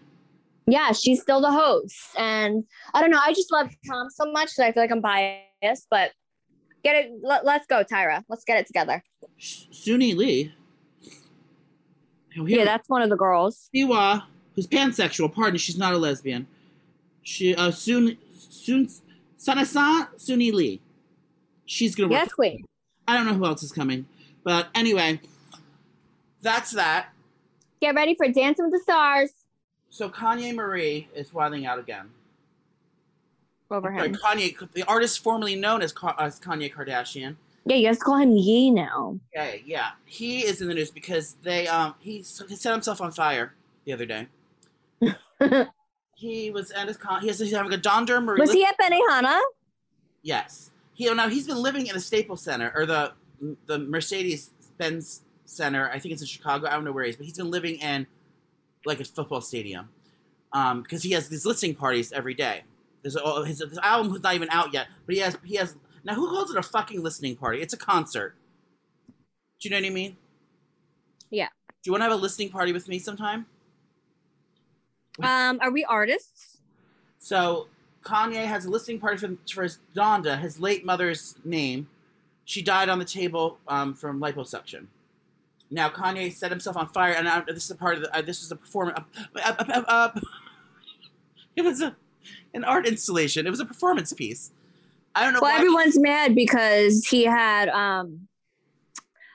Yeah, 0.67 0.91
she's 0.91 1.21
still 1.21 1.39
the 1.41 1.51
host. 1.51 1.95
And 2.17 2.63
I 2.93 3.01
don't 3.01 3.09
know. 3.11 3.21
I 3.23 3.33
just 3.33 3.51
love 3.51 3.69
Tom 3.87 4.09
so 4.09 4.29
much 4.31 4.55
that 4.55 4.65
I 4.65 4.71
feel 4.73 4.83
like 4.83 4.91
I'm 4.91 5.01
biased, 5.01 5.87
but 5.89 6.11
get 6.83 6.95
it. 6.97 7.11
Let, 7.21 7.45
let's 7.45 7.65
go, 7.67 7.83
Tyra. 7.83 8.23
Let's 8.27 8.43
get 8.43 8.57
it 8.59 8.67
together. 8.67 9.01
Suni 9.39 10.15
Lee. 10.15 10.53
Oh, 12.37 12.45
Yeah, 12.45 12.65
that's 12.65 12.87
one 12.89 13.01
of 13.01 13.09
the 13.09 13.15
girls. 13.15 13.69
Siwa, 13.73 14.23
who's 14.55 14.67
pansexual. 14.67 15.33
Pardon, 15.33 15.57
she's 15.57 15.77
not 15.77 15.93
a 15.93 15.97
lesbian. 15.97 16.47
She 17.23 17.55
uh 17.55 17.71
Sun 17.71 18.17
Sun 18.37 18.89
Sanasan 19.39 20.07
Suni 20.17 20.53
Lee. 20.53 20.81
She's 21.65 21.95
gonna 21.95 22.09
work. 22.09 22.19
Yes, 22.19 22.33
queen. 22.33 22.63
I 23.07 23.15
don't 23.15 23.25
know 23.25 23.33
who 23.33 23.45
else 23.45 23.63
is 23.63 23.71
coming, 23.71 24.05
but 24.47 24.69
anyway, 24.73 25.19
that's 26.41 26.71
that. 26.71 27.09
Get 27.81 27.95
ready 27.95 28.15
for 28.15 28.29
Dancing 28.29 28.63
with 28.63 28.75
the 28.75 28.79
Stars. 28.79 29.31
So 29.89 30.07
Kanye 30.07 30.55
Marie 30.55 31.09
is 31.13 31.33
wilding 31.33 31.65
out 31.65 31.79
again. 31.79 32.11
Over 33.69 33.93
Sorry. 33.93 34.11
Kanye, 34.11 34.71
the 34.71 34.83
artist 34.83 35.21
formerly 35.21 35.57
known 35.57 35.81
as, 35.81 35.93
as 36.17 36.39
Kanye 36.39 36.73
Kardashian. 36.73 37.35
Yeah, 37.65 37.75
you 37.75 37.87
guys 37.87 37.99
call 37.99 38.15
him 38.15 38.37
Yee 38.37 38.71
now. 38.71 39.19
Okay, 39.35 39.63
yeah, 39.65 39.89
he 40.05 40.45
is 40.45 40.61
in 40.61 40.69
the 40.69 40.73
news 40.73 40.91
because 40.91 41.35
they 41.43 41.67
um 41.67 41.95
he, 41.99 42.19
he 42.19 42.55
set 42.55 42.71
himself 42.71 43.01
on 43.01 43.11
fire 43.11 43.53
the 43.83 43.91
other 43.91 44.05
day. 44.05 44.27
he 46.15 46.51
was 46.51 46.71
at 46.71 46.87
his 46.87 46.95
con. 46.95 47.19
He 47.19 47.27
has 47.27 47.37
he's 47.37 47.51
having 47.51 47.73
a 47.73 47.77
Donda 47.77 48.23
Marie. 48.23 48.39
Was 48.39 48.53
he 48.53 48.63
at 48.63 48.77
Benihana? 48.77 49.41
Yes. 50.21 50.71
He 50.93 51.09
oh, 51.09 51.13
now 51.13 51.27
he's 51.27 51.47
been 51.47 51.61
living 51.61 51.87
in 51.87 51.93
the 51.95 51.99
Staples 51.99 52.41
Center 52.41 52.71
or 52.73 52.85
the 52.85 53.11
the 53.65 53.79
Mercedes 53.79 54.51
Benz 54.77 55.21
Center. 55.45 55.89
I 55.89 55.99
think 55.99 56.13
it's 56.13 56.21
in 56.21 56.27
Chicago. 56.27 56.67
I 56.67 56.71
don't 56.71 56.83
know 56.83 56.91
where 56.91 57.03
he 57.03 57.11
is, 57.11 57.15
but 57.15 57.25
he's 57.25 57.37
been 57.37 57.51
living 57.51 57.75
in 57.75 58.07
like 58.85 58.99
a 58.99 59.05
football 59.05 59.41
stadium 59.41 59.89
um, 60.53 60.81
because 60.81 61.03
he 61.03 61.11
has 61.11 61.29
these 61.29 61.45
listening 61.45 61.75
parties 61.75 62.11
every 62.11 62.33
day. 62.33 62.63
There's 63.01 63.15
a, 63.15 63.45
his, 63.45 63.59
his 63.59 63.77
album 63.77 64.13
is 64.15 64.21
not 64.21 64.35
even 64.35 64.49
out 64.51 64.73
yet, 64.73 64.87
but 65.05 65.15
he 65.15 65.21
has 65.21 65.37
he 65.43 65.55
has 65.55 65.75
now 66.03 66.15
who 66.15 66.29
calls 66.29 66.51
it 66.51 66.57
a 66.57 66.63
fucking 66.63 67.01
listening 67.03 67.35
party? 67.35 67.61
It's 67.61 67.73
a 67.73 67.77
concert. 67.77 68.35
Do 69.59 69.69
you 69.69 69.71
know 69.71 69.81
what 69.81 69.89
I 69.89 69.93
mean? 69.93 70.17
Yeah. 71.29 71.47
Do 71.69 71.89
you 71.89 71.91
want 71.91 72.01
to 72.01 72.09
have 72.09 72.13
a 72.13 72.21
listening 72.21 72.49
party 72.49 72.73
with 72.73 72.87
me 72.87 72.99
sometime? 72.99 73.45
Um, 75.21 75.59
are 75.61 75.71
we 75.71 75.83
artists? 75.83 76.57
So 77.19 77.67
Kanye 78.03 78.45
has 78.45 78.65
a 78.65 78.69
listening 78.69 78.99
party 78.99 79.17
for, 79.17 79.35
for 79.51 79.63
his 79.63 79.79
Donda, 79.95 80.39
his 80.39 80.59
late 80.59 80.85
mother's 80.85 81.35
name. 81.43 81.87
She 82.47 82.61
died 82.61 82.87
on 82.87 82.97
the 82.97 83.03
table 83.03 83.59
um, 83.67 83.93
from 83.93 84.21
liposuction. 84.21 84.85
Now 85.69 85.89
Kanye 85.89 86.31
set 86.31 86.49
himself 86.49 86.77
on 86.77 86.87
fire, 86.87 87.11
and 87.11 87.27
uh, 87.27 87.43
this 87.45 87.65
is 87.65 87.71
a 87.71 87.75
part 87.75 87.97
of 87.97 88.03
the. 88.03 88.17
Uh, 88.17 88.21
this 88.21 88.41
is 88.41 88.49
a 88.53 88.55
performance. 88.55 88.99
Uh, 89.35 89.41
uh, 89.43 89.63
uh, 89.67 89.83
uh, 89.85 90.19
it 91.57 91.61
was 91.63 91.81
a 91.81 91.93
an 92.53 92.63
art 92.63 92.87
installation. 92.87 93.45
It 93.45 93.49
was 93.49 93.59
a 93.59 93.65
performance 93.65 94.13
piece. 94.13 94.51
I 95.13 95.25
don't 95.25 95.33
know 95.33 95.39
Well, 95.41 95.53
everyone's 95.53 95.99
mad 95.99 96.35
because 96.35 97.05
he 97.05 97.25
had 97.25 97.67
um 97.67 98.29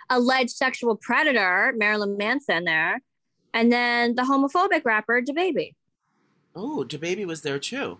alleged 0.09 0.53
sexual 0.53 0.97
predator 0.97 1.75
Marilyn 1.77 2.17
Manson 2.17 2.65
there, 2.65 3.03
and 3.53 3.71
then 3.71 4.15
the 4.15 4.23
homophobic 4.23 4.87
rapper 4.87 5.21
DaBaby. 5.21 5.75
oh, 6.57 6.83
DaBaby 6.89 7.27
was 7.27 7.43
there 7.43 7.59
too. 7.59 7.99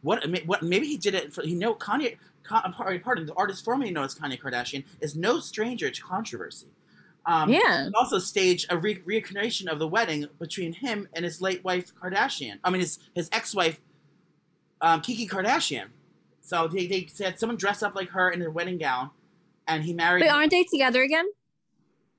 what 0.00 0.24
what 0.46 0.62
maybe 0.62 0.86
he 0.86 0.96
did 0.96 1.14
it 1.14 1.34
for 1.34 1.44
you 1.44 1.56
know 1.56 1.74
Kanye. 1.74 2.16
Pardon, 2.48 3.26
the 3.26 3.34
artist 3.34 3.64
formerly 3.64 3.90
known 3.90 4.04
as 4.04 4.14
Kanye 4.14 4.40
Kardashian 4.40 4.84
is 5.00 5.14
no 5.16 5.40
stranger 5.40 5.90
to 5.90 6.02
controversy. 6.02 6.68
Um, 7.26 7.50
Yeah. 7.50 7.86
he 7.86 7.92
also 7.94 8.18
staged 8.18 8.66
a 8.70 8.78
re- 8.78 9.02
reincarnation 9.04 9.68
of 9.68 9.78
the 9.78 9.88
wedding 9.88 10.26
between 10.38 10.72
him 10.72 11.08
and 11.12 11.24
his 11.24 11.40
late 11.40 11.64
wife 11.64 11.92
Kardashian. 11.94 12.58
I 12.62 12.70
mean, 12.70 12.80
his 12.80 12.98
his 13.14 13.28
ex 13.32 13.54
wife, 13.54 13.80
um, 14.80 15.00
Kiki 15.00 15.26
Kardashian. 15.26 15.88
So 16.40 16.68
they, 16.68 16.86
they 16.86 17.06
said 17.06 17.40
someone 17.40 17.56
dressed 17.56 17.82
up 17.82 17.96
like 17.96 18.10
her 18.10 18.30
in 18.30 18.38
their 18.38 18.50
wedding 18.52 18.78
gown, 18.78 19.10
and 19.66 19.82
he 19.82 19.92
married. 19.92 20.22
Wait, 20.22 20.30
aren't 20.30 20.52
they 20.52 20.62
together 20.62 21.02
again? 21.02 21.26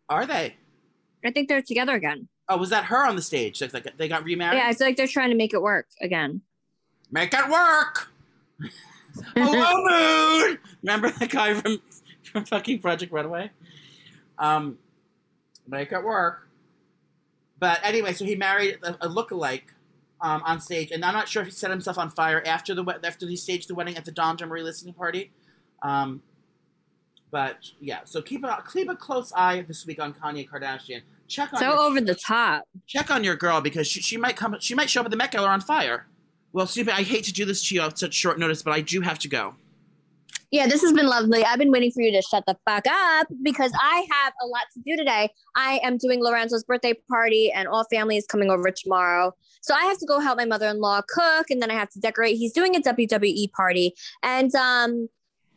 Are 0.09 0.25
they? 0.25 0.55
I 1.23 1.31
think 1.31 1.47
they're 1.47 1.61
together 1.61 1.95
again. 1.95 2.27
Oh, 2.49 2.57
was 2.57 2.69
that 2.69 2.85
her 2.85 3.05
on 3.05 3.15
the 3.15 3.21
stage? 3.21 3.61
Like, 3.61 3.73
like 3.73 3.95
they 3.97 4.07
got 4.07 4.23
remarried. 4.23 4.57
Yeah, 4.57 4.69
it's 4.69 4.79
like 4.81 4.97
they're 4.97 5.07
trying 5.07 5.29
to 5.29 5.35
make 5.35 5.53
it 5.53 5.61
work 5.61 5.87
again. 6.01 6.41
Make 7.11 7.33
it 7.33 7.49
work. 7.49 8.09
Hello, 9.35 10.39
Moon. 10.47 10.59
Remember 10.83 11.09
that 11.11 11.29
guy 11.29 11.53
from 11.53 11.81
from 12.23 12.45
fucking 12.45 12.79
Project 12.79 13.11
Runway? 13.11 13.51
Um, 14.37 14.77
make 15.67 15.91
it 15.91 16.03
work. 16.03 16.47
But 17.59 17.79
anyway, 17.83 18.13
so 18.13 18.25
he 18.25 18.35
married 18.35 18.77
a, 18.83 19.07
a 19.07 19.09
lookalike 19.09 19.63
um, 20.21 20.41
on 20.45 20.59
stage, 20.61 20.91
and 20.91 21.03
I'm 21.03 21.13
not 21.13 21.27
sure 21.27 21.41
if 21.41 21.47
he 21.47 21.53
set 21.53 21.71
himself 21.71 21.97
on 21.97 22.09
fire 22.09 22.43
after 22.45 22.73
the 22.75 22.83
after 23.03 23.27
he 23.27 23.35
staged 23.35 23.69
the 23.69 23.75
wedding 23.75 23.97
at 23.97 24.05
the 24.05 24.11
Donda 24.11 24.47
listening 24.63 24.93
party. 24.93 25.31
Um, 25.81 26.21
but 27.31 27.71
yeah, 27.79 27.99
so 28.05 28.21
keep 28.21 28.43
a 28.43 28.63
keep 28.71 28.89
a 28.89 28.95
close 28.95 29.33
eye 29.35 29.61
this 29.67 29.85
week 29.85 29.99
on 29.99 30.13
Kanye 30.13 30.47
Kardashian. 30.47 31.01
Check 31.27 31.51
on 31.53 31.59
So 31.59 31.65
your, 31.71 31.79
over 31.79 31.99
the 31.99 32.15
top. 32.15 32.63
check 32.85 33.11
on 33.11 33.23
your 33.23 33.35
girl 33.35 33.59
because 33.59 33.85
she, 33.85 34.01
she 34.01 34.15
might 34.17 34.37
come 34.37 34.55
she 34.59 34.73
might 34.75 34.89
show 34.89 35.01
up 35.01 35.07
at 35.07 35.11
the 35.11 35.17
Met 35.17 35.31
Gala 35.31 35.49
on 35.49 35.59
fire. 35.61 36.07
Well, 36.57 36.65
stupid, 36.65 36.95
I 36.95 37.03
hate 37.03 37.23
to 37.25 37.31
do 37.31 37.45
this 37.45 37.69
to 37.69 37.75
you 37.75 37.81
on 37.81 37.95
such 37.95 38.15
short 38.15 38.39
notice, 38.39 38.63
but 38.63 38.73
I 38.73 38.81
do 38.81 38.99
have 39.01 39.19
to 39.19 39.27
go. 39.27 39.53
Yeah, 40.49 40.65
this 40.65 40.81
has 40.81 40.91
been 40.91 41.05
lovely. 41.05 41.45
I've 41.45 41.59
been 41.59 41.69
waiting 41.69 41.91
for 41.91 42.01
you 42.01 42.11
to 42.11 42.21
shut 42.23 42.45
the 42.47 42.57
fuck 42.67 42.87
up 42.87 43.27
because 43.43 43.71
I 43.79 44.07
have 44.09 44.33
a 44.41 44.47
lot 44.47 44.63
to 44.73 44.79
do 44.83 44.97
today. 44.97 45.29
I 45.55 45.79
am 45.83 45.99
doing 45.99 46.19
Lorenzo's 46.19 46.63
birthday 46.63 46.95
party, 47.11 47.51
and 47.51 47.67
all 47.67 47.85
family 47.91 48.17
is 48.17 48.25
coming 48.25 48.49
over 48.49 48.71
tomorrow. 48.71 49.35
So 49.61 49.75
I 49.75 49.83
have 49.83 49.99
to 49.99 50.07
go 50.07 50.19
help 50.19 50.37
my 50.37 50.45
mother 50.45 50.67
in 50.67 50.79
law 50.79 51.03
cook, 51.07 51.51
and 51.51 51.61
then 51.61 51.69
I 51.69 51.75
have 51.75 51.91
to 51.91 51.99
decorate. 51.99 52.37
He's 52.37 52.53
doing 52.53 52.75
a 52.75 52.79
WWE 52.79 53.51
party, 53.51 53.93
and 54.23 54.55
um, 54.55 55.09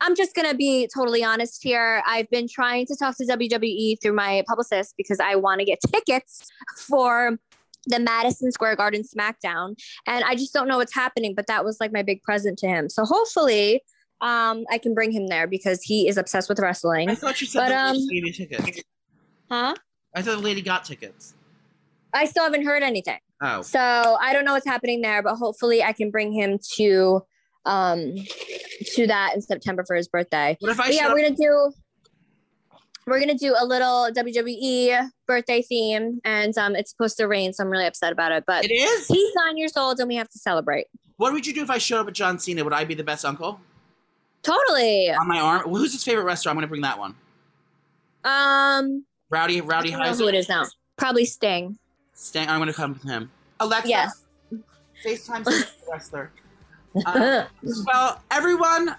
I'm 0.03 0.15
just 0.15 0.35
gonna 0.35 0.55
be 0.55 0.87
totally 0.95 1.25
honest 1.25 1.63
here. 1.63 2.03
I've 2.07 2.29
been 2.29 2.47
trying 2.47 2.85
to 2.85 2.95
talk 2.95 3.17
to 3.17 3.25
WWE 3.25 4.03
through 4.03 4.17
my 4.17 4.45
publicist 4.47 4.97
because 4.99 5.19
I 5.19 5.37
want 5.37 5.61
to 5.61 5.65
get 5.65 5.79
tickets 5.95 6.47
for 6.77 7.39
the 7.87 7.99
Madison 7.99 8.53
Square 8.53 8.76
Garden 8.76 9.03
SmackDown, 9.03 9.74
and 10.07 10.24
I 10.24 10.35
just 10.35 10.53
don't 10.53 10.68
know 10.68 10.78
what's 10.78 10.95
happening. 10.95 11.35
But 11.35 11.47
that 11.47 11.64
was 11.64 11.78
like 11.81 11.93
my 11.93 12.03
big 12.03 12.22
present 12.22 12.59
to 12.59 12.68
him. 12.68 12.89
So 12.89 13.05
hopefully 13.05 13.83
um 14.20 14.64
I 14.70 14.78
can 14.78 14.95
bring 14.95 15.12
him 15.12 15.28
there 15.28 15.47
because 15.47 15.83
he 15.83 16.09
is 16.09 16.16
obsessed 16.16 16.49
with 16.49 16.59
wrestling. 16.59 17.09
I 17.09 17.14
thought 17.14 17.41
you 17.41 17.47
said 17.47 17.61
But, 17.61 17.68
the 17.68 17.93
lady 17.93 17.99
um, 17.99 18.09
gave 18.09 18.26
you 18.26 18.33
tickets. 18.33 18.83
Huh? 19.51 19.74
I 20.14 20.22
thought 20.22 20.37
the 20.37 20.43
lady 20.43 20.62
got 20.62 20.85
tickets. 20.85 21.35
I 22.12 22.26
still 22.26 22.45
haven't 22.45 22.64
heard 22.64 22.83
anything. 22.83 23.18
Oh, 23.41 23.62
So 23.62 23.78
I 23.81 24.33
don't 24.33 24.45
know 24.45 24.53
what's 24.53 24.66
happening 24.66 25.01
there, 25.01 25.22
but 25.22 25.37
hopefully 25.37 25.83
I 25.83 25.93
can 25.93 26.11
bring 26.11 26.33
him 26.33 26.59
to 26.76 27.22
um 27.64 28.14
to 28.95 29.07
that 29.07 29.33
in 29.35 29.41
September 29.43 29.85
for 29.87 29.97
his 29.97 30.09
birthday. 30.09 30.57
what 30.61 30.72
if 30.72 30.81
I 30.81 30.89
yeah, 30.91 31.09
show 31.09 31.14
we're 31.14 31.22
gonna 31.22 31.37
do 31.37 31.72
we're 33.07 33.19
gonna 33.21 33.35
do 33.35 33.55
a 33.59 33.65
little 33.67 34.09
WWE 34.15 35.09
birthday 35.27 35.63
theme 35.63 36.21
and 36.25 36.57
um 36.59 36.77
it's 36.77 36.91
supposed 36.91 37.17
to 37.19 37.27
rain, 37.27 37.53
so 37.53 37.65
I'm 37.65 37.71
really 37.71 37.87
upset 37.87 38.13
about 38.13 38.33
it. 38.33 38.45
But 38.47 38.65
It 38.65 38.73
is. 38.73 39.07
he's 39.09 39.35
nine 39.35 39.57
years 39.57 39.77
old 39.77 39.99
and 40.01 40.09
we 40.09 40.17
have 40.17 40.29
to 40.31 40.39
celebrate. 40.39 40.87
What 41.17 41.33
would 41.33 41.47
you 41.47 41.53
do 41.53 41.63
if 41.63 41.71
I 41.71 41.79
showed 41.79 42.01
up 42.01 42.09
at 42.09 42.15
John 42.15 42.39
Cena? 42.39 42.65
Would 42.65 42.73
I 42.73 42.85
be 42.85 42.95
the 42.95 43.05
best 43.05 43.25
uncle 43.25 43.61
Totally. 44.43 45.11
on 45.11 45.29
my 45.29 45.39
arm? 45.41 45.63
Well, 45.71 45.81
who's 45.83 45.93
his 45.93 46.03
favorite 46.05 46.25
wrestler? 46.25 46.51
I'm 46.51 46.57
going 46.57 46.63
to 46.63 46.69
bring 46.69 46.81
that 46.83 46.99
one. 46.99 47.15
Um 48.25 49.05
Rowdy, 49.31 49.61
I 49.61 49.65
Rowdy 49.65 49.91
don't 49.91 50.01
know 50.01 50.13
who 50.15 50.29
it 50.29 50.35
Heiser. 50.35 50.39
is 50.39 50.49
now. 50.49 50.65
Probably 50.97 51.25
Sting. 51.25 51.79
Sting. 52.15 52.49
I'm 52.49 52.59
going 52.59 52.69
to 52.69 52.73
come 52.75 52.95
with 52.95 53.03
him. 53.05 53.31
Alexa, 53.61 53.89
Yes. 53.89 54.23
FaceTime 55.05 55.47
wrestler. 55.91 56.31
Uh, 57.07 57.45
well, 57.87 58.21
everyone, 58.31 58.97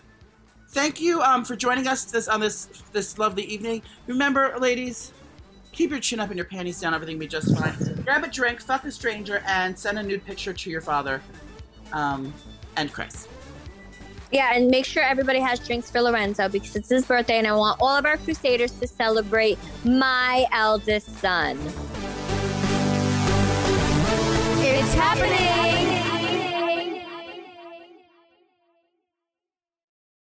thank 0.72 1.02
you 1.02 1.22
um, 1.22 1.44
for 1.44 1.56
joining 1.56 1.88
us 1.88 2.06
this 2.06 2.28
on 2.28 2.40
this 2.40 2.68
this 2.92 3.18
lovely 3.18 3.44
evening. 3.44 3.82
Remember, 4.08 4.56
ladies, 4.60 5.12
keep 5.72 5.92
your 5.92 6.00
chin 6.00 6.20
up 6.20 6.30
and 6.30 6.38
your 6.38 6.46
panties 6.46 6.80
down. 6.80 6.94
Everything 6.94 7.18
will 7.18 7.22
be 7.22 7.28
just 7.28 7.56
fine. 7.58 7.74
Grab 8.04 8.24
a 8.24 8.28
drink, 8.28 8.62
fuck 8.62 8.84
a 8.86 8.92
stranger, 8.92 9.44
and 9.46 9.78
send 9.78 10.00
a 10.00 10.04
nude 10.04 10.26
picture 10.26 10.54
to 10.54 10.70
your 10.70 10.82
father 10.82 11.22
um, 11.94 12.34
and 12.78 12.92
Chris. 12.92 13.28
Yeah, 14.32 14.54
and 14.54 14.70
make 14.70 14.86
sure 14.86 15.04
everybody 15.04 15.40
has 15.40 15.60
drinks 15.60 15.92
for 15.92 16.02
Lorenzo 16.02 16.48
because 16.48 16.74
it's 16.78 16.88
his 16.88 17.06
birthday 17.06 17.38
and 17.38 17.46
I 17.46 17.52
want 17.52 17.82
all 17.82 17.98
of 17.98 18.06
our 18.06 18.16
Crusaders 18.16 18.72
to 18.80 18.88
celebrate 18.88 19.60
my 19.84 20.46
eldest 20.54 21.20
son. 21.20 21.60
It's 24.64 24.94
happening! 24.94 25.91